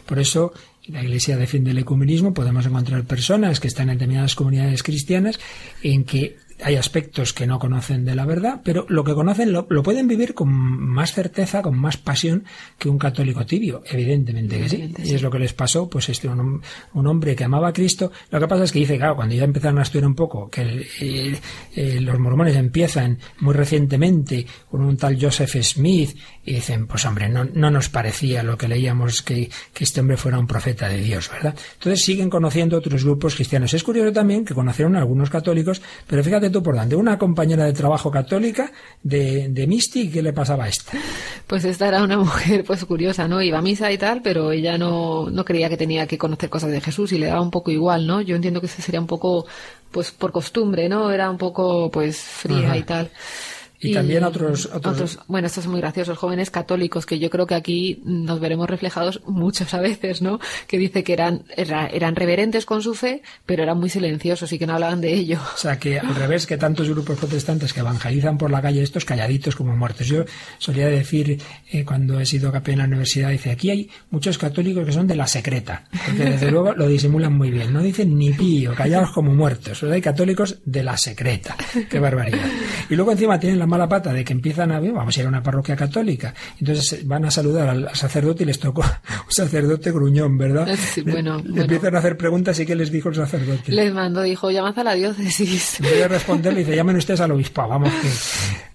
por 0.06 0.18
eso 0.18 0.52
la 0.86 1.02
Iglesia 1.02 1.36
defiende 1.36 1.72
el 1.72 1.78
ecumenismo, 1.78 2.32
podemos 2.32 2.64
encontrar 2.64 3.04
personas 3.04 3.60
que 3.60 3.68
están 3.68 3.90
en 3.90 3.98
determinadas 3.98 4.34
comunidades 4.34 4.82
cristianas 4.82 5.38
en 5.82 6.04
que 6.04 6.38
hay 6.62 6.76
aspectos 6.76 7.32
que 7.32 7.46
no 7.46 7.58
conocen 7.58 8.04
de 8.04 8.14
la 8.14 8.26
verdad, 8.26 8.60
pero 8.64 8.84
lo 8.88 9.04
que 9.04 9.14
conocen 9.14 9.52
lo, 9.52 9.66
pueden 9.66 10.08
vivir 10.08 10.34
con 10.34 10.48
más 10.48 11.12
certeza, 11.12 11.62
con 11.62 11.78
más 11.78 11.96
pasión 11.96 12.44
que 12.78 12.88
un 12.88 12.98
católico 12.98 13.46
tibio, 13.46 13.82
evidentemente 13.86 14.58
que 14.58 14.68
sí. 14.68 14.94
Y 15.04 15.14
es 15.14 15.22
lo 15.22 15.30
que 15.30 15.38
les 15.38 15.52
pasó, 15.52 15.88
pues 15.88 16.08
este 16.08 16.28
un, 16.28 16.62
hombre 17.06 17.36
que 17.36 17.44
amaba 17.44 17.68
a 17.68 17.72
Cristo. 17.72 18.10
Lo 18.30 18.40
que 18.40 18.48
pasa 18.48 18.64
es 18.64 18.72
que 18.72 18.80
dice, 18.80 18.96
claro, 18.96 19.16
cuando 19.16 19.34
ya 19.34 19.44
empezaron 19.44 19.78
a 19.78 19.82
estudiar 19.82 20.06
un 20.06 20.14
poco, 20.14 20.50
que 20.50 20.86
eh, 21.00 22.00
los 22.00 22.18
mormones 22.18 22.56
empiezan 22.56 23.18
muy 23.40 23.54
recientemente 23.54 24.46
con 24.70 24.82
un 24.82 24.96
tal 24.96 25.16
Joseph 25.20 25.62
Smith 25.62 26.16
y 26.44 26.54
dicen, 26.54 26.86
pues 26.86 27.04
hombre, 27.06 27.28
no, 27.28 27.44
no 27.44 27.70
nos 27.70 27.88
parecía 27.88 28.42
lo 28.42 28.58
que 28.58 28.68
leíamos 28.68 29.22
que, 29.22 29.48
que 29.72 29.84
este 29.84 30.00
hombre 30.00 30.16
fuera 30.16 30.38
un 30.38 30.46
profeta 30.46 30.88
de 30.88 30.98
Dios, 30.98 31.30
¿verdad? 31.30 31.54
Entonces 31.74 32.04
siguen 32.04 32.30
conociendo 32.30 32.76
otros 32.76 33.04
grupos 33.04 33.34
cristianos. 33.36 33.72
Es 33.74 33.84
curioso 33.84 34.12
también 34.12 34.44
que 34.44 34.54
conocieron 34.54 34.96
a 34.96 35.00
algunos 35.00 35.30
católicos, 35.30 35.80
pero 36.06 36.24
fíjate 36.24 36.47
tú 36.50 36.62
por 36.62 36.76
dónde. 36.76 36.96
Una 36.96 37.18
compañera 37.18 37.64
de 37.64 37.72
trabajo 37.72 38.10
católica 38.10 38.70
de, 39.02 39.48
de 39.48 39.66
Misty, 39.66 40.10
¿qué 40.10 40.22
le 40.22 40.32
pasaba 40.32 40.64
a 40.64 40.68
esta? 40.68 40.92
Pues 41.46 41.64
esta 41.64 41.88
era 41.88 42.02
una 42.02 42.18
mujer 42.18 42.64
pues 42.64 42.84
curiosa, 42.84 43.28
¿no? 43.28 43.40
Iba 43.40 43.58
a 43.58 43.62
misa 43.62 43.90
y 43.90 43.98
tal, 43.98 44.22
pero 44.22 44.52
ella 44.52 44.78
no, 44.78 45.30
no 45.30 45.44
creía 45.44 45.68
que 45.68 45.76
tenía 45.76 46.06
que 46.06 46.18
conocer 46.18 46.50
cosas 46.50 46.70
de 46.70 46.80
Jesús 46.80 47.12
y 47.12 47.18
le 47.18 47.26
daba 47.26 47.40
un 47.40 47.50
poco 47.50 47.70
igual, 47.70 48.06
¿no? 48.06 48.20
Yo 48.20 48.36
entiendo 48.36 48.60
que 48.60 48.66
ese 48.66 48.82
sería 48.82 49.00
un 49.00 49.06
poco, 49.06 49.46
pues 49.90 50.10
por 50.10 50.32
costumbre, 50.32 50.88
¿no? 50.88 51.10
Era 51.10 51.30
un 51.30 51.38
poco, 51.38 51.90
pues 51.90 52.18
fría 52.18 52.76
y 52.76 52.82
tal. 52.82 53.10
Y, 53.80 53.92
también 53.92 54.24
otros, 54.24 54.68
otros... 54.72 55.18
Bueno, 55.28 55.46
estos 55.46 55.64
son 55.64 55.72
muy 55.72 55.80
graciosos, 55.80 56.18
jóvenes 56.18 56.50
católicos, 56.50 57.06
que 57.06 57.18
yo 57.18 57.30
creo 57.30 57.46
que 57.46 57.54
aquí 57.54 58.02
nos 58.04 58.40
veremos 58.40 58.68
reflejados 58.68 59.20
muchas 59.26 59.72
a 59.74 59.80
veces, 59.80 60.20
¿no? 60.20 60.40
Que 60.66 60.78
dice 60.78 61.04
que 61.04 61.12
eran, 61.12 61.44
eran 61.56 62.16
reverentes 62.16 62.66
con 62.66 62.82
su 62.82 62.94
fe, 62.94 63.22
pero 63.46 63.62
eran 63.62 63.78
muy 63.78 63.88
silenciosos 63.88 64.52
y 64.52 64.58
que 64.58 64.66
no 64.66 64.74
hablaban 64.74 65.00
de 65.00 65.14
ello. 65.14 65.38
O 65.54 65.58
sea, 65.58 65.78
que 65.78 65.98
al 65.98 66.14
revés 66.14 66.46
que 66.46 66.56
tantos 66.56 66.88
grupos 66.88 67.18
protestantes 67.18 67.72
que 67.72 67.80
evangelizan 67.80 68.36
por 68.36 68.50
la 68.50 68.60
calle, 68.60 68.82
estos 68.82 69.04
calladitos 69.04 69.54
como 69.54 69.76
muertos. 69.76 70.06
Yo 70.06 70.24
solía 70.58 70.88
decir, 70.88 71.40
eh, 71.70 71.84
cuando 71.84 72.18
he 72.20 72.26
sido 72.26 72.50
capellán 72.50 72.80
en 72.80 72.82
la 72.82 72.88
universidad, 72.88 73.30
dice, 73.30 73.50
aquí 73.50 73.70
hay 73.70 73.90
muchos 74.10 74.38
católicos 74.38 74.84
que 74.84 74.92
son 74.92 75.06
de 75.06 75.16
la 75.16 75.26
secreta, 75.26 75.84
porque 76.06 76.24
desde 76.24 76.50
luego 76.50 76.74
lo 76.74 76.88
disimulan 76.88 77.32
muy 77.32 77.50
bien. 77.50 77.72
No 77.72 77.82
dicen 77.82 78.16
ni 78.18 78.32
pío, 78.32 78.74
callados 78.74 79.10
como 79.12 79.34
muertos. 79.34 79.82
hay 79.84 80.00
católicos 80.00 80.58
de 80.64 80.82
la 80.82 80.96
secreta. 80.96 81.56
Qué 81.88 81.98
barbaridad. 81.98 82.46
Y 82.90 82.96
luego 82.96 83.12
encima 83.12 83.38
tienen 83.38 83.58
la 83.58 83.66
mala 83.68 83.88
pata 83.88 84.12
de 84.12 84.24
que 84.24 84.32
empiezan 84.32 84.72
a, 84.72 84.80
vamos 84.80 85.16
a 85.16 85.20
ir 85.20 85.26
a 85.26 85.28
una 85.28 85.42
parroquia 85.42 85.76
católica, 85.76 86.34
entonces 86.58 87.06
van 87.06 87.24
a 87.24 87.30
saludar 87.30 87.68
al, 87.68 87.94
sacerdote 87.94 88.42
y 88.42 88.46
les 88.46 88.58
tocó 88.58 88.82
un 89.26 89.32
sacerdote 89.32 89.90
gruñón, 89.90 90.36
¿verdad? 90.38 90.68
bueno, 91.06 91.38
Empiezan 91.38 91.94
a 91.96 91.98
hacer 91.98 92.16
preguntas 92.16 92.58
y 92.60 92.66
¿qué 92.66 92.74
les 92.74 92.90
dijo 92.90 93.08
el 93.08 93.14
sacerdote? 93.14 93.72
Les 93.72 93.92
mandó, 93.92 94.22
dijo, 94.22 94.50
llamad 94.50 94.78
a 94.78 94.84
la 94.84 94.94
diócesis. 94.94 95.78
Voy 95.80 96.00
a 96.02 96.08
responderle, 96.08 96.60
dice, 96.60 96.76
llamen 96.76 96.96
ustedes 96.96 97.20
al 97.20 97.32
obispo, 97.32 97.66
vamos 97.66 97.92
que... 97.92 98.08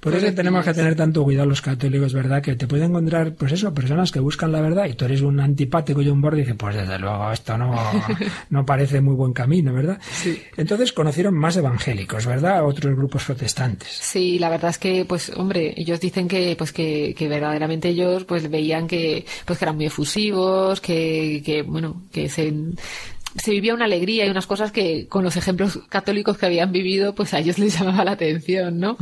Por 0.03 0.13
eso 0.15 0.33
tenemos 0.33 0.65
que 0.65 0.73
tener 0.73 0.95
tanto 0.95 1.23
cuidado 1.23 1.47
los 1.47 1.61
católicos, 1.61 2.13
¿verdad? 2.13 2.41
Que 2.41 2.55
te 2.55 2.67
pueden 2.67 2.89
encontrar, 2.89 3.35
pues 3.35 3.53
eso, 3.53 3.73
personas 3.73 4.11
que 4.11 4.19
buscan 4.19 4.51
la 4.51 4.59
verdad 4.59 4.85
y 4.85 4.95
tú 4.95 5.05
eres 5.05 5.21
un 5.21 5.39
antipático 5.39 6.01
y 6.01 6.09
un 6.09 6.19
borde 6.19 6.39
y 6.39 6.41
dices, 6.41 6.57
pues 6.57 6.75
desde 6.75 6.99
luego 6.99 7.31
esto 7.31 7.57
no, 7.57 7.73
no 8.49 8.65
parece 8.65 8.99
muy 8.99 9.15
buen 9.15 9.31
camino, 9.31 9.73
¿verdad? 9.73 9.99
Sí. 10.11 10.43
Entonces 10.57 10.91
conocieron 10.91 11.35
más 11.35 11.55
evangélicos, 11.55 12.25
¿verdad? 12.25 12.65
Otros 12.65 12.93
grupos 12.97 13.23
protestantes. 13.23 13.87
Sí, 13.89 14.39
la 14.39 14.49
verdad 14.49 14.71
es 14.71 14.77
que, 14.77 14.82
pues, 15.07 15.31
hombre, 15.35 15.73
ellos 15.77 15.99
dicen 15.99 16.27
que, 16.27 16.55
pues, 16.57 16.71
que, 16.71 17.13
que 17.17 17.27
verdaderamente 17.27 17.89
ellos, 17.89 18.23
pues, 18.25 18.49
veían 18.49 18.87
que, 18.87 19.25
pues, 19.45 19.59
que 19.59 19.65
eran 19.65 19.75
muy 19.75 19.85
efusivos, 19.85 20.81
que, 20.81 21.41
que 21.45 21.61
bueno, 21.61 22.03
que 22.11 22.29
se, 22.29 22.53
se 23.35 23.51
vivía 23.51 23.73
una 23.73 23.85
alegría 23.85 24.25
y 24.25 24.29
unas 24.29 24.47
cosas 24.47 24.71
que 24.71 25.07
con 25.07 25.23
los 25.23 25.35
ejemplos 25.35 25.79
católicos 25.89 26.37
que 26.37 26.45
habían 26.45 26.71
vivido, 26.71 27.15
pues 27.15 27.33
a 27.33 27.39
ellos 27.39 27.57
les 27.59 27.77
llamaba 27.77 28.05
la 28.05 28.11
atención, 28.11 28.79
¿no? 28.79 28.97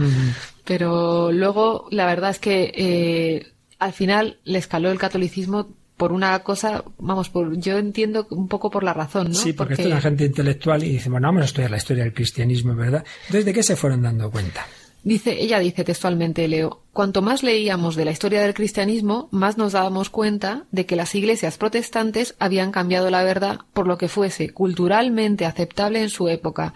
Pero 0.66 1.32
luego, 1.32 1.88
la 1.92 2.06
verdad 2.06 2.32
es 2.32 2.40
que 2.40 2.72
eh, 2.76 3.48
al 3.80 3.94
final 3.94 4.38
les 4.44 4.68
caló 4.68 4.92
el 4.92 5.00
catolicismo 5.00 5.70
por 5.98 6.14
una 6.14 6.40
cosa, 6.40 6.84
vamos, 6.98 7.30
por, 7.30 7.60
yo 7.60 7.78
entiendo 7.78 8.26
un 8.32 8.48
poco 8.48 8.72
por 8.72 8.84
la 8.84 8.92
razón, 8.92 9.28
¿no? 9.30 9.36
Sí, 9.36 9.54
porque, 9.54 9.74
esto 9.74 9.84
es 9.84 9.92
una 9.92 10.02
gente 10.02 10.26
intelectual 10.26 10.84
y 10.84 10.94
dice, 10.94 11.12
bueno, 11.12 11.28
vamos 11.28 11.44
a 11.44 11.46
estudiar 11.46 11.70
la 11.70 11.78
historia 11.78 12.04
del 12.04 12.14
cristianismo, 12.14 12.74
¿verdad? 12.74 13.06
Entonces, 13.28 13.46
¿de 13.46 13.54
qué 13.54 13.62
se 13.62 13.76
fueron 13.76 14.02
dando 14.02 14.32
cuenta? 14.32 14.66
Dice, 15.04 15.42
ella 15.42 15.58
dice 15.58 15.84
textualmente, 15.84 16.48
Leo, 16.48 16.84
cuanto 16.94 17.24
más 17.24 17.42
leíamos 17.42 17.96
de 17.96 18.06
la 18.06 18.12
historia 18.12 18.42
del 18.42 18.54
cristianismo, 18.54 19.30
más 19.32 19.58
nos 19.58 19.72
dábamos 19.72 20.12
cuenta 20.12 20.66
de 20.72 20.86
que 20.86 20.96
las 20.96 21.16
iglesias 21.16 21.58
protestantes 21.58 22.36
habían 22.38 22.72
cambiado 22.72 23.10
la 23.10 23.24
verdad 23.24 23.62
por 23.74 23.88
lo 23.88 23.98
que 23.98 24.08
fuese 24.08 24.52
culturalmente 24.52 25.46
aceptable 25.46 26.04
en 26.04 26.10
su 26.10 26.30
época. 26.30 26.76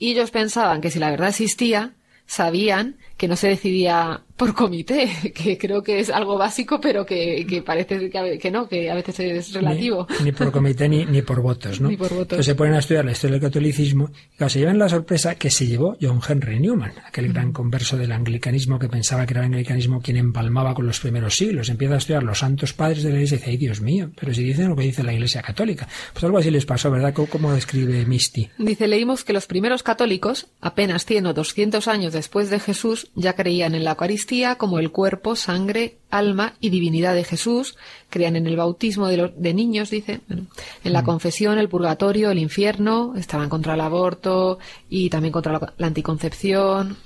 Y 0.00 0.12
ellos 0.12 0.32
pensaban 0.32 0.80
que 0.80 0.90
si 0.90 0.98
la 0.98 1.10
verdad 1.10 1.28
existía, 1.28 1.92
sabían 2.26 2.96
que 3.18 3.28
no 3.28 3.36
se 3.36 3.48
decidía 3.48 4.22
por 4.36 4.54
comité, 4.54 5.10
que 5.34 5.58
creo 5.58 5.82
que 5.82 5.98
es 5.98 6.08
algo 6.08 6.38
básico, 6.38 6.80
pero 6.80 7.04
que, 7.04 7.44
que 7.46 7.60
parece 7.60 8.08
que, 8.08 8.50
no, 8.50 8.68
que 8.68 8.88
a 8.88 8.94
veces 8.94 9.18
es 9.20 9.52
relativo. 9.52 10.06
Ni, 10.24 10.30
por 10.30 10.52
comité 10.52 10.88
ni, 10.88 11.04
ni, 11.04 11.20
por 11.22 11.42
votos, 11.42 11.80
¿no? 11.80 11.88
Ni 11.90 11.96
por 11.96 12.10
votos. 12.10 12.22
Entonces 12.22 12.46
se 12.46 12.54
ponen 12.54 12.74
a 12.74 12.78
estudiar 12.78 13.04
la 13.04 13.12
historia 13.12 13.34
del 13.34 13.42
catolicismo 13.42 14.10
y 14.38 14.48
se 14.48 14.60
llevan 14.60 14.78
la 14.78 14.88
sorpresa 14.88 15.34
que 15.34 15.50
se 15.50 15.66
llevó 15.66 15.96
John 16.00 16.20
Henry 16.26 16.60
Newman, 16.60 16.92
aquel 17.04 17.32
gran 17.32 17.52
converso 17.52 17.96
del 17.96 18.12
anglicanismo 18.12 18.78
que 18.78 18.88
pensaba 18.88 19.26
que 19.26 19.34
era 19.34 19.40
el 19.40 19.46
anglicanismo 19.46 20.00
quien 20.00 20.16
empalmaba 20.16 20.72
con 20.72 20.86
los 20.86 21.00
primeros 21.00 21.34
siglos. 21.34 21.68
Empieza 21.68 21.94
a 21.94 21.98
estudiar 21.98 22.22
los 22.22 22.38
santos 22.38 22.72
padres 22.72 23.02
de 23.02 23.10
la 23.10 23.16
iglesia 23.16 23.34
y 23.34 23.38
dice, 23.38 23.50
ay 23.50 23.56
Dios 23.56 23.80
mío, 23.80 24.10
pero 24.18 24.32
si 24.32 24.44
dicen 24.44 24.68
lo 24.68 24.76
que 24.76 24.84
dice 24.84 25.02
la 25.02 25.12
iglesia 25.12 25.42
católica. 25.42 25.88
Pues 26.12 26.22
algo 26.22 26.38
así 26.38 26.52
les 26.52 26.64
pasó, 26.64 26.92
¿verdad? 26.92 27.12
¿Cómo, 27.12 27.28
cómo 27.28 27.52
describe 27.52 28.06
Misty? 28.06 28.50
Dice, 28.58 28.86
leímos 28.86 29.24
que 29.24 29.32
los 29.32 29.46
primeros 29.46 29.82
católicos, 29.82 30.46
apenas 30.60 31.04
100 31.04 31.26
o 31.26 31.34
200 31.34 31.88
años 31.88 32.12
después 32.12 32.50
de 32.50 32.60
Jesús, 32.60 33.07
ya 33.14 33.34
creían 33.34 33.74
en 33.74 33.84
la 33.84 33.90
Eucaristía 33.90 34.56
como 34.56 34.78
el 34.78 34.90
cuerpo, 34.90 35.36
sangre, 35.36 35.97
alma 36.10 36.54
y 36.60 36.70
divinidad 36.70 37.14
de 37.14 37.24
Jesús, 37.24 37.76
creían 38.10 38.36
en 38.36 38.46
el 38.46 38.56
bautismo 38.56 39.08
de, 39.08 39.16
los, 39.18 39.30
de 39.36 39.52
niños, 39.54 39.90
dice, 39.90 40.20
en 40.28 40.92
la 40.92 41.02
mm. 41.02 41.04
confesión, 41.04 41.58
el 41.58 41.68
purgatorio, 41.68 42.30
el 42.30 42.38
infierno, 42.38 43.14
estaban 43.16 43.48
contra 43.48 43.74
el 43.74 43.80
aborto 43.80 44.58
y 44.88 45.10
también 45.10 45.32
contra 45.32 45.52
la, 45.52 45.86
anticoncepción. 45.86 46.96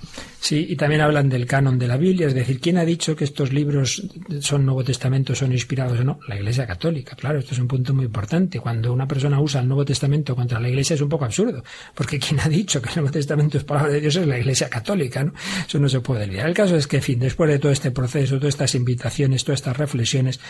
Sí, 0.41 0.67
y 0.69 0.77
también 0.77 1.01
hablan 1.01 1.29
del 1.29 1.47
canon 1.47 1.79
de 1.79 1.87
la 1.87 1.97
Biblia, 1.97 2.27
es 2.27 2.35
decir, 2.35 2.61
¿quién 2.61 2.77
ha 2.77 2.85
dicho 2.85 3.15
que 3.15 3.25
estos 3.25 3.53
libros 3.53 4.03
son 4.41 4.67
Nuevo 4.67 4.83
Testamento, 4.83 5.35
son 5.35 5.53
inspirados 5.53 6.01
o 6.01 6.05
no? 6.05 6.19
La 6.27 6.37
Iglesia 6.37 6.67
Católica, 6.67 7.15
claro, 7.15 7.39
esto 7.39 7.55
es 7.55 7.61
un 7.61 7.69
punto 7.69 7.95
muy 7.95 8.07
importante. 8.07 8.59
Cuando 8.59 8.93
una 8.93 9.07
persona 9.07 9.41
usa 9.41 9.61
el 9.61 9.69
Nuevo 9.69 9.85
Testamento 9.85 10.35
contra 10.35 10.59
la 10.59 10.69
Iglesia 10.69 10.95
es 10.95 11.01
un 11.01 11.09
poco 11.09 11.25
absurdo, 11.25 11.63
porque 11.95 12.19
quien 12.19 12.41
ha 12.41 12.49
dicho 12.49 12.83
que 12.83 12.89
el 12.89 12.97
Nuevo 12.97 13.11
Testamento 13.13 13.59
es 13.59 13.65
palabra 13.65 13.93
de 13.93 14.01
Dios 14.01 14.17
es 14.17 14.27
la 14.27 14.39
Iglesia 14.39 14.69
Católica, 14.69 15.23
¿no? 15.23 15.33
Eso 15.67 15.79
no 15.79 15.89
se 15.89 16.01
puede 16.01 16.25
olvidar. 16.25 16.49
El 16.49 16.55
caso 16.55 16.77
es 16.77 16.87
que, 16.89 16.97
en 16.97 17.03
fin, 17.03 17.19
después 17.21 17.49
de 17.49 17.59
todo 17.59 17.71
este 17.71 17.93
proceso, 17.93 18.39
todas 18.39 18.55
estas 18.55 18.75
invitaciones, 18.75 18.92
todas 18.97 19.61
estas 19.61 19.77
reflexiones, 19.77 20.41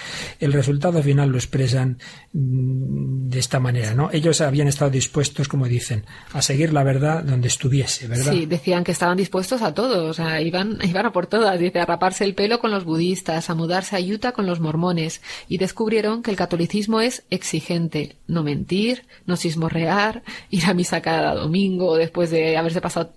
el 0.40 0.52
resultado 0.52 1.02
final 1.02 1.30
lo 1.30 1.36
expresan 1.36 1.98
mm, 2.32 3.28
de 3.28 3.38
esta 3.38 3.60
manera, 3.60 3.94
¿no? 3.94 4.10
Ellos 4.12 4.40
habían 4.40 4.68
estado 4.68 4.90
dispuestos, 4.90 5.48
como 5.48 5.66
dicen, 5.66 6.04
a 6.32 6.42
seguir 6.42 6.72
la 6.72 6.82
verdad 6.82 7.22
donde 7.24 7.48
estuviese, 7.48 8.08
¿verdad? 8.08 8.32
Sí, 8.32 8.46
decían 8.46 8.84
que 8.84 8.92
estaban 8.92 9.16
dispuestos 9.16 9.62
a 9.62 9.74
todo 9.74 9.92
o 10.12 10.14
sea, 10.14 10.40
iban, 10.40 10.78
iban 10.84 11.06
a 11.06 11.12
por 11.12 11.26
todas, 11.26 11.58
dice, 11.58 11.80
a 11.80 11.86
raparse 11.86 12.24
el 12.24 12.34
pelo 12.34 12.58
con 12.58 12.70
los 12.70 12.84
budistas, 12.84 13.50
a 13.50 13.54
mudarse 13.54 13.96
a 13.96 14.00
Utah 14.00 14.32
con 14.32 14.46
los 14.46 14.60
mormones, 14.60 15.22
y 15.48 15.58
descubrieron 15.58 16.22
que 16.22 16.30
el 16.30 16.36
catolicismo 16.36 17.00
es 17.00 17.24
exigente, 17.30 18.16
no 18.26 18.42
mentir, 18.42 19.04
no 19.26 19.36
sismorrear, 19.36 20.22
ir 20.50 20.64
a 20.66 20.74
misa 20.74 21.00
cada 21.00 21.34
domingo, 21.34 21.96
después 21.96 22.30
de 22.30 22.56
haberse 22.56 22.80
pasado 22.80 23.12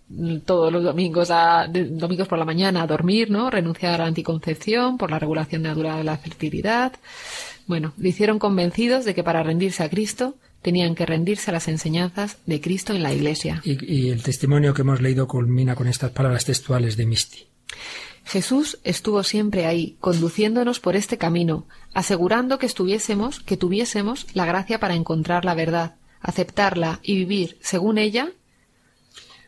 todos 0.45 0.71
los 0.71 0.83
domingos 0.83 1.29
a, 1.31 1.67
domingos 1.67 2.27
por 2.27 2.39
la 2.39 2.45
mañana 2.45 2.83
a 2.83 2.87
dormir, 2.87 3.29
¿no? 3.29 3.49
Renunciar 3.49 3.95
a 3.95 3.97
la 3.99 4.05
anticoncepción 4.05 4.97
por 4.97 5.11
la 5.11 5.14
regulación 5.19 5.63
natural 5.63 5.99
de 5.99 6.03
la 6.03 6.17
fertilidad. 6.17 6.93
Bueno, 7.67 7.93
le 7.97 8.09
hicieron 8.09 8.39
convencidos 8.39 9.05
de 9.05 9.15
que 9.15 9.23
para 9.23 9.43
rendirse 9.43 9.83
a 9.83 9.89
Cristo 9.89 10.35
tenían 10.61 10.95
que 10.95 11.05
rendirse 11.05 11.51
a 11.51 11.53
las 11.53 11.67
enseñanzas 11.67 12.37
de 12.45 12.59
Cristo 12.59 12.93
en 12.93 13.03
la 13.03 13.13
Iglesia. 13.13 13.61
Y, 13.63 14.09
el 14.09 14.23
testimonio 14.23 14.73
que 14.73 14.81
hemos 14.81 15.01
leído 15.01 15.27
culmina 15.27 15.75
con 15.75 15.87
estas 15.87 16.11
palabras 16.11 16.45
textuales 16.45 16.97
de 16.97 17.05
Misti. 17.05 17.47
Jesús 18.25 18.79
estuvo 18.83 19.21
siempre 19.21 19.67
ahí, 19.67 19.95
conduciéndonos 19.99 20.79
por 20.79 20.95
este 20.95 21.19
camino, 21.19 21.67
asegurando 21.93 22.57
que 22.57 22.65
estuviésemos, 22.65 23.39
que 23.39 23.57
tuviésemos 23.57 24.25
la 24.33 24.45
gracia 24.45 24.79
para 24.79 24.95
encontrar 24.95 25.45
la 25.45 25.53
verdad, 25.53 25.95
aceptarla 26.19 26.99
y 27.03 27.15
vivir 27.15 27.59
según 27.61 27.99
ella 27.99 28.31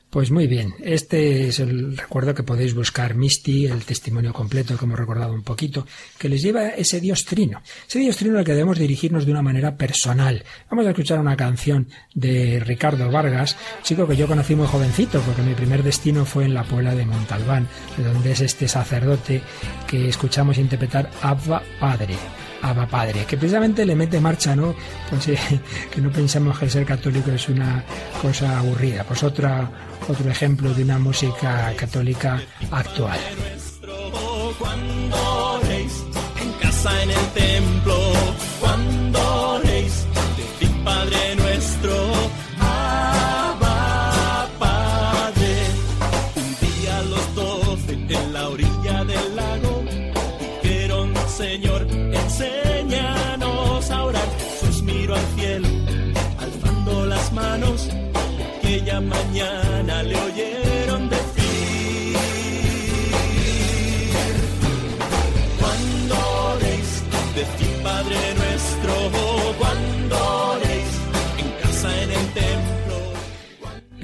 pues 0.09 0.31
muy 0.31 0.47
bien, 0.47 0.73
este 0.81 1.49
es 1.49 1.59
el 1.59 1.97
recuerdo 1.97 2.33
que 2.33 2.43
podéis 2.43 2.73
buscar, 2.73 3.13
Misty, 3.13 3.65
el 3.65 3.83
testimonio 3.83 4.31
completo 4.31 4.77
que 4.77 4.85
hemos 4.85 4.97
recordado 4.97 5.33
un 5.33 5.43
poquito, 5.43 5.85
que 6.17 6.29
les 6.29 6.41
lleva 6.41 6.69
ese 6.69 7.01
Dios 7.01 7.25
trino, 7.25 7.61
ese 7.87 7.99
Dios 7.99 8.15
trino 8.15 8.39
al 8.39 8.45
que 8.45 8.53
debemos 8.53 8.79
dirigirnos 8.79 9.25
de 9.25 9.31
una 9.31 9.41
manera 9.41 9.75
personal. 9.75 10.43
Vamos 10.69 10.85
a 10.85 10.91
escuchar 10.91 11.19
una 11.19 11.35
canción 11.35 11.89
de 12.13 12.61
Ricardo 12.61 13.11
Vargas, 13.11 13.57
chico 13.83 14.07
que 14.07 14.15
yo 14.15 14.27
conocí 14.27 14.55
muy 14.55 14.67
jovencito, 14.67 15.19
porque 15.21 15.41
mi 15.41 15.53
primer 15.55 15.83
destino 15.83 16.25
fue 16.25 16.45
en 16.45 16.53
la 16.53 16.63
Puebla 16.63 16.95
de 16.95 17.05
Montalbán, 17.05 17.67
de 17.97 18.03
donde 18.03 18.31
es 18.31 18.39
este 18.41 18.67
sacerdote 18.67 19.41
que 19.87 20.07
escuchamos 20.07 20.57
interpretar 20.57 21.11
Abba 21.21 21.61
Padre. 21.79 22.15
Abba 22.61 22.87
Padre, 22.87 23.25
que 23.25 23.37
precisamente 23.37 23.85
le 23.85 23.95
mete 23.95 24.19
marcha, 24.19 24.55
¿no? 24.55 24.73
Pues, 25.09 25.25
que 25.91 26.01
no 26.01 26.11
pensamos 26.11 26.57
que 26.57 26.69
ser 26.69 26.85
católico 26.85 27.31
es 27.31 27.49
una 27.49 27.83
cosa 28.21 28.59
aburrida. 28.59 29.03
Pues 29.03 29.23
otra, 29.23 29.69
otro 30.07 30.29
ejemplo 30.29 30.73
de 30.73 30.83
una 30.83 30.99
música 30.99 31.73
católica 31.77 32.41
actual. 32.71 33.19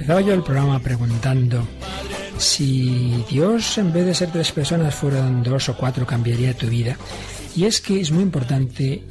Empezaba 0.04 0.20
yo 0.20 0.34
el 0.34 0.42
programa 0.42 0.78
preguntando 0.80 1.66
si 2.36 3.24
Dios 3.30 3.78
en 3.78 3.90
vez 3.90 4.04
de 4.04 4.14
ser 4.14 4.30
tres 4.30 4.52
personas 4.52 4.94
fueran 4.94 5.42
dos 5.42 5.70
o 5.70 5.76
cuatro 5.78 6.04
cambiaría 6.04 6.52
tu 6.52 6.66
vida. 6.66 6.98
Y 7.56 7.64
es 7.64 7.80
que 7.80 8.02
es 8.02 8.10
muy 8.10 8.22
importante 8.22 9.02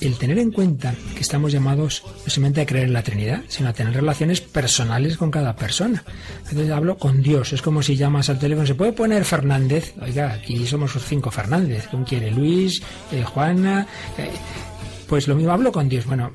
el 0.00 0.18
tener 0.18 0.38
en 0.38 0.50
cuenta 0.50 0.92
que 1.14 1.20
estamos 1.20 1.52
llamados 1.52 2.02
no 2.04 2.28
solamente 2.28 2.62
a 2.62 2.66
creer 2.66 2.86
en 2.86 2.94
la 2.94 3.04
Trinidad, 3.04 3.42
sino 3.46 3.68
a 3.68 3.72
tener 3.72 3.94
relaciones 3.94 4.40
personales 4.40 5.16
con 5.16 5.30
cada 5.30 5.54
persona. 5.54 6.02
Entonces 6.48 6.72
hablo 6.72 6.98
con 6.98 7.22
Dios, 7.22 7.52
es 7.52 7.62
como 7.62 7.80
si 7.80 7.94
llamas 7.94 8.28
al 8.28 8.40
teléfono, 8.40 8.66
¿se 8.66 8.74
puede 8.74 8.92
poner 8.92 9.24
Fernández? 9.24 9.94
Oiga, 10.02 10.32
aquí 10.32 10.66
somos 10.66 10.98
cinco 11.06 11.30
Fernández, 11.30 11.86
¿quién 11.88 12.02
quiere? 12.02 12.32
Luis, 12.32 12.82
eh, 13.12 13.22
Juana, 13.22 13.86
eh, 14.18 14.28
pues 15.06 15.28
lo 15.28 15.36
mismo 15.36 15.52
hablo 15.52 15.70
con 15.70 15.88
Dios. 15.88 16.06
Bueno, 16.06 16.32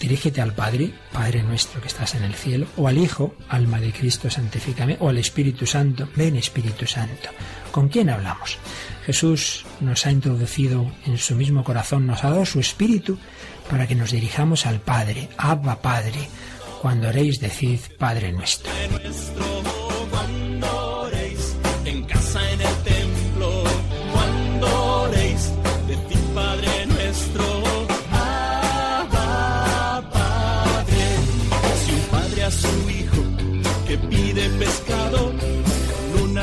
Dirígete 0.00 0.40
al 0.40 0.54
Padre, 0.54 0.92
Padre 1.12 1.42
nuestro 1.42 1.80
que 1.80 1.88
estás 1.88 2.14
en 2.14 2.22
el 2.22 2.34
cielo, 2.34 2.66
o 2.76 2.86
al 2.86 2.98
Hijo, 2.98 3.34
alma 3.48 3.80
de 3.80 3.92
Cristo, 3.92 4.30
santifícame, 4.30 4.96
o 5.00 5.08
al 5.08 5.18
Espíritu 5.18 5.66
Santo, 5.66 6.08
ven 6.14 6.36
Espíritu 6.36 6.86
Santo. 6.86 7.30
¿Con 7.72 7.88
quién 7.88 8.08
hablamos? 8.08 8.58
Jesús 9.04 9.64
nos 9.80 10.06
ha 10.06 10.12
introducido 10.12 10.90
en 11.06 11.18
su 11.18 11.34
mismo 11.34 11.64
corazón, 11.64 12.06
nos 12.06 12.22
ha 12.24 12.30
dado 12.30 12.46
su 12.46 12.60
Espíritu 12.60 13.18
para 13.70 13.86
que 13.86 13.94
nos 13.94 14.12
dirijamos 14.12 14.66
al 14.66 14.80
Padre, 14.80 15.28
Abba 15.36 15.80
Padre. 15.82 16.28
Cuando 16.80 17.08
oréis, 17.08 17.40
decid 17.40 17.80
Padre 17.98 18.32
nuestro. 18.32 18.70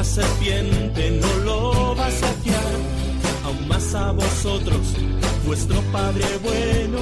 Serpiente 0.05 1.11
no 1.21 1.35
lo 1.43 1.95
va 1.95 2.07
a 2.07 2.11
saciar, 2.11 2.73
aún 3.43 3.67
más 3.67 3.93
a 3.95 4.11
vosotros, 4.11 4.93
vuestro 5.45 5.81
Padre 5.91 6.25
bueno, 6.43 6.99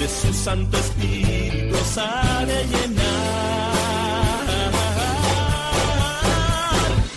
de 0.00 0.08
su 0.08 0.32
Santo 0.32 0.76
Espíritu 0.78 1.76
os 1.76 1.98
ha 1.98 2.44
de 2.46 2.64
llenar. 2.64 3.76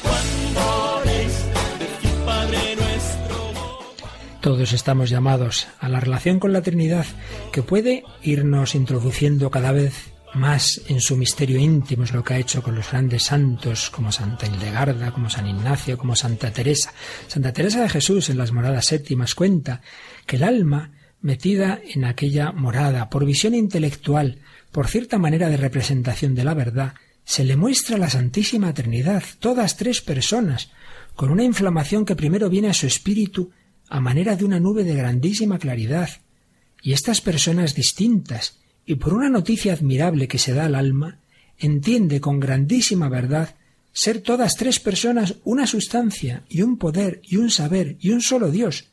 Cuando 0.04 1.02
de 1.10 2.26
Padre 2.26 2.76
nuestro. 2.76 3.54
Todos 4.42 4.74
estamos 4.74 5.10
llamados 5.10 5.68
a 5.80 5.90
la 5.90 6.00
relación 6.00 6.40
con 6.40 6.54
la 6.54 6.62
Trinidad 6.62 7.06
que 7.52 7.64
puede 7.64 8.04
irnos 8.22 8.76
introduciendo 8.76 9.50
cada 9.50 9.72
vez 9.72 10.12
más 10.34 10.82
en 10.88 11.02
su 11.02 11.18
misterio 11.18 11.58
íntimo 11.58 12.04
es 12.04 12.14
lo 12.14 12.24
que 12.24 12.36
ha 12.36 12.40
hecho 12.40 12.62
con 12.62 12.76
los 12.76 12.92
grandes 12.92 13.24
santos 13.24 13.90
como 13.90 14.12
Santa 14.12 14.46
Hildegarda, 14.46 15.12
como 15.12 15.30
San 15.30 15.48
Ignacio, 15.48 15.98
como 15.98 16.16
Santa 16.16 16.52
Teresa. 16.52 16.94
Santa 17.28 17.54
Teresa 17.54 17.82
de 17.82 17.90
Jesús 17.90 18.30
en 18.30 18.38
las 18.38 18.52
moradas 18.52 18.86
séptimas 18.86 19.36
cuenta 19.36 19.82
que 20.26 20.36
el 20.36 20.44
alma 20.44 20.92
metida 21.22 21.80
en 21.84 22.06
aquella 22.06 22.52
morada 22.52 23.10
por 23.10 23.26
visión 23.26 23.56
intelectual, 23.56 24.40
por 24.72 24.88
cierta 24.88 25.18
manera 25.18 25.50
de 25.50 25.58
representación 25.58 26.36
de 26.36 26.44
la 26.44 26.54
verdad, 26.54 26.94
se 27.24 27.44
le 27.44 27.56
muestra 27.56 27.98
la 27.98 28.10
Santísima 28.10 28.74
Trinidad, 28.74 29.24
todas 29.40 29.78
tres 29.78 30.02
personas, 30.02 30.72
con 31.16 31.32
una 31.32 31.44
inflamación 31.44 32.06
que 32.06 32.16
primero 32.16 32.50
viene 32.50 32.70
a 32.70 32.74
su 32.74 32.88
espíritu 32.88 33.52
a 33.90 34.00
manera 34.00 34.36
de 34.36 34.46
una 34.46 34.60
nube 34.60 34.84
de 34.84 34.96
grandísima 34.96 35.60
claridad. 35.60 36.10
Y 36.82 36.94
estas 36.94 37.22
personas 37.22 37.76
distintas, 37.76 38.60
y 38.90 38.96
por 38.96 39.14
una 39.14 39.30
noticia 39.30 39.72
admirable 39.72 40.28
que 40.28 40.40
se 40.40 40.52
da 40.52 40.66
al 40.66 40.74
alma, 40.74 41.20
entiende 41.60 42.20
con 42.20 42.40
grandísima 42.40 43.08
verdad 43.08 43.54
ser 43.94 44.22
todas 44.22 44.56
tres 44.56 44.80
personas 44.80 45.36
una 45.44 45.68
sustancia 45.68 46.42
y 46.50 46.64
un 46.64 46.80
poder 46.80 47.22
y 47.22 47.38
un 47.38 47.52
saber 47.52 47.98
y 48.00 48.10
un 48.10 48.20
solo 48.20 48.50
Dios, 48.50 48.86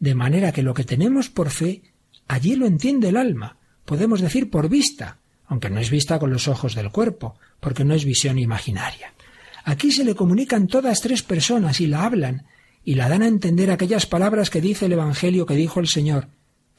de 0.00 0.16
manera 0.16 0.50
que 0.50 0.64
lo 0.64 0.74
que 0.74 0.82
tenemos 0.82 1.28
por 1.28 1.50
fe, 1.50 1.80
allí 2.26 2.56
lo 2.56 2.66
entiende 2.66 3.10
el 3.10 3.16
alma, 3.16 3.56
podemos 3.84 4.20
decir 4.20 4.50
por 4.50 4.68
vista, 4.68 5.18
aunque 5.46 5.70
no 5.70 5.78
es 5.78 5.90
vista 5.90 6.18
con 6.18 6.32
los 6.32 6.48
ojos 6.48 6.74
del 6.74 6.90
cuerpo, 6.90 7.36
porque 7.60 7.84
no 7.84 7.94
es 7.94 8.04
visión 8.04 8.36
imaginaria. 8.36 9.14
Aquí 9.62 9.92
se 9.92 10.04
le 10.04 10.16
comunican 10.16 10.66
todas 10.66 11.02
tres 11.02 11.22
personas 11.22 11.80
y 11.80 11.86
la 11.86 12.02
hablan, 12.02 12.46
y 12.84 12.96
la 12.96 13.08
dan 13.08 13.22
a 13.22 13.28
entender 13.28 13.70
aquellas 13.70 14.06
palabras 14.06 14.50
que 14.50 14.60
dice 14.60 14.86
el 14.86 14.94
Evangelio 14.94 15.46
que 15.46 15.54
dijo 15.54 15.78
el 15.78 15.86
Señor, 15.86 16.26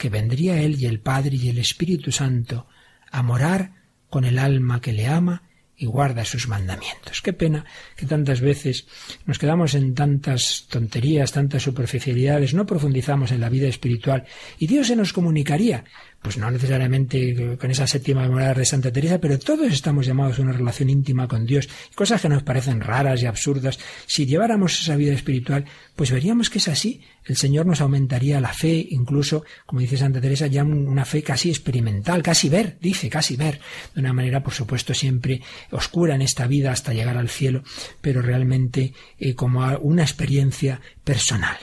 que 0.02 0.10
vendría 0.10 0.60
Él 0.60 0.82
y 0.82 0.88
el 0.88 0.99
Padre 0.99 1.36
y 1.36 1.49
el 1.49 1.60
Espíritu 1.60 2.12
Santo 2.12 2.66
a 3.12 3.22
morar 3.22 3.74
con 4.10 4.26
el 4.26 4.39
alma 4.39 4.82
que 4.82 4.93
le 4.93 5.06
ama 5.06 5.43
y 5.78 5.86
guarda 5.86 6.26
sus 6.26 6.47
mandamientos. 6.47 7.22
Qué 7.22 7.34
pena 7.34 7.66
que 7.95 8.08
tantas 8.08 8.41
veces 8.41 8.88
nos 9.28 9.38
quedamos 9.38 9.76
en 9.76 9.93
tantas 9.93 10.66
tonterías, 10.72 11.32
tantas 11.32 11.62
superficialidades, 11.62 12.56
no 12.56 12.66
profundizamos 12.66 13.32
en 13.32 13.41
la 13.41 13.49
vida 13.49 13.68
espiritual 13.68 14.26
y 14.58 14.66
Dios 14.66 14.88
se 14.88 14.95
nos 14.95 15.14
comunicaría 15.14 15.84
pues 16.22 16.38
no 16.38 16.51
necesariamente 16.51 17.57
con 17.57 17.72
esa 17.72 17.88
séptima 17.88 18.28
morada 18.28 18.53
de 18.53 18.65
Santa 18.65 18.91
Teresa, 18.91 19.19
pero 19.19 19.39
todos 19.39 19.72
estamos 19.72 20.05
llamados 20.05 20.38
a 20.38 20.43
una 20.43 20.53
relación 20.53 20.89
íntima 20.89 21.28
con 21.28 21.45
Dios, 21.45 21.67
cosas 21.95 22.22
que 22.22 22.30
nos 22.30 22.43
parecen 22.43 22.80
raras 22.80 23.22
y 23.22 23.26
absurdas. 23.26 23.80
Si 24.05 24.26
lleváramos 24.26 24.80
esa 24.80 24.95
vida 24.95 25.13
espiritual, 25.13 25.65
pues 25.95 26.11
veríamos 26.11 26.49
que 26.49 26.59
es 26.59 26.67
así. 26.67 27.01
El 27.26 27.38
Señor 27.38 27.65
nos 27.65 27.82
aumentaría 27.82 28.41
la 28.41 28.53
fe, 28.53 28.88
incluso, 28.89 29.45
como 29.65 29.82
dice 29.82 29.97
Santa 29.97 30.22
Teresa, 30.22 30.47
ya 30.47 30.63
una 30.63 31.05
fe 31.05 31.22
casi 31.22 31.49
experimental, 31.49 32.24
casi 32.24 32.49
ver, 32.49 32.78
dice, 32.82 33.09
casi 33.09 33.36
ver, 33.36 33.59
de 33.93 34.01
una 34.01 34.13
manera, 34.13 34.41
por 34.43 34.53
supuesto, 34.53 34.93
siempre 34.93 35.41
oscura 35.69 36.15
en 36.15 36.24
esta 36.24 36.47
vida 36.47 36.72
hasta 36.72 36.93
llegar 36.93 37.17
al 37.17 37.30
cielo, 37.30 37.63
pero 38.01 38.22
realmente 38.22 38.93
eh, 39.19 39.36
como 39.36 39.65
una 39.78 40.01
experiencia 40.01 40.82
personal. 41.03 41.57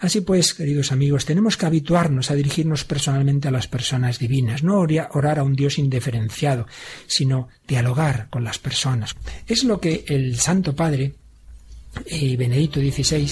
Así 0.00 0.20
pues, 0.20 0.54
queridos 0.54 0.92
amigos, 0.92 1.24
tenemos 1.24 1.56
que 1.56 1.66
habituarnos 1.66 2.30
a 2.30 2.34
dirigirnos 2.34 2.84
personalmente 2.84 3.48
a 3.48 3.52
las 3.52 3.68
personas 3.68 4.03
divinas, 4.18 4.62
no 4.62 4.78
orar 4.78 5.38
a 5.38 5.42
un 5.42 5.54
Dios 5.54 5.78
indiferenciado, 5.78 6.66
sino 7.06 7.48
dialogar 7.66 8.28
con 8.30 8.44
las 8.44 8.58
personas. 8.58 9.14
Es 9.46 9.64
lo 9.64 9.80
que 9.80 10.04
el 10.08 10.38
Santo 10.38 10.74
Padre, 10.74 11.14
eh, 12.06 12.36
Benedicto 12.36 12.80
XVI, 12.80 13.28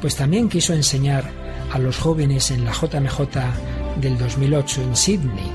pues 0.00 0.16
también 0.16 0.48
quiso 0.48 0.72
enseñar 0.74 1.30
a 1.72 1.78
los 1.78 1.98
jóvenes 1.98 2.50
en 2.50 2.64
la 2.64 2.72
JMJ 2.72 4.00
del 4.00 4.18
2008 4.18 4.82
en 4.82 4.96
Sydney 4.96 5.50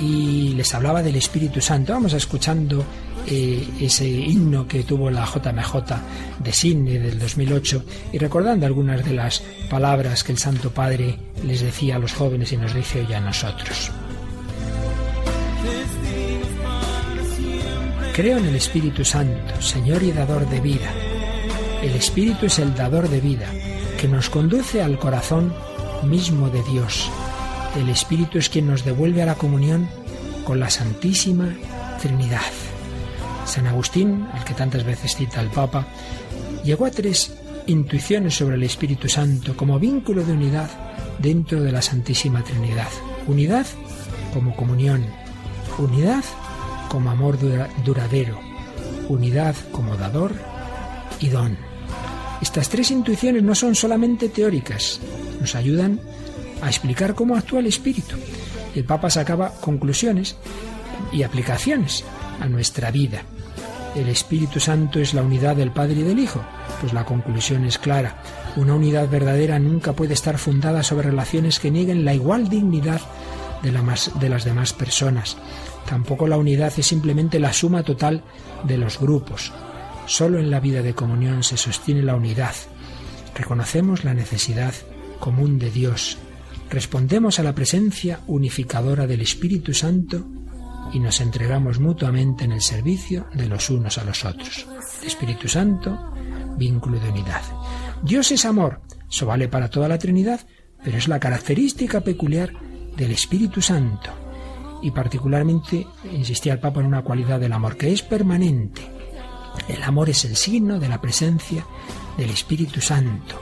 y 0.00 0.52
les 0.54 0.74
hablaba 0.74 1.02
del 1.02 1.16
Espíritu 1.16 1.60
Santo. 1.60 1.92
Vamos 1.92 2.12
escuchando 2.12 2.84
ese 3.26 4.08
himno 4.08 4.68
que 4.68 4.84
tuvo 4.84 5.10
la 5.10 5.26
JMJ 5.26 5.74
de 6.38 6.52
Sydney 6.52 6.98
del 6.98 7.18
2008 7.18 7.84
y 8.12 8.18
recordando 8.18 8.66
algunas 8.66 9.04
de 9.04 9.12
las 9.12 9.42
palabras 9.68 10.22
que 10.22 10.32
el 10.32 10.38
Santo 10.38 10.70
Padre 10.70 11.18
les 11.44 11.60
decía 11.60 11.96
a 11.96 11.98
los 11.98 12.12
jóvenes 12.12 12.52
y 12.52 12.56
nos 12.56 12.74
dice 12.74 13.04
hoy 13.04 13.12
a 13.12 13.20
nosotros. 13.20 13.90
Creo 18.14 18.38
en 18.38 18.46
el 18.46 18.56
Espíritu 18.56 19.04
Santo, 19.04 19.60
Señor 19.60 20.02
y 20.02 20.12
dador 20.12 20.48
de 20.48 20.60
vida. 20.60 20.90
El 21.82 21.94
Espíritu 21.94 22.46
es 22.46 22.58
el 22.58 22.74
dador 22.74 23.10
de 23.10 23.20
vida, 23.20 23.46
que 24.00 24.08
nos 24.08 24.30
conduce 24.30 24.82
al 24.82 24.98
corazón 24.98 25.52
mismo 26.02 26.48
de 26.48 26.62
Dios. 26.62 27.10
El 27.76 27.90
Espíritu 27.90 28.38
es 28.38 28.48
quien 28.48 28.68
nos 28.68 28.84
devuelve 28.84 29.22
a 29.22 29.26
la 29.26 29.34
comunión 29.34 29.88
con 30.44 30.60
la 30.60 30.70
Santísima 30.70 31.54
Trinidad. 32.00 32.40
San 33.46 33.66
Agustín, 33.66 34.26
al 34.32 34.44
que 34.44 34.54
tantas 34.54 34.84
veces 34.84 35.14
cita 35.14 35.40
el 35.40 35.48
Papa, 35.48 35.86
llegó 36.64 36.84
a 36.84 36.90
tres 36.90 37.32
intuiciones 37.66 38.34
sobre 38.34 38.56
el 38.56 38.62
Espíritu 38.64 39.08
Santo 39.08 39.56
como 39.56 39.78
vínculo 39.78 40.24
de 40.24 40.32
unidad 40.32 40.68
dentro 41.18 41.62
de 41.62 41.72
la 41.72 41.82
Santísima 41.82 42.42
Trinidad. 42.42 42.88
Unidad 43.26 43.66
como 44.34 44.54
comunión, 44.54 45.04
unidad 45.78 46.24
como 46.88 47.10
amor 47.10 47.38
duradero, 47.84 48.38
unidad 49.08 49.54
como 49.72 49.96
dador 49.96 50.34
y 51.20 51.28
don. 51.28 51.56
Estas 52.42 52.68
tres 52.68 52.90
intuiciones 52.90 53.42
no 53.42 53.54
son 53.54 53.74
solamente 53.74 54.28
teóricas, 54.28 55.00
nos 55.40 55.54
ayudan 55.54 56.00
a 56.62 56.68
explicar 56.68 57.14
cómo 57.14 57.36
actúa 57.36 57.60
el 57.60 57.66
Espíritu. 57.66 58.16
El 58.74 58.84
Papa 58.84 59.08
sacaba 59.08 59.52
conclusiones 59.60 60.36
y 61.12 61.22
aplicaciones 61.22 62.04
a 62.40 62.46
nuestra 62.48 62.90
vida 62.90 63.22
el 63.96 64.08
Espíritu 64.08 64.60
Santo 64.60 65.00
es 65.00 65.14
la 65.14 65.22
unidad 65.22 65.56
del 65.56 65.72
Padre 65.72 66.00
y 66.00 66.02
del 66.02 66.18
Hijo? 66.18 66.44
Pues 66.80 66.92
la 66.92 67.04
conclusión 67.04 67.64
es 67.64 67.78
clara. 67.78 68.22
Una 68.56 68.74
unidad 68.74 69.08
verdadera 69.08 69.58
nunca 69.58 69.94
puede 69.94 70.14
estar 70.14 70.38
fundada 70.38 70.82
sobre 70.82 71.10
relaciones 71.10 71.58
que 71.58 71.70
nieguen 71.70 72.04
la 72.04 72.14
igual 72.14 72.48
dignidad 72.48 73.00
de, 73.62 73.72
de 74.20 74.28
las 74.28 74.44
demás 74.44 74.72
personas. 74.72 75.36
Tampoco 75.88 76.26
la 76.26 76.36
unidad 76.36 76.72
es 76.76 76.86
simplemente 76.86 77.40
la 77.40 77.52
suma 77.52 77.82
total 77.82 78.22
de 78.64 78.76
los 78.76 79.00
grupos. 79.00 79.52
Solo 80.06 80.38
en 80.38 80.50
la 80.50 80.60
vida 80.60 80.82
de 80.82 80.94
comunión 80.94 81.42
se 81.42 81.56
sostiene 81.56 82.02
la 82.02 82.16
unidad. 82.16 82.54
Reconocemos 83.34 84.04
la 84.04 84.14
necesidad 84.14 84.74
común 85.18 85.58
de 85.58 85.70
Dios. 85.70 86.18
Respondemos 86.70 87.38
a 87.38 87.42
la 87.42 87.54
presencia 87.54 88.20
unificadora 88.26 89.06
del 89.06 89.20
Espíritu 89.20 89.72
Santo 89.72 90.26
y 90.92 91.00
nos 91.00 91.20
entregamos 91.20 91.80
mutuamente 91.80 92.44
en 92.44 92.52
el 92.52 92.62
servicio 92.62 93.26
de 93.34 93.46
los 93.46 93.70
unos 93.70 93.98
a 93.98 94.04
los 94.04 94.24
otros. 94.24 94.66
Espíritu 95.04 95.48
Santo, 95.48 96.12
vínculo 96.56 96.98
de 96.98 97.10
unidad. 97.10 97.42
Dios 98.02 98.30
es 98.32 98.44
amor, 98.44 98.80
eso 99.10 99.26
vale 99.26 99.48
para 99.48 99.68
toda 99.68 99.88
la 99.88 99.98
Trinidad, 99.98 100.40
pero 100.84 100.98
es 100.98 101.08
la 101.08 101.20
característica 101.20 102.00
peculiar 102.00 102.52
del 102.96 103.12
Espíritu 103.12 103.60
Santo. 103.60 104.10
Y 104.82 104.90
particularmente 104.90 105.86
insistía 106.12 106.52
el 106.52 106.60
Papa 106.60 106.80
en 106.80 106.86
una 106.86 107.02
cualidad 107.02 107.40
del 107.40 107.52
amor, 107.52 107.76
que 107.76 107.92
es 107.92 108.02
permanente. 108.02 108.82
El 109.68 109.82
amor 109.82 110.10
es 110.10 110.24
el 110.24 110.36
signo 110.36 110.78
de 110.78 110.88
la 110.88 111.00
presencia 111.00 111.66
del 112.16 112.30
Espíritu 112.30 112.80
Santo. 112.80 113.40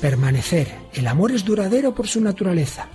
Permanecer. 0.00 0.88
El 0.92 1.06
amor 1.06 1.32
es 1.32 1.44
duradero 1.44 1.94
por 1.94 2.08
su 2.08 2.20
naturaleza. 2.20 2.88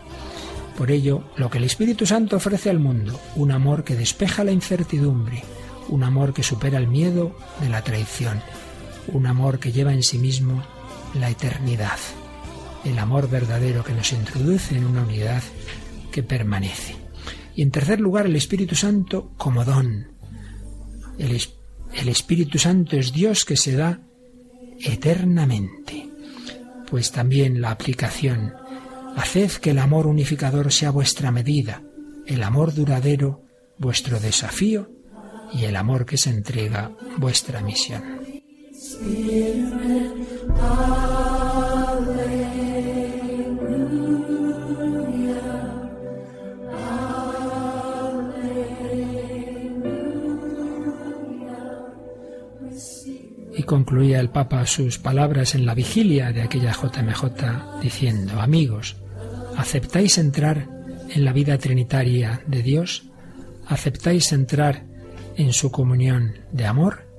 Por 0.79 0.91
ello, 0.91 1.25
lo 1.35 1.49
que 1.49 1.57
el 1.57 1.65
Espíritu 1.65 2.05
Santo 2.05 2.37
ofrece 2.37 2.69
al 2.69 2.79
mundo, 2.79 3.19
un 3.35 3.51
amor 3.51 3.83
que 3.83 3.97
despeja 3.97 4.45
la 4.45 4.53
incertidumbre, 4.53 5.43
un 5.89 6.05
amor 6.05 6.33
que 6.33 6.41
supera 6.41 6.77
el 6.77 6.87
miedo 6.87 7.35
de 7.59 7.67
la 7.67 7.81
traición, 7.81 8.41
un 9.09 9.27
amor 9.27 9.59
que 9.59 9.73
lleva 9.73 9.91
en 9.91 10.03
sí 10.03 10.17
mismo 10.17 10.63
la 11.19 11.29
eternidad, 11.29 11.97
el 12.85 12.97
amor 12.97 13.29
verdadero 13.29 13.83
que 13.83 13.91
nos 13.91 14.13
introduce 14.13 14.77
en 14.77 14.85
una 14.85 15.01
unidad 15.01 15.43
que 16.13 16.23
permanece. 16.23 16.95
Y 17.55 17.61
en 17.61 17.71
tercer 17.71 17.99
lugar, 17.99 18.27
el 18.27 18.37
Espíritu 18.37 18.75
Santo 18.75 19.33
como 19.35 19.65
don. 19.65 20.07
El, 21.17 21.41
el 21.93 22.07
Espíritu 22.07 22.57
Santo 22.57 22.95
es 22.95 23.11
Dios 23.11 23.43
que 23.43 23.57
se 23.57 23.75
da 23.75 23.99
eternamente. 24.79 26.07
Pues 26.89 27.11
también 27.11 27.59
la 27.59 27.71
aplicación 27.71 28.53
Haced 29.15 29.51
que 29.61 29.71
el 29.71 29.79
amor 29.79 30.07
unificador 30.07 30.71
sea 30.71 30.91
vuestra 30.91 31.31
medida, 31.31 31.83
el 32.25 32.43
amor 32.43 32.73
duradero 32.73 33.43
vuestro 33.77 34.19
desafío 34.19 34.89
y 35.53 35.65
el 35.65 35.75
amor 35.75 36.05
que 36.05 36.17
se 36.17 36.29
entrega 36.29 36.91
vuestra 37.17 37.61
misión. 37.61 38.03
Concluía 53.69 54.19
el 54.19 54.31
Papa 54.31 54.65
sus 54.65 54.97
palabras 54.97 55.53
en 55.53 55.67
la 55.67 55.75
vigilia 55.75 56.33
de 56.33 56.41
aquella 56.41 56.73
JMJ 56.73 57.81
diciendo, 57.83 58.41
amigos, 58.41 58.95
¿Aceptáis 59.59 60.17
entrar 60.17 60.69
en 61.09 61.25
la 61.25 61.33
vida 61.33 61.57
trinitaria 61.57 62.41
de 62.47 62.63
Dios? 62.63 63.03
¿Aceptáis 63.67 64.31
entrar 64.31 64.85
en 65.35 65.53
su 65.53 65.69
comunión 65.69 66.39
de 66.51 66.65
amor? 66.65 67.09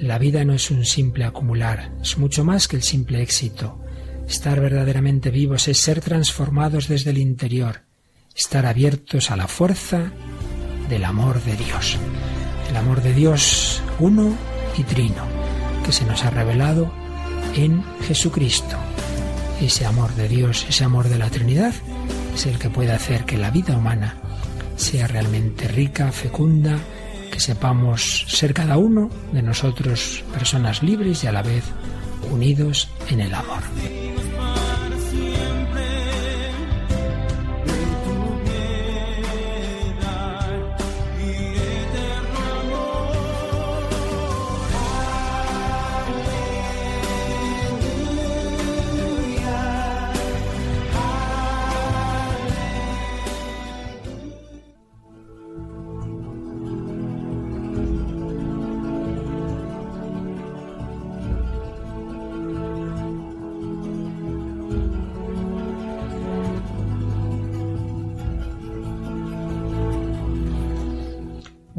La 0.00 0.18
vida 0.18 0.44
no 0.44 0.54
es 0.54 0.70
un 0.70 0.86
simple 0.86 1.24
acumular, 1.24 1.92
es 2.00 2.18
mucho 2.18 2.44
más 2.44 2.66
que 2.66 2.76
el 2.76 2.82
simple 2.82 3.22
éxito. 3.22 3.78
Estar 4.26 4.58
verdaderamente 4.58 5.30
vivos 5.30 5.68
es 5.68 5.78
ser 5.78 6.00
transformados 6.00 6.88
desde 6.88 7.10
el 7.10 7.18
interior, 7.18 7.82
estar 8.34 8.64
abiertos 8.64 9.30
a 9.30 9.36
la 9.36 9.46
fuerza 9.46 10.12
del 10.88 11.04
amor 11.04 11.42
de 11.44 11.56
Dios. 11.56 11.98
El 12.70 12.76
amor 12.76 13.02
de 13.02 13.12
Dios 13.12 13.82
uno 14.00 14.34
y 14.78 14.82
trino, 14.82 15.35
que 15.86 15.92
se 15.92 16.04
nos 16.04 16.24
ha 16.24 16.30
revelado 16.30 16.92
en 17.54 17.84
Jesucristo 18.06 18.76
ese 19.60 19.86
amor 19.86 20.14
de 20.16 20.28
Dios, 20.28 20.66
ese 20.68 20.84
amor 20.84 21.08
de 21.08 21.16
la 21.16 21.30
Trinidad, 21.30 21.72
es 22.34 22.46
el 22.46 22.58
que 22.58 22.68
puede 22.68 22.92
hacer 22.92 23.24
que 23.24 23.38
la 23.38 23.50
vida 23.50 23.76
humana 23.76 24.16
sea 24.76 25.06
realmente 25.06 25.68
rica, 25.68 26.12
fecunda, 26.12 26.76
que 27.30 27.40
sepamos 27.40 28.26
ser 28.28 28.52
cada 28.52 28.76
uno 28.76 29.10
de 29.32 29.42
nosotros 29.42 30.24
personas 30.32 30.82
libres 30.82 31.24
y 31.24 31.28
a 31.28 31.32
la 31.32 31.42
vez 31.42 31.64
unidos 32.30 32.88
en 33.08 33.20
el 33.20 33.32
amor. 33.32 33.62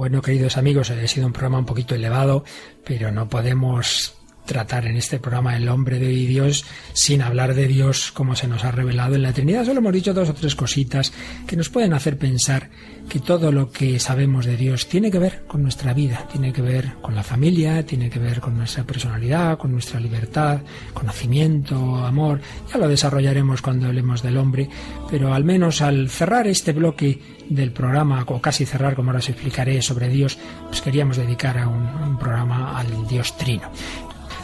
Bueno, 0.08 0.22
queridos 0.22 0.56
amigos, 0.56 0.90
ha 0.90 1.06
sido 1.06 1.28
un 1.28 1.34
programa 1.34 1.60
un 1.60 1.66
poquito 1.66 1.94
elevado, 1.94 2.46
pero 2.86 3.12
no 3.12 3.28
podemos 3.28 4.14
tratar 4.48 4.88
en 4.88 4.98
este 4.98 5.20
programa 5.20 5.56
el 5.56 5.70
hombre 5.70 6.00
de 6.00 6.08
Dios 6.08 6.66
sin 6.94 7.22
hablar 7.22 7.54
de 7.54 7.68
Dios 7.68 8.12
como 8.12 8.36
se 8.36 8.48
nos 8.48 8.64
ha 8.64 8.72
revelado 8.72 9.14
en 9.14 9.22
la 9.22 9.34
Trinidad. 9.34 9.66
Solo 9.66 9.80
hemos 9.80 9.94
dicho 9.94 10.16
dos 10.16 10.30
o 10.30 10.34
tres 10.34 10.56
cositas 10.56 11.14
que 11.46 11.56
nos 11.56 11.70
pueden 11.70 11.94
hacer 11.94 12.18
pensar 12.18 12.72
que 13.08 13.20
todo 13.20 13.52
lo 13.52 13.70
que 13.72 14.00
sabemos 14.00 14.46
de 14.46 14.58
Dios 14.58 14.88
tiene 14.88 15.12
que 15.12 15.20
ver 15.20 15.44
con 15.48 15.62
nuestra 15.62 15.94
vida, 15.94 16.28
tiene 16.32 16.52
que 16.52 16.62
ver 16.62 16.96
con 17.02 17.16
la 17.16 17.24
familia, 17.24 17.86
tiene 17.86 18.10
que 18.10 18.20
ver 18.20 18.42
con 18.42 18.58
nuestra 18.58 18.84
personalidad, 18.84 19.58
con 19.58 19.72
nuestra 19.72 20.00
libertad, 20.00 20.62
conocimiento, 20.94 21.76
amor. 21.98 22.42
Ya 22.72 22.80
lo 22.80 22.88
desarrollaremos 22.88 23.62
cuando 23.62 23.88
hablemos 23.88 24.24
del 24.24 24.38
hombre, 24.38 24.70
pero 25.10 25.34
al 25.34 25.44
menos 25.44 25.82
al 25.82 26.10
cerrar 26.10 26.48
este 26.48 26.74
bloque 26.74 27.20
del 27.50 27.72
programa, 27.72 28.24
o 28.28 28.42
casi 28.42 28.66
cerrar, 28.66 28.96
como 28.96 29.10
ahora 29.10 29.20
os 29.20 29.30
explicaré, 29.30 29.82
sobre 29.82 30.10
Dios, 30.10 30.38
pues 30.68 30.82
queríamos 30.82 31.18
dedicar 31.18 31.58
a 31.58 31.68
un, 31.68 32.18
programa 32.18 32.78
al 32.78 33.08
Dios 33.08 33.38
Trino. 33.38 33.70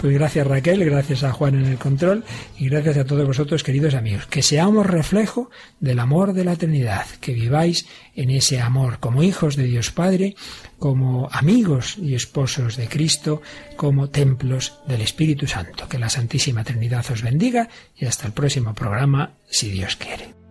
Pues 0.04 0.16
gracias 0.16 0.45
Raquel, 0.45 0.84
gracias 0.84 1.24
a 1.24 1.32
Juan 1.32 1.56
en 1.56 1.66
el 1.66 1.78
control 1.78 2.26
y 2.58 2.68
gracias 2.68 2.97
a 2.97 3.06
todos 3.06 3.26
vosotros 3.26 3.64
queridos 3.64 3.93
amigos. 3.93 4.26
Que 4.26 4.41
seamos 4.41 4.86
reflejo 4.86 5.49
del 5.80 5.97
amor 5.97 6.34
de 6.34 6.43
la 6.43 6.58
Trinidad, 6.58 7.06
que 7.22 7.32
viváis 7.32 7.88
en 8.14 8.30
ese 8.30 8.60
amor 8.60 8.99
como 8.99 9.24
hijos 9.24 9.56
de 9.56 9.64
Dios 9.64 9.91
Padre, 9.91 10.36
como 10.78 11.30
amigos 11.32 11.97
y 11.97 12.16
esposos 12.16 12.76
de 12.76 12.89
Cristo, 12.89 13.41
como 13.78 14.10
templos 14.10 14.78
del 14.89 14.99
Espíritu 14.99 15.47
Santo. 15.47 15.88
Que 15.88 15.99
la 15.99 16.10
Santísima 16.10 16.66
Trinidad 16.66 17.06
os 17.10 17.22
bendiga 17.22 17.70
y 17.95 18.04
hasta 18.04 18.28
el 18.28 18.34
próximo 18.34 18.74
programa, 18.74 19.36
si 19.49 19.70
Dios 19.70 19.95
quiere. 19.95 20.43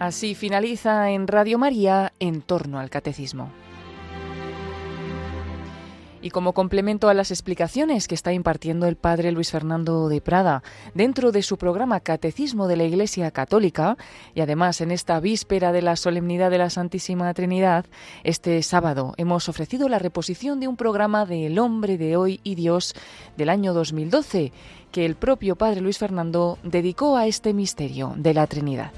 Así 0.00 0.34
finaliza 0.34 1.10
en 1.10 1.28
Radio 1.28 1.56
María 1.56 2.12
en 2.18 2.42
torno 2.42 2.80
al 2.80 2.90
catecismo. 2.90 3.50
Y 6.20 6.30
como 6.30 6.52
complemento 6.52 7.10
a 7.10 7.14
las 7.14 7.30
explicaciones 7.30 8.08
que 8.08 8.14
está 8.14 8.32
impartiendo 8.32 8.86
el 8.86 8.96
padre 8.96 9.30
Luis 9.30 9.52
Fernando 9.52 10.08
de 10.08 10.22
Prada 10.22 10.62
dentro 10.94 11.32
de 11.32 11.42
su 11.42 11.58
programa 11.58 12.00
Catecismo 12.00 12.66
de 12.66 12.76
la 12.76 12.84
Iglesia 12.84 13.30
Católica, 13.30 13.98
y 14.34 14.40
además 14.40 14.80
en 14.80 14.90
esta 14.90 15.20
víspera 15.20 15.70
de 15.70 15.82
la 15.82 15.96
solemnidad 15.96 16.50
de 16.50 16.58
la 16.58 16.70
Santísima 16.70 17.32
Trinidad, 17.34 17.84
este 18.24 18.62
sábado 18.62 19.12
hemos 19.18 19.50
ofrecido 19.50 19.88
la 19.90 19.98
reposición 19.98 20.60
de 20.60 20.66
un 20.66 20.76
programa 20.76 21.26
de 21.26 21.46
El 21.46 21.58
hombre 21.58 21.98
de 21.98 22.16
hoy 22.16 22.40
y 22.42 22.54
Dios 22.54 22.94
del 23.36 23.50
año 23.50 23.74
2012, 23.74 24.50
que 24.92 25.04
el 25.04 25.14
propio 25.16 25.56
padre 25.56 25.82
Luis 25.82 25.98
Fernando 25.98 26.58
dedicó 26.62 27.18
a 27.18 27.26
este 27.26 27.52
misterio 27.52 28.14
de 28.16 28.32
la 28.34 28.46
Trinidad. 28.46 28.92